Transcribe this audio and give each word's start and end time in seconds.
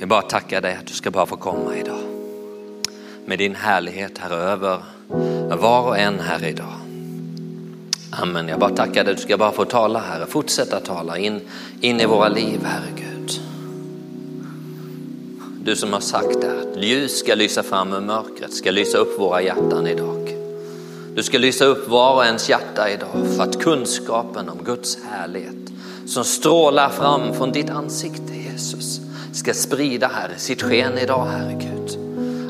Vi 0.00 0.06
bara 0.06 0.22
tackar 0.22 0.60
dig 0.60 0.76
att 0.80 0.86
du 0.86 0.94
ska 0.94 1.10
bara 1.10 1.26
få 1.26 1.36
komma 1.36 1.76
idag. 1.76 2.00
Med 3.24 3.38
din 3.38 3.54
härlighet 3.54 4.18
här 4.18 4.30
över 4.30 4.82
var 5.56 5.82
och 5.82 5.98
en 5.98 6.20
här 6.20 6.44
idag. 6.44 6.74
Amen. 8.10 8.48
Jag 8.48 8.58
bara 8.58 8.70
tackar 8.70 9.04
dig, 9.04 9.14
du 9.14 9.20
ska 9.20 9.36
bara 9.36 9.52
få 9.52 9.64
tala 9.64 9.98
Herre. 9.98 10.26
Fortsätta 10.26 10.80
tala 10.80 11.18
in, 11.18 11.40
in 11.80 12.00
i 12.00 12.06
våra 12.06 12.28
liv 12.28 12.60
Herre 12.64 12.90
Gud. 12.96 13.40
Du 15.64 15.76
som 15.76 15.92
har 15.92 16.00
sagt 16.00 16.40
det, 16.40 16.60
att 16.60 16.84
ljus 16.84 17.18
ska 17.18 17.34
lysa 17.34 17.62
fram 17.62 17.92
ur 17.92 18.00
mörkret, 18.00 18.54
ska 18.54 18.70
lysa 18.70 18.98
upp 18.98 19.18
våra 19.18 19.42
hjärtan 19.42 19.86
idag. 19.86 20.36
Du 21.14 21.22
ska 21.22 21.38
lysa 21.38 21.64
upp 21.64 21.88
var 21.88 22.14
och 22.14 22.24
ens 22.24 22.48
hjärta 22.48 22.90
idag 22.90 23.26
för 23.36 23.42
att 23.42 23.62
kunskapen 23.62 24.48
om 24.48 24.58
Guds 24.64 24.98
härlighet 25.10 25.72
som 26.06 26.24
strålar 26.24 26.88
fram 26.88 27.34
från 27.34 27.52
ditt 27.52 27.70
ansikte 27.70 28.34
Jesus 28.34 29.09
ska 29.40 29.54
sprida 29.54 30.10
Herre 30.14 30.38
sitt 30.38 30.62
sken 30.62 30.98
idag 30.98 31.26
Herre 31.26 31.52
Gud. 31.60 31.98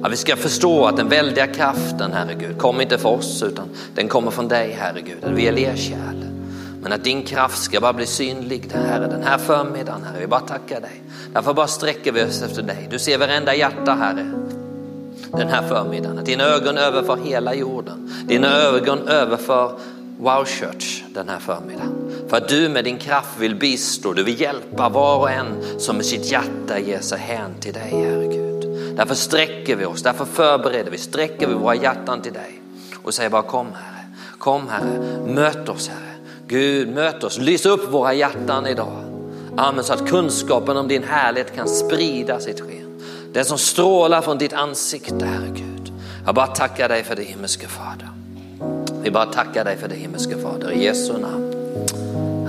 Att 0.05 0.12
vi 0.12 0.17
ska 0.17 0.37
förstå 0.37 0.87
att 0.87 0.97
den 0.97 1.09
väldiga 1.09 1.47
kraften 1.47 2.12
Herre 2.12 2.35
Gud 2.35 2.59
kommer 2.59 2.83
inte 2.83 2.98
för 2.98 3.09
oss 3.09 3.43
utan 3.43 3.69
den 3.95 4.09
kommer 4.09 4.31
från 4.31 4.48
dig 4.48 4.73
Herre 4.73 5.01
Gud, 5.01 5.25
att 5.25 5.31
vi 5.31 5.47
är 5.47 5.53
lerkärl. 5.53 6.25
Men 6.83 6.93
att 6.93 7.05
din 7.05 7.23
kraft 7.23 7.62
ska 7.62 7.81
bara 7.81 7.93
bli 7.93 8.07
synlig 8.07 8.73
Herre 8.73 9.07
den 9.07 9.23
här 9.23 9.39
förmiddagen 9.39 10.03
Herre. 10.03 10.21
Vi 10.21 10.27
bara 10.27 10.41
tackar 10.41 10.81
dig. 10.81 11.03
Därför 11.33 11.55
bara 11.55 11.67
sträcker 11.67 12.12
vi 12.12 12.25
oss 12.25 12.43
efter 12.43 12.62
dig. 12.62 12.89
Du 12.91 12.98
ser 12.98 13.19
varenda 13.19 13.55
hjärta 13.55 13.95
Herre 13.95 14.27
den 15.33 15.48
här 15.48 15.69
förmiddagen. 15.69 16.19
Att 16.19 16.27
dina 16.27 16.45
ögon 16.45 16.79
överför 16.79 17.17
hela 17.25 17.55
jorden. 17.55 18.11
Dina 18.29 18.57
ögon 18.57 19.09
överför 19.09 19.73
Wow 20.19 20.45
Church 20.45 21.03
den 21.15 21.29
här 21.29 21.39
förmiddagen. 21.39 22.09
För 22.30 22.37
att 22.37 22.48
du 22.48 22.69
med 22.69 22.84
din 22.84 22.98
kraft 22.98 23.39
vill 23.39 23.55
bistå, 23.55 24.12
du 24.12 24.23
vill 24.23 24.41
hjälpa 24.41 24.89
var 24.89 25.19
och 25.19 25.30
en 25.30 25.47
som 25.79 25.97
med 25.97 26.07
sitt 26.07 26.25
hjärta 26.25 26.79
ger 26.79 27.01
sig 27.01 27.19
hän 27.19 27.51
till 27.61 27.73
dig 27.73 27.91
Herre 27.91 28.27
Gud. 28.27 28.97
Därför 28.97 29.15
sträcker 29.15 29.77
vi 29.77 29.84
oss, 29.84 30.03
därför 30.03 30.25
förbereder 30.25 30.91
vi, 30.91 30.98
sträcker 30.98 31.47
vi 31.47 31.55
våra 31.55 31.75
hjärtan 31.75 32.23
till 32.23 32.33
dig 32.33 32.61
och 33.03 33.14
säger 33.14 33.31
bara 33.31 33.42
kom 33.42 33.67
Herre, 33.67 34.06
kom 34.39 34.69
Herre, 34.69 35.27
möt 35.27 35.69
oss 35.69 35.89
Herre. 35.89 36.14
Gud 36.47 36.89
möt 36.89 37.25
oss, 37.25 37.39
lys 37.39 37.67
upp 37.67 37.92
våra 37.92 38.14
hjärtan 38.14 38.67
idag. 38.67 39.05
Amen, 39.56 39.84
så 39.84 39.92
att 39.92 40.08
kunskapen 40.08 40.77
om 40.77 40.89
din 40.89 41.03
härlighet 41.05 41.55
kan 41.55 41.69
sprida 41.69 42.41
sitt 42.41 42.61
sken. 42.61 43.01
Den 43.33 43.45
som 43.45 43.58
strålar 43.58 44.23
från 44.23 44.39
ditt 44.39 44.53
ansikte 44.53 45.27
Herre 45.27 45.48
Gud. 45.48 45.92
Jag 46.27 46.34
bara 46.34 46.47
tackar 46.47 46.89
dig 46.89 47.05
för 47.05 47.17
det 47.17 47.23
himmelske 47.23 47.67
Fader. 47.67 48.08
Vi 49.03 49.11
bara 49.11 49.27
tackar 49.27 49.64
dig 49.64 49.77
för 49.77 49.89
det 49.89 49.95
himmelske 49.95 50.39
Fader 50.39 50.70
i 50.70 50.84
Jesu 50.84 51.12
namn. 51.12 51.51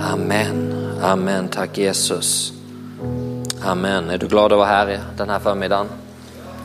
Amen, 0.04 0.74
amen, 1.02 1.48
tack 1.48 1.78
Jesus. 1.78 2.52
Amen, 3.64 4.10
är 4.10 4.18
du 4.18 4.26
glad 4.26 4.52
att 4.52 4.58
vara 4.58 4.68
här 4.68 5.00
den 5.16 5.30
här 5.30 5.38
förmiddagen? 5.38 5.88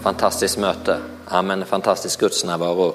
Fantastiskt 0.01 0.57
möte, 0.57 0.99
amen, 1.25 1.65
fantastisk 1.65 2.19
gudsnärvaro. 2.19 2.93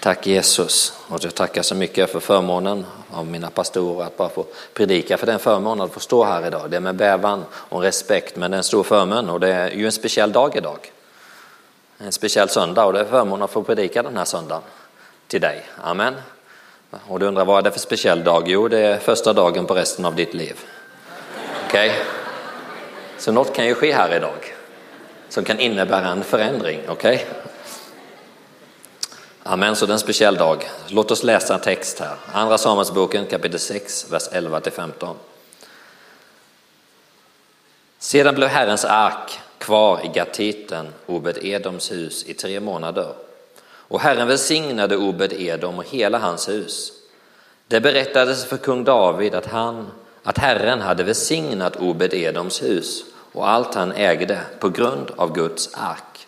Tack 0.00 0.26
Jesus 0.26 0.92
och 1.08 1.24
jag 1.24 1.34
tackar 1.34 1.62
så 1.62 1.74
mycket 1.74 2.10
för 2.10 2.20
förmånen 2.20 2.86
av 3.10 3.26
mina 3.26 3.50
pastorer 3.50 4.06
att 4.06 4.16
bara 4.16 4.28
få 4.28 4.46
predika 4.74 5.16
för 5.16 5.26
den 5.26 5.38
förmånen 5.38 5.84
att 5.84 5.92
få 5.92 6.00
stå 6.00 6.24
här 6.24 6.46
idag. 6.46 6.70
Det 6.70 6.76
är 6.76 6.80
med 6.80 6.96
bävan 6.96 7.44
och 7.52 7.82
respekt 7.82 8.36
men 8.36 8.50
det 8.50 8.54
är 8.54 8.58
en 8.58 8.64
stor 8.64 8.82
förmån 8.82 9.30
och 9.30 9.40
det 9.40 9.52
är 9.52 9.70
ju 9.70 9.86
en 9.86 9.92
speciell 9.92 10.32
dag 10.32 10.56
idag. 10.56 10.92
En 11.98 12.12
speciell 12.12 12.48
söndag 12.48 12.84
och 12.84 12.92
det 12.92 13.00
är 13.00 13.04
förmånen 13.04 13.42
att 13.42 13.50
få 13.50 13.62
predika 13.62 14.02
den 14.02 14.16
här 14.16 14.24
söndagen 14.24 14.62
till 15.28 15.40
dig. 15.40 15.66
Amen. 15.82 16.14
Och 17.08 17.20
du 17.20 17.26
undrar 17.26 17.44
vad 17.44 17.58
är 17.58 17.62
det 17.62 17.70
för 17.70 17.80
speciell 17.80 18.24
dag? 18.24 18.44
Jo, 18.46 18.68
det 18.68 18.78
är 18.78 18.98
första 18.98 19.32
dagen 19.32 19.66
på 19.66 19.74
resten 19.74 20.04
av 20.04 20.14
ditt 20.14 20.34
liv. 20.34 20.60
Okej? 21.66 21.90
Okay? 21.90 22.00
Så 23.18 23.32
något 23.32 23.54
kan 23.54 23.66
ju 23.66 23.74
ske 23.74 23.92
här 23.92 24.16
idag 24.16 24.54
som 25.28 25.44
kan 25.44 25.60
innebära 25.60 26.08
en 26.08 26.24
förändring. 26.24 26.80
Okej? 26.88 27.14
Okay? 27.14 27.26
Amen, 29.42 29.76
så 29.76 29.86
det 29.86 29.90
är 29.90 29.94
en 29.94 29.98
speciell 29.98 30.36
dag. 30.36 30.68
Låt 30.88 31.10
oss 31.10 31.22
läsa 31.22 31.54
en 31.54 31.60
text 31.60 32.00
här. 32.00 32.16
Andra 32.32 32.58
Samuelsboken 32.58 33.26
kapitel 33.26 33.60
6, 33.60 34.12
vers 34.12 34.28
11 34.32 34.60
till 34.60 34.72
15. 34.72 35.16
Sedan 37.98 38.34
blev 38.34 38.48
Herrens 38.48 38.84
ark 38.84 39.40
kvar 39.58 40.00
i 40.04 40.08
Gatiten, 40.08 40.88
Obed 41.06 41.44
Edoms 41.44 41.92
hus, 41.92 42.24
i 42.26 42.34
tre 42.34 42.60
månader. 42.60 43.14
Och 43.88 44.00
Herren 44.00 44.28
välsignade 44.28 44.96
Obed 44.96 45.32
Edom 45.32 45.78
och 45.78 45.88
hela 45.88 46.18
hans 46.18 46.48
hus. 46.48 46.92
Det 47.68 47.80
berättades 47.80 48.44
för 48.44 48.56
kung 48.56 48.84
David 48.84 49.34
att, 49.34 49.46
han, 49.46 49.86
att 50.22 50.38
Herren 50.38 50.80
hade 50.80 51.04
välsignat 51.04 51.76
Obed 51.76 52.14
Edoms 52.14 52.62
hus 52.62 53.04
och 53.32 53.48
allt 53.48 53.74
han 53.74 53.92
ägde 53.92 54.40
på 54.58 54.68
grund 54.68 55.10
av 55.16 55.34
Guds 55.34 55.74
ark. 55.74 56.26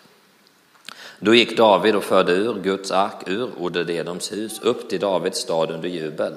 Då 1.19 1.35
gick 1.35 1.57
David 1.57 1.95
och 1.95 2.03
förde 2.03 2.31
ur 2.31 2.53
Guds 2.53 2.91
ark 2.91 3.23
ur 3.25 3.49
Obed 3.59 3.89
Edoms 3.89 4.31
hus 4.31 4.59
upp 4.61 4.89
till 4.89 4.99
Davids 4.99 5.39
stad 5.39 5.71
under 5.71 5.89
jubel. 5.89 6.33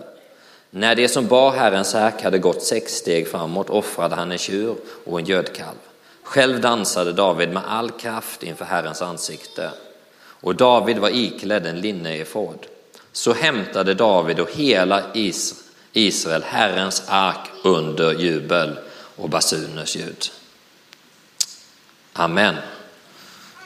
När 0.71 0.95
det 0.95 1.09
som 1.09 1.27
bar 1.27 1.51
Herrens 1.51 1.95
ark 1.95 2.23
hade 2.23 2.39
gått 2.39 2.63
sex 2.63 2.93
steg 2.93 3.29
framåt 3.29 3.71
offrade 3.71 4.15
han 4.15 4.33
en 4.33 4.39
tjur 4.39 4.75
och 5.05 5.19
en 5.19 5.25
gödkalv. 5.25 5.79
Själv 6.23 6.61
dansade 6.61 7.13
David 7.13 7.53
med 7.53 7.63
all 7.69 7.91
kraft 7.91 8.43
inför 8.43 8.65
Herrens 8.65 9.03
ansikte 9.03 9.71
och 10.41 10.55
David 10.55 10.99
var 10.99 11.11
iklädd 11.11 11.67
en 11.67 11.81
linneefod. 11.81 12.67
Så 13.13 13.33
hämtade 13.33 13.95
David 13.95 14.41
och 14.41 14.51
hela 14.51 15.03
Israel 15.93 16.43
Herrens 16.43 17.03
ark 17.09 17.51
under 17.65 18.13
jubel 18.13 18.79
och 19.17 19.29
basuners 19.29 19.97
ljud. 19.97 20.31
Amen. 22.13 22.57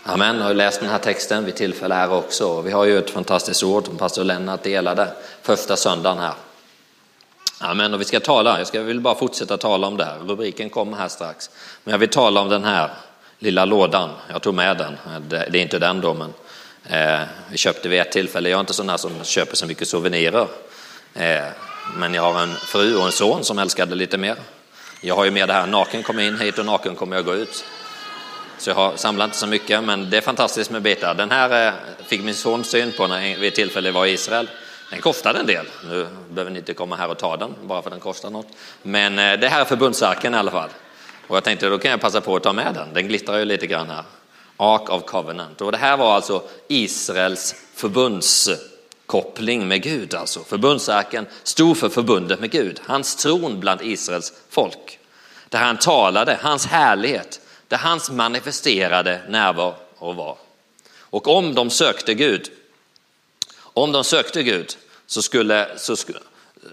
Amen. 0.02 0.36
Jag 0.36 0.44
har 0.44 0.54
läst 0.54 0.80
den 0.80 0.90
här 0.90 0.98
texten 0.98 1.44
vid 1.44 1.54
tillfälle 1.54 1.94
här 1.94 2.12
också. 2.12 2.60
Vi 2.60 2.70
har 2.70 2.84
ju 2.84 2.98
ett 2.98 3.10
fantastiskt 3.10 3.62
ord 3.62 3.86
som 3.86 3.96
pastor 3.96 4.24
Lennart 4.24 4.62
delade 4.62 5.12
första 5.42 5.76
söndagen 5.76 6.18
här. 6.18 6.34
Amen. 7.60 7.94
Och 7.94 8.00
vi 8.00 8.04
ska 8.04 8.20
tala, 8.20 8.58
jag 8.58 8.66
ska, 8.66 8.80
vill 8.80 9.00
bara 9.00 9.14
fortsätta 9.14 9.56
tala 9.56 9.86
om 9.86 9.96
det 9.96 10.04
här. 10.04 10.18
Rubriken 10.18 10.70
kommer 10.70 10.96
här 10.96 11.08
strax. 11.08 11.50
Men 11.84 11.92
jag 11.92 11.98
vill 11.98 12.08
tala 12.08 12.40
om 12.40 12.48
den 12.48 12.64
här 12.64 12.90
lilla 13.38 13.64
lådan. 13.64 14.10
Jag 14.32 14.42
tog 14.42 14.54
med 14.54 14.78
den. 14.78 14.96
Det 15.28 15.36
är 15.36 15.56
inte 15.56 15.78
den 15.78 16.00
då, 16.00 16.14
men 16.14 16.32
Eh, 16.88 17.20
vi 17.50 17.58
köpte 17.58 17.88
vid 17.88 18.00
ett 18.00 18.12
tillfälle, 18.12 18.48
jag 18.48 18.56
är 18.56 18.60
inte 18.60 18.74
sån 18.74 18.88
här 18.88 18.96
som 18.96 19.24
köper 19.24 19.56
så 19.56 19.66
mycket 19.66 19.88
souvenirer. 19.88 20.48
Eh, 21.14 21.44
men 21.96 22.14
jag 22.14 22.22
har 22.22 22.42
en 22.42 22.54
fru 22.54 22.96
och 22.96 23.06
en 23.06 23.12
son 23.12 23.44
som 23.44 23.58
älskar 23.58 23.86
det 23.86 23.94
lite 23.94 24.18
mer. 24.18 24.36
Jag 25.00 25.14
har 25.14 25.24
ju 25.24 25.30
med 25.30 25.48
det 25.48 25.52
här, 25.52 25.66
naken 25.66 26.02
kommer 26.02 26.22
in 26.22 26.38
hit 26.38 26.58
och 26.58 26.66
naken 26.66 26.96
kommer 26.96 27.16
jag 27.16 27.24
gå 27.24 27.34
ut. 27.34 27.64
Så 28.58 28.70
jag 28.70 28.74
har 28.74 28.96
samlat 28.96 29.24
inte 29.24 29.36
så 29.36 29.46
mycket, 29.46 29.84
men 29.84 30.10
det 30.10 30.16
är 30.16 30.20
fantastiskt 30.20 30.70
med 30.70 30.82
bitar. 30.82 31.14
Den 31.14 31.30
här 31.30 31.66
eh, 31.66 31.72
fick 32.06 32.22
min 32.22 32.34
son 32.34 32.64
syn 32.64 32.92
på 32.92 33.06
när 33.06 33.36
vid 33.36 33.48
ett 33.48 33.54
tillfälle 33.54 33.90
var 33.90 34.06
i 34.06 34.12
Israel. 34.12 34.48
Den 34.90 35.00
kostade 35.00 35.38
en 35.38 35.46
del. 35.46 35.66
Nu 35.88 36.06
behöver 36.30 36.50
ni 36.50 36.58
inte 36.58 36.74
komma 36.74 36.96
här 36.96 37.08
och 37.08 37.18
ta 37.18 37.36
den 37.36 37.54
bara 37.62 37.82
för 37.82 37.88
att 37.88 37.94
den 37.94 38.00
kostar 38.00 38.30
något. 38.30 38.46
Men 38.82 39.18
eh, 39.18 39.32
det 39.40 39.48
här 39.48 39.60
är 39.60 39.64
förbundsarken 39.64 40.34
i 40.34 40.36
alla 40.36 40.50
fall. 40.50 40.68
Och 41.26 41.36
jag 41.36 41.44
tänkte 41.44 41.68
då 41.68 41.78
kan 41.78 41.90
jag 41.90 42.00
passa 42.00 42.20
på 42.20 42.36
att 42.36 42.42
ta 42.42 42.52
med 42.52 42.74
den. 42.74 42.94
Den 42.94 43.08
glittrar 43.08 43.38
ju 43.38 43.44
lite 43.44 43.66
grann 43.66 43.90
här. 43.90 44.04
Ark 44.64 44.90
of 44.90 45.04
Covenant. 45.04 45.60
Och 45.60 45.72
det 45.72 45.78
här 45.78 45.96
var 45.96 46.14
alltså 46.14 46.42
Israels 46.68 47.54
förbundskoppling 47.74 49.68
med 49.68 49.82
Gud. 49.82 50.14
Alltså. 50.14 50.44
Förbundsarken 50.44 51.26
stod 51.42 51.76
för 51.76 51.88
förbundet 51.88 52.40
med 52.40 52.50
Gud, 52.50 52.80
hans 52.84 53.16
tron 53.16 53.60
bland 53.60 53.82
Israels 53.82 54.32
folk. 54.50 54.98
Där 55.48 55.58
han 55.58 55.78
talade, 55.78 56.38
hans 56.42 56.66
härlighet, 56.66 57.40
där 57.68 57.76
hans 57.76 58.10
manifesterade 58.10 59.20
närvaro 59.28 60.12
var. 60.12 60.36
Och 60.98 61.28
om 61.28 61.54
de 61.54 61.70
sökte 61.70 62.14
Gud, 62.14 62.50
om 63.56 63.92
de 63.92 64.04
sökte 64.04 64.42
Gud 64.42 64.76
så 65.06 65.22
skulle, 65.22 65.78
så 65.78 65.96
skulle 65.96 66.18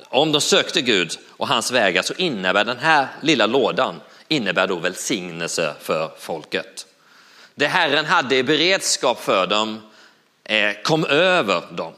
om 0.09 0.31
de 0.31 0.41
sökte 0.41 0.81
Gud 0.81 1.17
och 1.29 1.47
hans 1.47 1.71
vägar 1.71 2.01
så 2.01 2.13
innebär 2.13 2.65
den 2.65 2.77
här 2.77 3.07
lilla 3.21 3.45
lådan 3.45 4.01
innebär 4.27 4.67
då 4.67 4.75
välsignelse 4.75 5.73
för 5.79 6.11
folket. 6.19 6.85
Det 7.55 7.67
Herren 7.67 8.05
hade 8.05 8.35
i 8.35 8.43
beredskap 8.43 9.23
för 9.23 9.47
dem 9.47 9.81
eh, 10.43 10.71
kom 10.83 11.05
över 11.05 11.63
dem. 11.71 11.93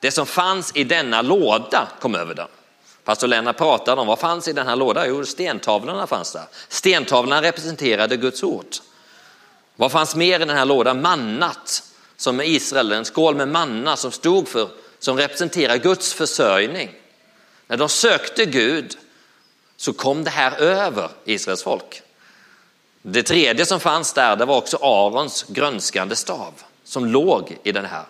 Det 0.00 0.10
som 0.10 0.26
fanns 0.26 0.72
i 0.74 0.84
denna 0.84 1.22
låda 1.22 1.88
kom 2.00 2.14
över 2.14 2.34
dem. 2.34 2.48
Pastor 3.04 3.26
Lennart 3.26 3.56
pratade 3.56 4.00
om 4.00 4.06
vad 4.06 4.18
fanns 4.18 4.48
i 4.48 4.52
den 4.52 4.66
här 4.66 4.76
lådan? 4.76 5.04
Jo, 5.08 5.24
stentavlorna 5.24 6.06
fanns 6.06 6.32
där. 6.32 6.44
Stentavlorna 6.68 7.42
representerade 7.42 8.16
Guds 8.16 8.42
ord. 8.42 8.66
Vad 9.76 9.92
fanns 9.92 10.14
mer 10.14 10.40
i 10.40 10.44
den 10.44 10.56
här 10.56 10.64
lådan? 10.64 11.02
Mannat, 11.02 11.82
som 12.16 12.40
i 12.40 12.44
Israel, 12.44 12.92
en 12.92 13.04
skål 13.04 13.34
med 13.34 13.48
manna 13.48 13.96
som 13.96 14.12
stod 14.12 14.48
för, 14.48 14.68
som 14.98 15.16
representerar 15.16 15.76
Guds 15.76 16.14
försörjning. 16.14 16.90
När 17.66 17.76
de 17.76 17.88
sökte 17.88 18.44
Gud 18.44 18.96
så 19.76 19.92
kom 19.92 20.24
det 20.24 20.30
här 20.30 20.58
över 20.60 21.10
Israels 21.24 21.62
folk. 21.62 22.02
Det 23.02 23.22
tredje 23.22 23.66
som 23.66 23.80
fanns 23.80 24.12
där, 24.12 24.36
det 24.36 24.44
var 24.44 24.56
också 24.56 24.76
Arons 24.76 25.44
grönskande 25.48 26.16
stav 26.16 26.52
som 26.84 27.06
låg 27.06 27.56
i 27.62 27.72
den 27.72 27.84
här. 27.84 28.04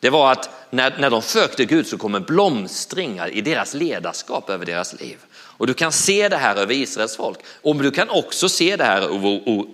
Det 0.00 0.10
var 0.10 0.32
att 0.32 0.50
när, 0.70 0.98
när 0.98 1.10
de 1.10 1.22
sökte 1.22 1.64
Gud 1.64 1.86
så 1.86 1.98
kom 1.98 2.14
en 2.14 2.22
blomstring 2.22 3.20
i 3.32 3.40
deras 3.40 3.74
ledarskap 3.74 4.50
över 4.50 4.66
deras 4.66 5.00
liv. 5.00 5.16
Och 5.32 5.66
du 5.66 5.74
kan 5.74 5.92
se 5.92 6.28
det 6.28 6.36
här 6.36 6.56
över 6.56 6.74
Israels 6.74 7.16
folk. 7.16 7.38
Och 7.62 7.74
du 7.74 7.90
kan 7.90 8.08
också 8.08 8.48
se 8.48 8.76
det 8.76 8.84
här 8.84 9.00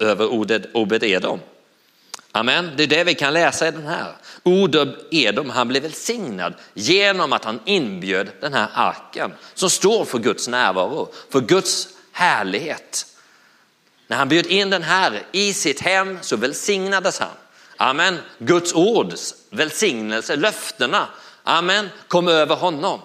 över 0.03 0.27
Obed-Edom. 0.75 1.39
Amen, 2.33 2.71
det 2.77 2.83
är 2.83 2.87
det 2.87 3.05
vi 3.05 3.15
kan 3.15 3.33
läsa 3.33 3.69
i 3.69 3.71
den 3.71 3.87
här. 3.87 4.13
Obed-Edom, 4.43 5.51
han 5.51 5.69
blev 5.69 5.83
välsignad 5.83 6.55
genom 6.75 7.33
att 7.33 7.45
han 7.45 7.61
inbjöd 7.65 8.29
den 8.41 8.55
här 8.55 8.69
arken 8.75 9.33
som 9.55 9.71
står 9.71 10.05
för 10.05 10.19
Guds 10.19 10.49
närvaro, 10.49 11.09
för 11.33 11.41
Guds 11.41 11.89
härlighet. 12.13 13.07
När 14.15 14.19
han 14.19 14.29
bjöd 14.29 14.47
in 14.47 14.71
den 14.71 14.83
här 14.83 15.23
i 15.33 15.53
sitt 15.53 15.81
hem 15.81 16.19
så 16.23 16.37
välsignades 16.37 17.19
han. 17.19 17.29
Amen. 17.77 18.19
Guds 18.39 18.73
ords 18.73 19.35
välsignelse, 19.51 20.37
löftena, 20.37 21.07
amen, 21.45 21.91
kom 22.09 22.29
över 22.29 22.55
honom. 22.57 23.01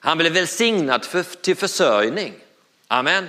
Han 0.00 0.18
blev 0.18 0.32
välsignad 0.32 1.04
för, 1.04 1.22
till 1.42 1.56
försörjning. 1.56 2.34
Amen. 2.88 3.28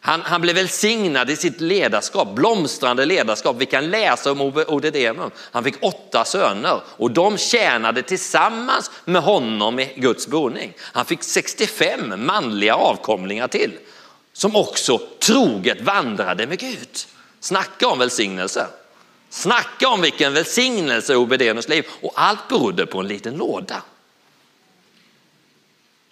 Han, 0.00 0.20
han 0.20 0.40
blev 0.40 0.56
välsignad 0.56 1.30
i 1.30 1.36
sitt 1.36 1.60
ledarskap, 1.60 2.34
blomstrande 2.34 3.04
ledarskap. 3.04 3.56
Vi 3.58 3.66
kan 3.66 3.90
läsa 3.90 4.32
om 4.32 4.40
Odedemum. 4.68 5.30
Han 5.38 5.64
fick 5.64 5.82
åtta 5.82 6.24
söner 6.24 6.80
och 6.86 7.10
de 7.10 7.38
tjänade 7.38 8.02
tillsammans 8.02 8.90
med 9.04 9.22
honom 9.22 9.78
i 9.78 9.92
Guds 9.96 10.26
boning. 10.26 10.72
Han 10.80 11.04
fick 11.04 11.22
65 11.22 12.26
manliga 12.26 12.74
avkomlingar 12.74 13.48
till 13.48 13.72
som 14.36 14.56
också 14.56 14.98
troget 14.98 15.80
vandrade 15.80 16.46
med 16.46 16.58
Gud. 16.58 16.88
Snacka 17.40 17.88
om 17.88 17.98
välsignelse. 17.98 18.66
Snacka 19.30 19.88
om 19.88 20.00
vilken 20.00 20.32
välsignelse 20.34 21.12
i 21.12 21.16
liv 21.68 21.86
och 22.00 22.12
allt 22.14 22.48
berodde 22.48 22.86
på 22.86 23.00
en 23.00 23.08
liten 23.08 23.34
låda. 23.34 23.82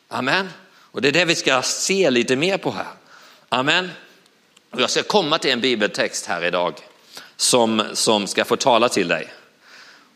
Amen. 0.08 0.50
Och 0.66 1.02
det 1.02 1.08
är 1.08 1.12
det 1.12 1.24
vi 1.24 1.34
ska 1.34 1.62
se 1.62 2.10
lite 2.10 2.36
mer 2.36 2.58
på 2.58 2.70
här. 2.70 2.86
Amen. 3.48 3.90
Och 4.70 4.80
jag 4.80 4.90
ska 4.90 5.02
komma 5.02 5.38
till 5.38 5.50
en 5.50 5.60
bibeltext 5.60 6.26
här 6.26 6.44
idag 6.44 6.74
som, 7.36 7.82
som 7.92 8.26
ska 8.26 8.44
få 8.44 8.56
tala 8.56 8.88
till 8.88 9.08
dig. 9.08 9.32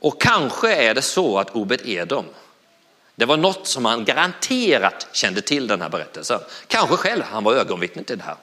Och 0.00 0.20
kanske 0.20 0.74
är 0.74 0.94
det 0.94 1.02
så 1.02 1.38
att 1.38 1.50
Obed 1.50 1.80
Edom, 1.88 2.26
det 3.18 3.24
var 3.24 3.36
något 3.36 3.66
som 3.66 3.84
han 3.84 4.04
garanterat 4.04 5.06
kände 5.12 5.40
till 5.40 5.66
den 5.66 5.82
här 5.82 5.88
berättelsen. 5.88 6.40
Kanske 6.66 6.96
själv, 6.96 7.22
han 7.30 7.44
var 7.44 7.54
ögonvittne 7.54 8.02
till 8.02 8.18
det 8.18 8.24
här. 8.24 8.36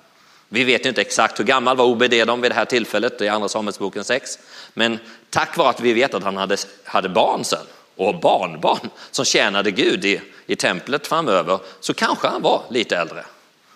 Vi 0.49 0.63
vet 0.63 0.85
inte 0.85 1.01
exakt 1.01 1.39
hur 1.39 1.43
gammal 1.43 1.77
var 1.77 1.85
Obed 1.85 2.13
Edom 2.13 2.41
vid 2.41 2.51
det 2.51 2.55
här 2.55 2.65
tillfället 2.65 3.21
i 3.21 3.27
andra 3.27 3.49
Samuelsboken 3.49 4.03
6. 4.03 4.39
Men 4.73 4.99
tack 5.29 5.57
vare 5.57 5.69
att 5.69 5.79
vi 5.79 5.93
vet 5.93 6.13
att 6.13 6.23
han 6.23 6.37
hade, 6.37 6.57
hade 6.83 7.09
barn 7.09 7.43
sen 7.43 7.59
och 7.95 8.19
barnbarn 8.19 8.89
som 9.11 9.25
tjänade 9.25 9.71
Gud 9.71 10.05
i, 10.05 10.21
i 10.45 10.55
templet 10.55 11.07
framöver 11.07 11.59
så 11.79 11.93
kanske 11.93 12.27
han 12.27 12.41
var 12.41 12.61
lite 12.69 12.97
äldre. 12.97 13.25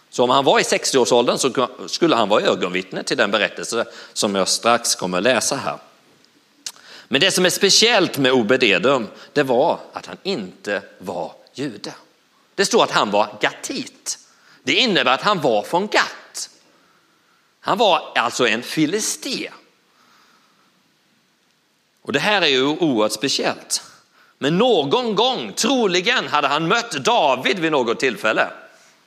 Så 0.09 0.23
om 0.23 0.29
han 0.29 0.45
var 0.45 0.59
i 0.59 0.63
60-årsåldern 0.63 1.37
så 1.37 1.67
skulle 1.87 2.15
han 2.15 2.29
vara 2.29 2.41
ögonvittne 2.41 3.03
till 3.03 3.17
den 3.17 3.31
berättelse 3.31 3.85
som 4.13 4.35
jag 4.35 4.47
strax 4.47 4.95
kommer 4.95 5.21
läsa 5.21 5.55
här. 5.55 5.77
Men 7.11 7.21
det 7.21 7.31
som 7.31 7.45
är 7.45 7.49
speciellt 7.49 8.17
med 8.17 8.31
Obededom, 8.31 9.07
det 9.33 9.43
var 9.43 9.79
att 9.93 10.05
han 10.05 10.17
inte 10.23 10.81
var 10.97 11.33
jude. 11.53 11.93
Det 12.55 12.65
står 12.65 12.83
att 12.83 12.91
han 12.91 13.11
var 13.11 13.37
gatit. 13.41 14.19
Det 14.63 14.73
innebär 14.73 15.13
att 15.13 15.21
han 15.21 15.41
var 15.41 15.63
från 15.63 15.87
Gat. 15.87 16.49
Han 17.59 17.77
var 17.77 18.11
alltså 18.15 18.47
en 18.47 18.63
filisté. 18.63 19.49
Och 22.01 22.13
det 22.13 22.19
här 22.19 22.41
är 22.41 22.47
ju 22.47 22.63
oerhört 22.63 23.11
speciellt. 23.11 23.83
Men 24.37 24.57
någon 24.57 25.15
gång, 25.15 25.53
troligen, 25.53 26.27
hade 26.27 26.47
han 26.47 26.67
mött 26.67 26.91
David 26.91 27.59
vid 27.59 27.71
något 27.71 27.99
tillfälle. 27.99 28.47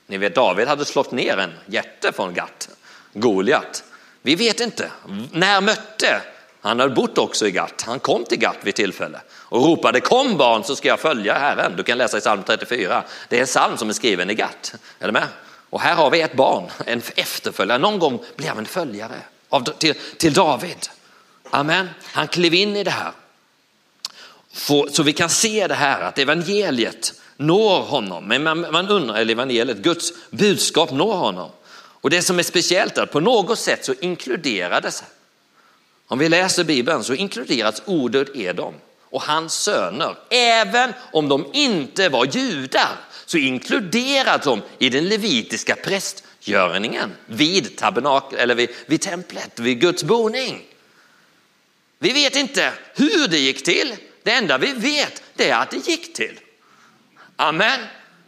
Ni 0.06 0.18
vet 0.18 0.34
David 0.34 0.68
hade 0.68 0.84
slått 0.84 1.12
ner 1.12 1.36
en 1.36 1.52
jätte 1.66 2.12
från 2.12 2.34
Gat, 2.34 2.68
Goliat. 3.12 3.84
Vi 4.22 4.34
vet 4.34 4.60
inte. 4.60 4.90
När 5.32 5.60
mötte? 5.60 6.22
Han 6.62 6.80
hade 6.80 6.94
bott 6.94 7.18
också 7.18 7.46
i 7.46 7.50
Gat. 7.50 7.82
Han 7.86 8.00
kom 8.00 8.24
till 8.24 8.38
Gat 8.38 8.56
vid 8.62 8.74
tillfälle 8.74 9.20
och 9.30 9.64
ropade 9.64 10.00
kom 10.00 10.36
barn 10.36 10.64
så 10.64 10.76
ska 10.76 10.88
jag 10.88 11.00
följa 11.00 11.38
Herren. 11.38 11.76
Du 11.76 11.82
kan 11.82 11.98
läsa 11.98 12.18
i 12.18 12.20
psalm 12.20 12.42
34. 12.46 13.04
Det 13.28 13.36
är 13.36 13.40
en 13.40 13.46
psalm 13.46 13.76
som 13.76 13.88
är 13.88 13.92
skriven 13.92 14.30
i 14.30 14.34
Gat. 14.34 14.74
Är 14.98 15.06
du 15.06 15.12
med? 15.12 15.28
Och 15.70 15.80
här 15.80 15.94
har 15.94 16.10
vi 16.10 16.20
ett 16.20 16.34
barn, 16.34 16.70
en 16.86 17.02
efterföljare. 17.16 17.78
Någon 17.78 17.98
gång 17.98 18.24
blev 18.36 18.48
han 18.48 18.58
en 18.58 18.66
följare 18.66 19.20
av, 19.48 19.60
till, 19.60 19.94
till 20.16 20.32
David. 20.32 20.88
Amen. 21.50 21.88
Han 22.02 22.28
klev 22.28 22.54
in 22.54 22.76
i 22.76 22.84
det 22.84 22.90
här. 22.90 23.12
Så 24.90 25.02
vi 25.02 25.12
kan 25.12 25.30
se 25.30 25.66
det 25.66 25.74
här 25.74 26.00
att 26.00 26.18
evangeliet 26.18 27.14
når 27.36 27.80
honom. 27.80 28.24
Men 28.24 28.42
man, 28.42 28.60
man 28.72 28.88
undrar, 28.88 29.16
eller 29.16 29.32
evangeliet, 29.32 29.78
Guds 29.78 30.12
budskap 30.30 30.90
når 30.90 31.14
honom. 31.14 31.50
Och 31.74 32.10
det 32.10 32.22
som 32.22 32.38
är 32.38 32.42
speciellt 32.42 32.98
är 32.98 33.02
att 33.02 33.12
på 33.12 33.20
något 33.20 33.58
sätt 33.58 33.84
så 33.84 33.94
inkluderades, 34.00 35.04
om 36.12 36.18
vi 36.18 36.28
läser 36.28 36.64
Bibeln 36.64 37.04
så 37.04 37.14
inkluderas 37.14 37.82
ordet 37.84 38.36
Edom 38.36 38.74
och 39.02 39.22
hans 39.22 39.54
söner. 39.54 40.16
Även 40.30 40.92
om 41.12 41.28
de 41.28 41.46
inte 41.52 42.08
var 42.08 42.24
judar 42.24 42.88
så 43.26 43.38
inkluderas 43.38 44.44
de 44.44 44.62
i 44.78 44.88
den 44.88 45.08
levitiska 45.08 45.76
prästgörningen 45.76 47.12
vid 47.26 47.82
eller 48.38 48.54
vid, 48.54 48.70
vid 48.86 49.00
templet, 49.00 49.60
vid 49.60 49.80
Guds 49.80 50.04
boning. 50.04 50.62
Vi 51.98 52.12
vet 52.12 52.36
inte 52.36 52.72
hur 52.94 53.28
det 53.28 53.38
gick 53.38 53.64
till. 53.64 53.94
Det 54.22 54.32
enda 54.32 54.58
vi 54.58 54.72
vet 54.72 55.22
det 55.34 55.50
är 55.50 55.56
att 55.56 55.70
det 55.70 55.88
gick 55.88 56.14
till. 56.14 56.40
Amen. 57.36 57.80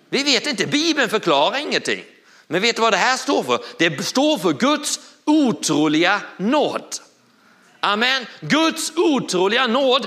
Vi 0.08 0.22
vet 0.22 0.46
inte, 0.46 0.66
Bibeln 0.66 1.08
förklarar 1.08 1.58
ingenting. 1.58 2.04
Men 2.46 2.62
vet 2.62 2.76
du 2.76 2.82
vad 2.82 2.92
det 2.92 2.96
här 2.96 3.16
står 3.16 3.42
för? 3.42 3.64
Det 3.78 4.04
står 4.04 4.38
för 4.38 4.52
Guds 4.52 5.00
otroliga 5.24 6.20
nåd. 6.36 7.00
Amen. 7.84 8.26
Guds 8.40 8.92
otroliga 8.96 9.66
nåd 9.66 10.06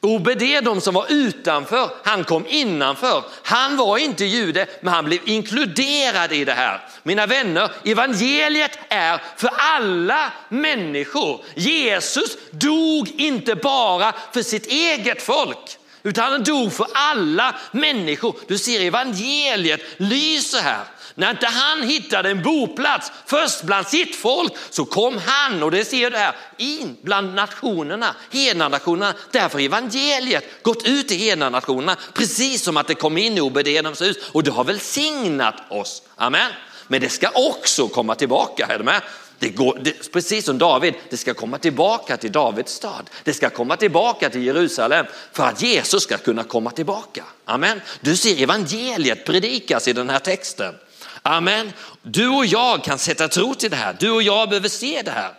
Obededom 0.00 0.80
som 0.80 0.94
var 0.94 1.06
utanför, 1.08 1.90
han 2.04 2.24
kom 2.24 2.46
innanför. 2.46 3.24
Han 3.42 3.76
var 3.76 3.98
inte 3.98 4.24
jude, 4.24 4.66
men 4.80 4.94
han 4.94 5.04
blev 5.04 5.20
inkluderad 5.24 6.32
i 6.32 6.44
det 6.44 6.52
här. 6.52 6.80
Mina 7.02 7.26
vänner, 7.26 7.70
evangeliet 7.84 8.78
är 8.88 9.20
för 9.36 9.50
alla 9.56 10.32
människor. 10.48 11.44
Jesus 11.54 12.36
dog 12.50 13.08
inte 13.16 13.54
bara 13.54 14.12
för 14.32 14.42
sitt 14.42 14.66
eget 14.66 15.22
folk, 15.22 15.78
utan 16.02 16.32
han 16.32 16.44
dog 16.44 16.72
för 16.72 16.86
alla 16.92 17.54
människor. 17.72 18.36
Du 18.48 18.58
ser 18.58 18.80
evangeliet 18.80 19.80
lyser 19.96 20.60
här. 20.60 20.84
När 21.18 21.30
inte 21.30 21.46
han 21.46 21.82
hittade 21.82 22.30
en 22.30 22.42
boplats 22.42 23.12
först 23.26 23.62
bland 23.62 23.86
sitt 23.86 24.16
folk 24.16 24.52
så 24.70 24.84
kom 24.84 25.18
han, 25.26 25.62
och 25.62 25.70
det 25.70 25.84
ser 25.84 26.10
du 26.10 26.16
här, 26.16 26.36
in 26.56 26.96
bland 27.02 27.34
nationerna, 27.34 28.16
hednanationerna. 28.32 29.14
Därför 29.30 29.58
har 29.58 29.64
evangeliet 29.64 30.62
gått 30.62 30.86
ut 30.86 31.08
till 31.08 31.18
hednanationerna 31.18 31.96
precis 32.14 32.62
som 32.62 32.76
att 32.76 32.86
det 32.86 32.94
kom 32.94 33.18
in 33.18 33.38
i 33.38 33.40
Obededoms 33.40 34.02
hus 34.02 34.16
och 34.32 34.42
det 34.42 34.50
har 34.50 34.64
välsignat 34.64 35.54
oss. 35.70 36.02
Amen. 36.16 36.50
Men 36.88 37.00
det 37.00 37.08
ska 37.08 37.28
också 37.34 37.88
komma 37.88 38.14
tillbaka, 38.14 38.66
är 38.66 38.78
du 38.78 38.84
med? 38.84 39.02
Det 39.38 39.48
går, 39.48 39.78
det, 39.80 40.12
precis 40.12 40.44
som 40.44 40.58
David, 40.58 40.94
det 41.10 41.16
ska 41.16 41.34
komma 41.34 41.58
tillbaka 41.58 42.16
till 42.16 42.32
Davids 42.32 42.72
stad. 42.72 43.10
Det 43.24 43.34
ska 43.34 43.50
komma 43.50 43.76
tillbaka 43.76 44.30
till 44.30 44.46
Jerusalem 44.46 45.06
för 45.32 45.44
att 45.44 45.62
Jesus 45.62 46.02
ska 46.02 46.18
kunna 46.18 46.44
komma 46.44 46.70
tillbaka. 46.70 47.24
Amen. 47.44 47.80
Du 48.00 48.16
ser 48.16 48.42
evangeliet 48.42 49.26
predikas 49.26 49.88
i 49.88 49.92
den 49.92 50.10
här 50.10 50.18
texten. 50.18 50.74
Amen. 51.22 51.72
Du 52.02 52.28
och 52.28 52.46
jag 52.46 52.84
kan 52.84 52.98
sätta 52.98 53.28
tro 53.28 53.54
till 53.54 53.70
det 53.70 53.76
här. 53.76 53.96
Du 54.00 54.10
och 54.10 54.22
jag 54.22 54.48
behöver 54.48 54.68
se 54.68 55.02
det 55.04 55.10
här. 55.10 55.32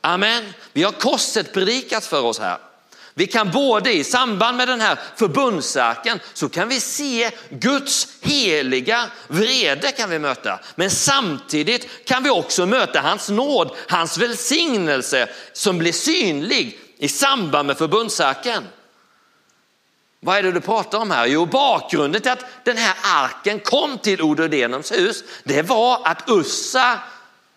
Amen. 0.00 0.52
Vi 0.72 0.82
har 0.82 0.92
korset 0.92 1.52
predikat 1.52 2.04
för 2.04 2.22
oss 2.22 2.38
här. 2.38 2.58
Vi 3.16 3.26
kan 3.26 3.50
både 3.50 3.92
i 3.92 4.04
samband 4.04 4.56
med 4.56 4.68
den 4.68 4.80
här 4.80 4.98
förbundsarken 5.16 6.20
så 6.34 6.48
kan 6.48 6.68
vi 6.68 6.80
se 6.80 7.30
Guds 7.50 8.08
heliga 8.20 9.10
vrede 9.28 9.92
kan 9.92 10.10
vi 10.10 10.18
möta. 10.18 10.60
Men 10.74 10.90
samtidigt 10.90 11.88
kan 12.04 12.22
vi 12.22 12.30
också 12.30 12.66
möta 12.66 13.00
hans 13.00 13.28
nåd, 13.28 13.76
hans 13.88 14.18
välsignelse 14.18 15.28
som 15.52 15.78
blir 15.78 15.92
synlig 15.92 16.78
i 16.98 17.08
samband 17.08 17.66
med 17.66 17.78
förbundsarken. 17.78 18.64
Vad 20.24 20.36
är 20.38 20.42
det 20.42 20.52
du 20.52 20.60
pratar 20.60 20.98
om 20.98 21.10
här? 21.10 21.26
Jo, 21.26 21.46
bakgrunden 21.46 22.22
till 22.22 22.30
att 22.30 22.44
den 22.64 22.76
här 22.76 22.94
arken 23.02 23.60
kom 23.60 23.98
till 23.98 24.22
Ododenums 24.22 24.92
hus, 24.92 25.24
det 25.44 25.62
var 25.62 26.00
att 26.04 26.30
Ussa, 26.30 26.98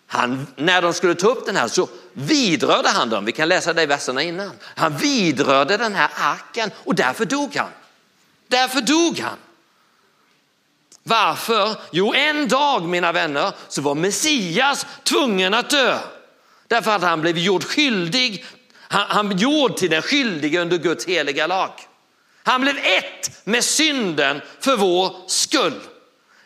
han, 0.07 0.47
när 0.55 0.81
de 0.81 0.93
skulle 0.93 1.15
ta 1.15 1.27
upp 1.27 1.45
den 1.45 1.55
här 1.55 1.67
så 1.67 1.87
vidrörde 2.13 2.89
han 2.89 3.09
dem. 3.09 3.25
Vi 3.25 3.31
kan 3.31 3.49
läsa 3.49 3.73
det 3.73 3.83
i 3.83 3.85
verserna 3.85 4.21
innan. 4.21 4.51
Han 4.61 4.97
vidrörde 4.97 5.77
den 5.77 5.95
här 5.95 6.09
arken 6.15 6.71
och 6.83 6.95
därför 6.95 7.25
dog 7.25 7.55
han. 7.55 7.69
Därför 8.47 8.81
dog 8.81 9.19
han. 9.19 9.37
Varför? 11.03 11.75
Jo, 11.91 12.13
en 12.13 12.47
dag 12.47 12.83
mina 12.83 13.11
vänner 13.11 13.51
så 13.67 13.81
var 13.81 13.95
Messias 13.95 14.85
tvungen 15.03 15.53
att 15.53 15.69
dö. 15.69 15.99
Därför 16.67 16.91
att 16.91 17.01
han 17.01 17.21
blev 17.21 17.37
gjord 17.37 17.63
skyldig, 17.63 18.45
han, 18.87 19.05
han 19.07 19.37
gjord 19.37 19.77
till 19.77 19.89
den 19.89 20.01
skyldige 20.01 20.61
under 20.61 20.77
Guds 20.77 21.05
heliga 21.05 21.47
lag. 21.47 21.86
Han 22.47 22.61
blev 22.61 22.77
ett 22.77 23.31
med 23.43 23.63
synden 23.63 24.41
för 24.59 24.77
vår 24.77 25.15
skull. 25.27 25.81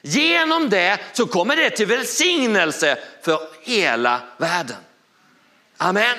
Genom 0.02 0.70
det 0.70 1.00
så 1.14 1.26
kommer 1.26 1.56
det 1.56 1.70
till 1.70 1.86
välsignelse 1.86 2.98
för 3.24 3.40
hela 3.62 4.22
världen. 4.38 4.78
Amen. 5.78 6.18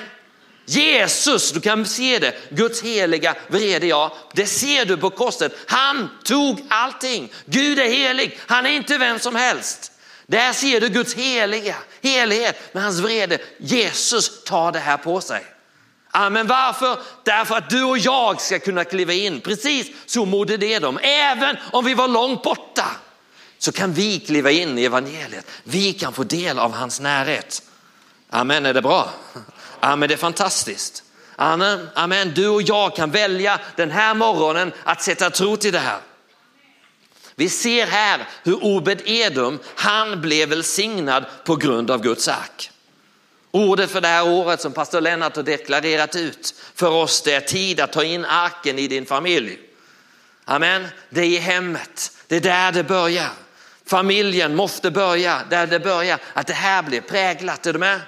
Jesus, 0.65 1.51
du 1.51 1.61
kan 1.61 1.85
se 1.85 2.19
det, 2.19 2.35
Guds 2.49 2.81
heliga 2.81 3.35
vrede, 3.47 3.87
ja, 3.87 4.17
det 4.33 4.45
ser 4.45 4.85
du 4.85 4.97
på 4.97 5.09
korset. 5.09 5.53
Han 5.67 6.09
tog 6.23 6.65
allting. 6.69 7.31
Gud 7.45 7.79
är 7.79 7.89
helig, 7.89 8.39
han 8.47 8.65
är 8.65 8.69
inte 8.69 8.97
vem 8.97 9.19
som 9.19 9.35
helst. 9.35 9.91
Där 10.27 10.53
ser 10.53 10.81
du 10.81 10.89
Guds 10.89 11.13
heliga, 11.13 11.75
helighet 12.01 12.73
med 12.73 12.83
hans 12.83 12.99
vrede. 12.99 13.37
Jesus 13.57 14.43
tar 14.43 14.71
det 14.71 14.79
här 14.79 14.97
på 14.97 15.21
sig. 15.21 15.45
Amen. 16.15 16.47
Varför? 16.47 16.99
Därför 17.23 17.55
att 17.55 17.69
du 17.69 17.83
och 17.83 17.97
jag 17.97 18.41
ska 18.41 18.59
kunna 18.59 18.83
kliva 18.83 19.13
in, 19.13 19.41
precis 19.41 19.87
så 20.05 20.25
mådde 20.25 20.57
det 20.57 20.79
dem. 20.79 20.99
Även 21.01 21.57
om 21.71 21.85
vi 21.85 21.93
var 21.93 22.07
långt 22.07 22.43
borta 22.43 22.85
så 23.57 23.71
kan 23.71 23.93
vi 23.93 24.19
kliva 24.19 24.51
in 24.51 24.77
i 24.77 24.85
evangeliet. 24.85 25.45
Vi 25.63 25.93
kan 25.93 26.13
få 26.13 26.23
del 26.23 26.59
av 26.59 26.73
hans 26.73 26.99
närhet. 26.99 27.61
Amen, 28.29 28.65
är 28.65 28.73
det 28.73 28.81
bra? 28.81 29.09
Amen, 29.79 30.09
det 30.09 30.15
är 30.15 30.17
fantastiskt. 30.17 31.03
Amen, 31.35 31.89
amen. 31.95 32.31
Du 32.35 32.47
och 32.47 32.61
jag 32.61 32.95
kan 32.95 33.11
välja 33.11 33.59
den 33.75 33.91
här 33.91 34.13
morgonen 34.13 34.73
att 34.83 35.01
sätta 35.01 35.29
tro 35.29 35.57
till 35.57 35.73
det 35.73 35.79
här. 35.79 35.99
Vi 37.35 37.49
ser 37.49 37.87
här 37.87 38.27
hur 38.43 38.63
Obed 38.63 39.01
Edom, 39.05 39.59
han 39.75 40.21
blev 40.21 40.49
välsignad 40.49 41.25
på 41.43 41.55
grund 41.55 41.91
av 41.91 42.01
Guds 42.01 42.27
ark. 42.27 42.71
Ordet 43.55 43.91
för 43.91 44.01
det 44.01 44.07
här 44.07 44.27
året 44.27 44.61
som 44.61 44.73
pastor 44.73 45.01
Lennart 45.01 45.35
har 45.35 45.43
deklarerat 45.43 46.15
ut 46.15 46.55
för 46.75 46.89
oss, 46.89 47.21
det 47.21 47.33
är 47.33 47.41
tid 47.41 47.79
att 47.79 47.93
ta 47.93 48.03
in 48.03 48.25
arken 48.25 48.79
i 48.79 48.87
din 48.87 49.05
familj. 49.05 49.59
Amen, 50.45 50.87
det 51.09 51.21
är 51.21 51.25
i 51.25 51.37
hemmet, 51.37 52.11
det 52.27 52.35
är 52.35 52.41
där 52.41 52.71
det 52.71 52.83
börjar. 52.83 53.29
Familjen 53.85 54.55
måste 54.55 54.91
börja 54.91 55.41
där 55.49 55.67
det 55.67 55.79
börjar, 55.79 56.19
att 56.33 56.47
det 56.47 56.53
här 56.53 56.83
blir 56.83 57.01
präglat. 57.01 57.65
Är 57.65 57.73
du 57.73 57.79
med? 57.79 57.99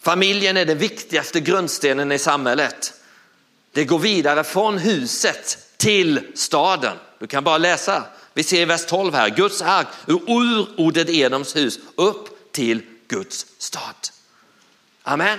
Familjen 0.00 0.56
är 0.56 0.64
den 0.64 0.78
viktigaste 0.78 1.40
grundstenen 1.40 2.12
i 2.12 2.18
samhället. 2.18 2.92
Det 3.72 3.84
går 3.84 3.98
vidare 3.98 4.44
från 4.44 4.78
huset 4.78 5.58
till 5.76 6.20
staden. 6.34 6.96
Du 7.18 7.26
kan 7.26 7.44
bara 7.44 7.58
läsa. 7.58 8.04
Vi 8.34 8.42
ser 8.42 8.60
i 8.60 8.64
vers 8.64 8.86
12 8.86 9.14
här, 9.14 9.28
Guds 9.28 9.62
ark 9.62 9.86
ur 10.06 10.80
ordet 10.80 11.08
Edoms 11.08 11.56
hus 11.56 11.78
upp 11.96 12.52
till 12.52 12.82
Guds 13.08 13.46
stad. 13.58 14.19
Amen. 15.02 15.38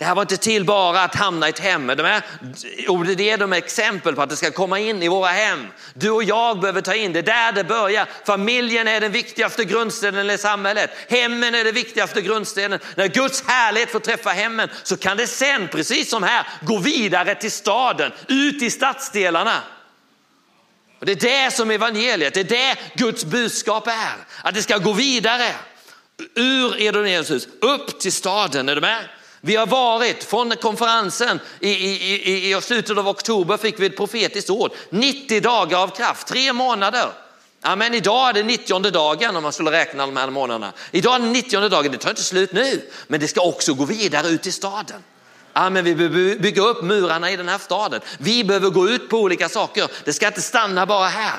Det 0.00 0.06
här 0.06 0.14
var 0.14 0.22
inte 0.22 0.36
till 0.36 0.64
bara 0.64 1.00
att 1.00 1.14
hamna 1.14 1.46
i 1.46 1.50
ett 1.50 1.58
hem. 1.58 1.86
De 1.86 2.00
är, 2.00 3.14
det 3.14 3.30
är 3.30 3.38
de 3.38 3.52
exempel 3.52 4.14
på 4.14 4.22
att 4.22 4.30
det 4.30 4.36
ska 4.36 4.50
komma 4.50 4.78
in 4.78 5.02
i 5.02 5.08
våra 5.08 5.28
hem. 5.28 5.66
Du 5.94 6.10
och 6.10 6.24
jag 6.24 6.60
behöver 6.60 6.80
ta 6.80 6.94
in 6.94 7.12
det 7.12 7.22
där 7.22 7.52
det 7.52 7.64
börjar. 7.64 8.08
Familjen 8.26 8.88
är 8.88 9.00
den 9.00 9.12
viktigaste 9.12 9.64
grundstenen 9.64 10.30
i 10.30 10.38
samhället. 10.38 10.90
Hemmen 11.08 11.54
är 11.54 11.64
den 11.64 11.74
viktigaste 11.74 12.22
grundstenen. 12.22 12.78
När 12.94 13.08
Guds 13.08 13.44
härlighet 13.46 13.90
får 13.90 14.00
träffa 14.00 14.30
hemmen 14.30 14.68
så 14.82 14.96
kan 14.96 15.16
det 15.16 15.26
sen, 15.26 15.68
precis 15.68 16.10
som 16.10 16.22
här, 16.22 16.46
gå 16.62 16.78
vidare 16.78 17.34
till 17.34 17.52
staden, 17.52 18.12
ut 18.28 18.62
i 18.62 18.70
stadsdelarna. 18.70 19.62
Och 21.00 21.06
det 21.06 21.12
är 21.12 21.44
det 21.44 21.54
som 21.54 21.70
evangeliet, 21.70 22.34
det 22.34 22.40
är 22.40 22.44
det 22.44 22.76
Guds 22.94 23.24
budskap 23.24 23.86
är. 23.86 24.16
Att 24.42 24.54
det 24.54 24.62
ska 24.62 24.78
gå 24.78 24.92
vidare 24.92 25.54
ur 26.34 26.80
Edoniens 26.80 27.30
hus 27.30 27.48
upp 27.60 28.00
till 28.00 28.12
staden. 28.12 28.68
Är 28.68 28.74
du 28.74 28.80
med? 28.80 29.04
Vi 29.40 29.56
har 29.56 29.66
varit 29.66 30.24
från 30.24 30.50
konferensen 30.50 31.40
i, 31.60 31.70
i, 31.70 32.30
i, 32.30 32.56
i 32.56 32.60
slutet 32.60 32.98
av 32.98 33.08
oktober 33.08 33.56
fick 33.56 33.80
vi 33.80 33.86
ett 33.86 33.96
profetiskt 33.96 34.50
ord. 34.50 34.72
90 34.90 35.40
dagar 35.40 35.78
av 35.78 35.88
kraft, 35.88 36.26
tre 36.26 36.52
månader. 36.52 37.06
Ja, 37.62 37.76
men 37.76 37.94
idag 37.94 38.28
är 38.28 38.32
det 38.32 38.42
90 38.42 38.90
dagen 38.90 39.36
om 39.36 39.42
man 39.42 39.52
skulle 39.52 39.70
räkna 39.70 40.06
de 40.06 40.16
här 40.16 40.30
månaderna. 40.30 40.72
Idag 40.90 41.14
är 41.14 41.18
det 41.18 41.26
90 41.26 41.68
dagen, 41.68 41.92
det 41.92 41.98
tar 41.98 42.10
inte 42.10 42.22
slut 42.22 42.52
nu, 42.52 42.82
men 43.06 43.20
det 43.20 43.28
ska 43.28 43.40
också 43.40 43.74
gå 43.74 43.84
vidare 43.84 44.28
ut 44.28 44.46
i 44.46 44.52
staden. 44.52 45.02
Ja, 45.52 45.70
men 45.70 45.84
vi 45.84 45.94
behöver 45.94 46.38
bygga 46.38 46.62
upp 46.62 46.82
murarna 46.82 47.30
i 47.30 47.36
den 47.36 47.48
här 47.48 47.58
staden. 47.58 48.00
Vi 48.18 48.44
behöver 48.44 48.70
gå 48.70 48.88
ut 48.88 49.08
på 49.08 49.18
olika 49.18 49.48
saker. 49.48 49.90
Det 50.04 50.12
ska 50.12 50.26
inte 50.26 50.42
stanna 50.42 50.86
bara 50.86 51.08
här. 51.08 51.38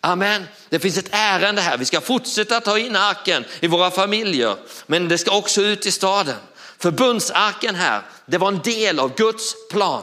Amen. 0.00 0.46
Det 0.68 0.78
finns 0.78 0.98
ett 0.98 1.08
ärende 1.10 1.62
här. 1.62 1.78
Vi 1.78 1.84
ska 1.84 2.00
fortsätta 2.00 2.60
ta 2.60 2.78
in 2.78 2.96
arken 2.96 3.44
i 3.60 3.66
våra 3.66 3.90
familjer, 3.90 4.56
men 4.86 5.08
det 5.08 5.18
ska 5.18 5.36
också 5.36 5.62
ut 5.62 5.86
i 5.86 5.92
staden. 5.92 6.36
Förbundsarken 6.78 7.74
här, 7.74 8.02
det 8.26 8.38
var 8.38 8.48
en 8.48 8.60
del 8.62 8.98
av 8.98 9.14
Guds 9.14 9.68
plan. 9.70 10.02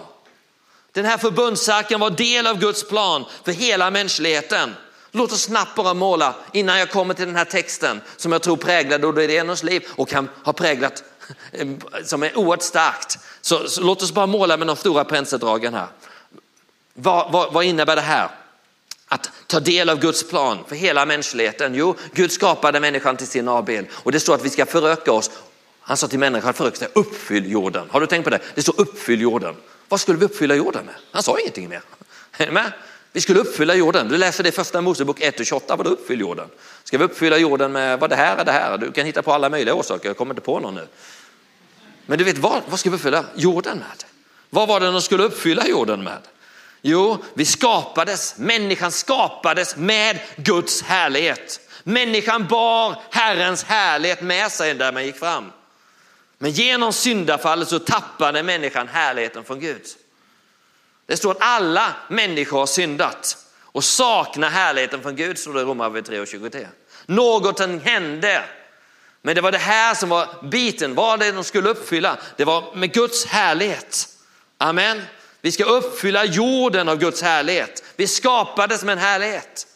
Den 0.91 1.05
här 1.05 1.17
förbundsarken 1.17 1.99
var 1.99 2.09
del 2.09 2.47
av 2.47 2.59
Guds 2.59 2.87
plan 2.87 3.25
för 3.43 3.51
hela 3.51 3.91
mänskligheten. 3.91 4.75
Låt 5.11 5.31
oss 5.31 5.41
snabbt 5.41 5.75
bara 5.75 5.93
måla 5.93 6.35
innan 6.53 6.79
jag 6.79 6.91
kommer 6.91 7.13
till 7.13 7.25
den 7.25 7.35
här 7.35 7.45
texten 7.45 8.01
som 8.17 8.31
jag 8.31 8.41
tror 8.41 8.57
präglade 8.57 9.07
Odenos 9.07 9.63
liv 9.63 9.87
och 9.89 10.09
kan 10.09 10.29
ha 10.43 10.53
präglat 10.53 11.03
eh, 11.51 11.67
som 12.03 12.23
är 12.23 12.37
oerhört 12.37 12.61
starkt. 12.61 13.19
Så, 13.41 13.69
så, 13.69 13.81
låt 13.81 14.01
oss 14.01 14.11
bara 14.11 14.25
måla 14.25 14.57
med 14.57 14.67
de 14.67 14.75
stora 14.75 15.03
penseldragen 15.03 15.73
här. 15.73 15.87
Vad, 16.93 17.31
vad, 17.31 17.53
vad 17.53 17.63
innebär 17.63 17.95
det 17.95 18.01
här? 18.01 18.29
Att 19.07 19.31
ta 19.47 19.59
del 19.59 19.89
av 19.89 19.99
Guds 19.99 20.29
plan 20.29 20.57
för 20.67 20.75
hela 20.75 21.05
mänskligheten. 21.05 21.75
Jo, 21.75 21.95
Gud 22.13 22.31
skapade 22.31 22.79
människan 22.79 23.17
till 23.17 23.27
sin 23.27 23.47
avbild 23.47 23.87
och 23.91 24.11
det 24.11 24.19
står 24.19 24.35
att 24.35 24.45
vi 24.45 24.49
ska 24.49 24.65
föröka 24.65 25.11
oss 25.11 25.31
han 25.87 25.97
sa 25.97 26.07
till 26.07 26.19
människan, 26.19 26.53
föröka 26.53 26.75
sig, 26.75 26.87
uppfyll 26.95 27.51
jorden. 27.51 27.87
Har 27.89 28.01
du 28.01 28.07
tänkt 28.07 28.23
på 28.23 28.29
det? 28.29 28.39
Det 28.55 28.61
står 28.61 28.81
uppfyll 28.81 29.21
jorden. 29.21 29.55
Vad 29.89 29.99
skulle 29.99 30.17
vi 30.17 30.25
uppfylla 30.25 30.55
jorden 30.55 30.85
med? 30.85 30.95
Han 31.11 31.23
sa 31.23 31.39
ingenting 31.39 31.69
mer. 31.69 31.81
Med? 32.51 32.71
Vi 33.11 33.21
skulle 33.21 33.39
uppfylla 33.39 33.75
jorden. 33.75 34.07
Du 34.07 34.17
läser 34.17 34.43
det 34.43 34.49
i 34.49 34.51
första 34.51 34.81
Mosebok 34.81 35.21
1 35.21 35.39
och 35.39 35.45
28, 35.45 35.75
Vadå 35.75 35.89
uppfyll 35.89 36.19
jorden? 36.19 36.47
Ska 36.83 36.97
vi 36.97 37.03
uppfylla 37.03 37.37
jorden 37.37 37.71
med 37.71 37.99
vad 37.99 38.09
det 38.09 38.15
här 38.15 38.37
är 38.37 38.45
det 38.45 38.51
här? 38.51 38.77
Du 38.77 38.91
kan 38.91 39.05
hitta 39.05 39.21
på 39.21 39.33
alla 39.33 39.49
möjliga 39.49 39.75
orsaker, 39.75 40.09
jag 40.09 40.17
kommer 40.17 40.33
inte 40.33 40.41
på 40.41 40.59
någon 40.59 40.75
nu. 40.75 40.87
Men 42.05 42.17
du 42.17 42.23
vet 42.23 42.37
vad, 42.37 42.61
vad 42.69 42.79
ska 42.79 42.89
vi 42.89 42.95
uppfylla 42.95 43.25
jorden 43.35 43.77
med? 43.77 44.03
Vad 44.49 44.67
var 44.67 44.79
det 44.79 44.91
de 44.91 45.01
skulle 45.01 45.23
uppfylla 45.23 45.67
jorden 45.67 46.03
med? 46.03 46.19
Jo, 46.89 47.17
vi 47.33 47.45
skapades, 47.45 48.37
människan 48.37 48.91
skapades 48.91 49.75
med 49.75 50.19
Guds 50.35 50.81
härlighet. 50.81 51.59
Människan 51.83 52.47
bar 52.47 53.01
Herrens 53.11 53.63
härlighet 53.63 54.21
med 54.21 54.51
sig 54.51 54.73
där 54.73 54.91
man 54.91 55.05
gick 55.05 55.19
fram. 55.19 55.51
Men 56.37 56.51
genom 56.51 56.93
syndafallet 56.93 57.67
så 57.67 57.79
tappade 57.79 58.43
människan 58.43 58.87
härligheten 58.87 59.43
från 59.43 59.59
Gud. 59.59 59.81
Det 61.05 61.17
står 61.17 61.31
att 61.31 61.37
alla 61.39 61.93
människor 62.09 62.59
har 62.59 62.65
syndat 62.65 63.37
och 63.61 63.83
saknar 63.83 64.49
härligheten 64.49 65.01
från 65.01 65.15
Gud, 65.15 65.37
står 65.37 65.53
det 65.53 65.61
i 65.61 65.63
Romarbrevet 65.63 66.05
3 66.05 66.19
och 66.19 66.27
23. 66.27 66.67
Någonting 67.05 67.79
hände, 67.79 68.43
men 69.21 69.35
det 69.35 69.41
var 69.41 69.51
det 69.51 69.57
här 69.57 69.95
som 69.95 70.09
var 70.09 70.27
biten, 70.43 70.95
vad 70.95 71.19
det 71.19 71.31
de 71.31 71.43
skulle 71.43 71.69
uppfylla. 71.69 72.17
Det 72.37 72.45
var 72.45 72.75
med 72.75 72.93
Guds 72.93 73.25
härlighet. 73.25 74.07
Amen. 74.57 75.01
Vi 75.47 75.51
ska 75.51 75.63
uppfylla 75.63 76.25
jorden 76.25 76.89
av 76.89 76.97
Guds 76.97 77.21
härlighet. 77.21 77.83
Vi 77.95 78.07
skapades 78.07 78.83
med 78.83 78.93
en 78.93 78.99
härlighet. 78.99 79.67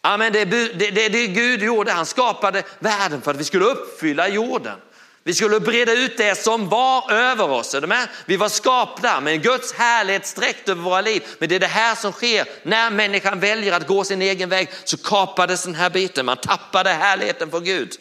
Amen. 0.00 0.32
Det 0.32 0.40
är 0.40 0.46
det, 0.46 0.90
det, 0.90 1.08
det 1.08 1.26
Gud 1.26 1.62
gjorde, 1.62 1.92
han 1.92 2.06
skapade 2.06 2.62
världen 2.78 3.22
för 3.22 3.30
att 3.30 3.36
vi 3.36 3.44
skulle 3.44 3.64
uppfylla 3.64 4.28
jorden. 4.28 4.78
Vi 5.24 5.34
skulle 5.34 5.60
breda 5.60 5.92
ut 5.92 6.16
det 6.16 6.38
som 6.38 6.68
var 6.68 7.12
över 7.12 7.50
oss. 7.50 7.74
Är 7.74 7.80
du 7.80 7.86
med? 7.86 8.08
Vi 8.26 8.36
var 8.36 8.48
skapta 8.48 9.20
med 9.20 9.42
Guds 9.42 9.72
härlighet 9.72 10.26
sträckt 10.26 10.68
över 10.68 10.82
våra 10.82 11.00
liv. 11.00 11.22
Men 11.38 11.48
det 11.48 11.54
är 11.54 11.60
det 11.60 11.66
här 11.66 11.94
som 11.94 12.12
sker 12.12 12.46
när 12.62 12.90
människan 12.90 13.40
väljer 13.40 13.72
att 13.72 13.86
gå 13.86 14.04
sin 14.04 14.22
egen 14.22 14.48
väg 14.48 14.68
så 14.84 14.96
kapades 14.96 15.64
den 15.64 15.74
här 15.74 15.90
biten. 15.90 16.26
Man 16.26 16.36
tappade 16.36 16.90
härligheten 16.90 17.50
för 17.50 17.60
Gud. 17.60 17.92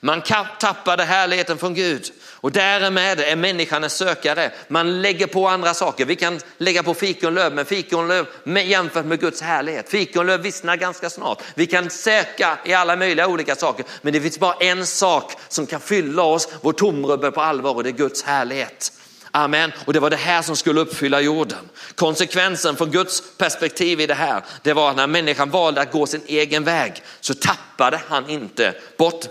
Man 0.00 0.22
tappade 0.60 1.04
härligheten 1.04 1.58
från 1.58 1.74
Gud 1.74 2.12
och 2.40 2.52
därmed 2.52 3.20
är 3.20 3.36
människan 3.36 3.84
en 3.84 3.90
sökare. 3.90 4.52
Man 4.68 5.02
lägger 5.02 5.26
på 5.26 5.48
andra 5.48 5.74
saker. 5.74 6.04
Vi 6.04 6.16
kan 6.16 6.40
lägga 6.58 6.82
på 6.82 6.94
fikonlöv, 6.94 7.54
men 7.54 7.64
fikonlöv 7.64 8.26
jämfört 8.44 9.04
med 9.04 9.20
Guds 9.20 9.42
härlighet. 9.42 9.88
Fikonlöv 9.88 10.40
vissnar 10.40 10.76
ganska 10.76 11.10
snart. 11.10 11.42
Vi 11.54 11.66
kan 11.66 11.90
söka 11.90 12.58
i 12.64 12.74
alla 12.74 12.96
möjliga 12.96 13.26
olika 13.26 13.56
saker, 13.56 13.84
men 14.02 14.12
det 14.12 14.20
finns 14.20 14.38
bara 14.38 14.54
en 14.54 14.86
sak 14.86 15.32
som 15.48 15.66
kan 15.66 15.80
fylla 15.80 16.22
oss, 16.22 16.48
vår 16.60 16.72
tomrubbe 16.72 17.30
på 17.30 17.40
allvar 17.40 17.74
och 17.74 17.82
det 17.82 17.90
är 17.90 17.92
Guds 17.92 18.22
härlighet. 18.22 18.92
Amen. 19.30 19.72
Och 19.84 19.92
det 19.92 20.00
var 20.00 20.10
det 20.10 20.16
här 20.16 20.42
som 20.42 20.56
skulle 20.56 20.80
uppfylla 20.80 21.20
jorden. 21.20 21.68
Konsekvensen 21.94 22.76
från 22.76 22.90
Guds 22.90 23.22
perspektiv 23.36 24.00
i 24.00 24.06
det 24.06 24.14
här, 24.14 24.42
det 24.62 24.72
var 24.72 24.90
att 24.90 24.96
när 24.96 25.06
människan 25.06 25.50
valde 25.50 25.80
att 25.80 25.92
gå 25.92 26.06
sin 26.06 26.22
egen 26.26 26.64
väg 26.64 27.02
så 27.20 27.34
tappade 27.34 28.00
han 28.08 28.30
inte 28.30 28.74
bort 28.96 29.24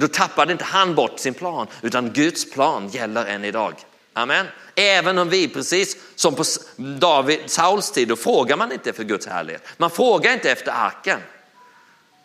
då 0.00 0.08
tappade 0.08 0.52
inte 0.52 0.64
han 0.64 0.94
bort 0.94 1.18
sin 1.18 1.34
plan, 1.34 1.66
utan 1.82 2.10
Guds 2.12 2.50
plan 2.50 2.88
gäller 2.88 3.26
än 3.26 3.44
idag. 3.44 3.74
Amen. 4.12 4.46
Även 4.74 5.18
om 5.18 5.28
vi, 5.28 5.48
precis 5.48 5.96
som 6.14 6.34
på 6.34 6.44
David, 6.76 7.40
Sauls 7.46 7.90
tid, 7.90 8.08
då 8.08 8.16
frågar 8.16 8.56
man 8.56 8.72
inte 8.72 8.90
efter 8.90 9.04
Guds 9.04 9.26
härlighet. 9.26 9.62
Man 9.76 9.90
frågar 9.90 10.32
inte 10.32 10.50
efter 10.50 10.72
arken. 10.72 11.20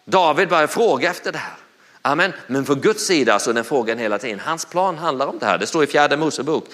David 0.05 0.50
börjar 0.50 0.67
fråga 0.67 1.10
efter 1.10 1.32
det 1.32 1.38
här. 1.38 1.53
Amen. 2.01 2.34
Men 2.48 2.65
från 2.65 2.82
Guds 2.82 3.05
sida 3.05 3.39
så 3.39 3.50
är 3.50 3.53
den 3.53 3.63
frågan 3.63 3.98
hela 3.98 4.17
tiden. 4.17 4.39
Hans 4.39 4.65
plan 4.65 4.98
handlar 4.98 5.27
om 5.27 5.39
det 5.39 5.46
här. 5.46 5.58
Det 5.58 5.67
står 5.67 5.84
i 5.84 5.88
fjärde 5.88 6.17
Mosebok 6.17 6.65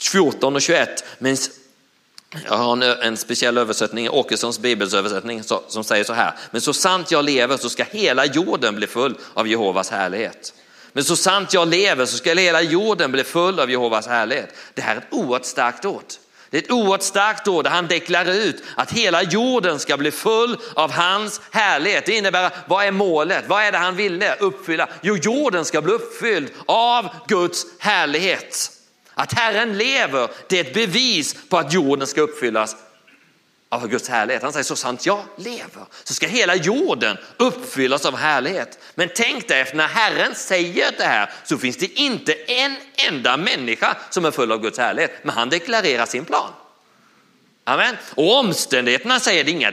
14 0.00 0.54
och 0.54 0.62
21. 0.62 1.04
Men 1.18 1.36
jag 2.30 2.56
har 2.56 2.72
en, 2.72 2.82
en 2.82 3.16
speciell 3.16 3.58
översättning, 3.58 4.10
Åkessons 4.10 4.58
bibelsöversättning 4.58 5.42
som 5.68 5.84
säger 5.84 6.04
så 6.04 6.12
här. 6.12 6.34
Men 6.50 6.60
så 6.60 6.72
sant 6.72 7.10
jag 7.10 7.24
lever 7.24 7.56
så 7.56 7.70
ska 7.70 7.84
hela 7.84 8.24
jorden 8.24 8.74
bli 8.76 8.86
full 8.86 9.14
av 9.34 9.48
Jehovas 9.48 9.90
härlighet. 9.90 10.54
Men 10.92 11.04
så 11.04 11.16
sant 11.16 11.52
jag 11.52 11.68
lever 11.68 12.06
så 12.06 12.16
ska 12.16 12.34
hela 12.34 12.62
jorden 12.62 13.12
bli 13.12 13.24
full 13.24 13.60
av 13.60 13.70
Jehovas 13.70 14.06
härlighet. 14.06 14.54
Det 14.74 14.82
här 14.82 14.96
är 14.96 14.98
ett 14.98 15.06
oerhört 15.10 15.44
starkt 15.44 15.84
ord. 15.84 16.04
Det 16.50 16.58
är 16.58 16.62
ett 16.62 16.70
oerhört 16.70 17.02
starkt 17.02 17.48
ord 17.48 17.64
där 17.64 17.70
han 17.70 17.86
deklarerar 17.86 18.34
ut 18.34 18.62
att 18.76 18.92
hela 18.92 19.22
jorden 19.22 19.78
ska 19.78 19.96
bli 19.96 20.10
full 20.10 20.58
av 20.74 20.92
hans 20.92 21.40
härlighet. 21.50 22.06
Det 22.06 22.16
innebär, 22.16 22.50
vad 22.66 22.84
är 22.84 22.90
målet? 22.90 23.44
Vad 23.48 23.62
är 23.62 23.72
det 23.72 23.78
han 23.78 23.96
ville 23.96 24.34
uppfylla? 24.34 24.88
Jo, 25.02 25.16
jorden 25.16 25.64
ska 25.64 25.82
bli 25.82 25.92
uppfylld 25.92 26.48
av 26.66 27.08
Guds 27.26 27.66
härlighet. 27.78 28.77
Att 29.18 29.32
Herren 29.32 29.78
lever, 29.78 30.30
det 30.48 30.58
är 30.58 30.64
ett 30.64 30.74
bevis 30.74 31.36
på 31.48 31.58
att 31.58 31.72
jorden 31.72 32.06
ska 32.06 32.20
uppfyllas 32.20 32.76
av 33.68 33.88
Guds 33.88 34.08
härlighet. 34.08 34.42
Han 34.42 34.52
säger 34.52 34.64
så 34.64 34.76
sant 34.76 35.06
jag 35.06 35.22
lever 35.36 35.86
så 36.04 36.14
ska 36.14 36.26
hela 36.26 36.54
jorden 36.54 37.16
uppfyllas 37.36 38.06
av 38.06 38.16
härlighet. 38.16 38.78
Men 38.94 39.08
tänk 39.14 39.48
dig 39.48 39.60
efter 39.60 39.76
när 39.76 39.88
Herren 39.88 40.34
säger 40.34 40.94
det 40.98 41.04
här 41.04 41.30
så 41.44 41.58
finns 41.58 41.76
det 41.76 42.00
inte 42.00 42.32
en 42.34 42.76
enda 43.08 43.36
människa 43.36 43.96
som 44.10 44.24
är 44.24 44.30
full 44.30 44.52
av 44.52 44.62
Guds 44.62 44.78
härlighet. 44.78 45.12
Men 45.22 45.34
han 45.34 45.48
deklarerar 45.48 46.06
sin 46.06 46.24
plan. 46.24 46.50
Amen. 47.68 47.96
Och 48.14 48.38
omständigheterna 48.38 49.20
säger 49.20 49.44
det 49.44 49.50
är, 49.50 49.52
inga, 49.52 49.70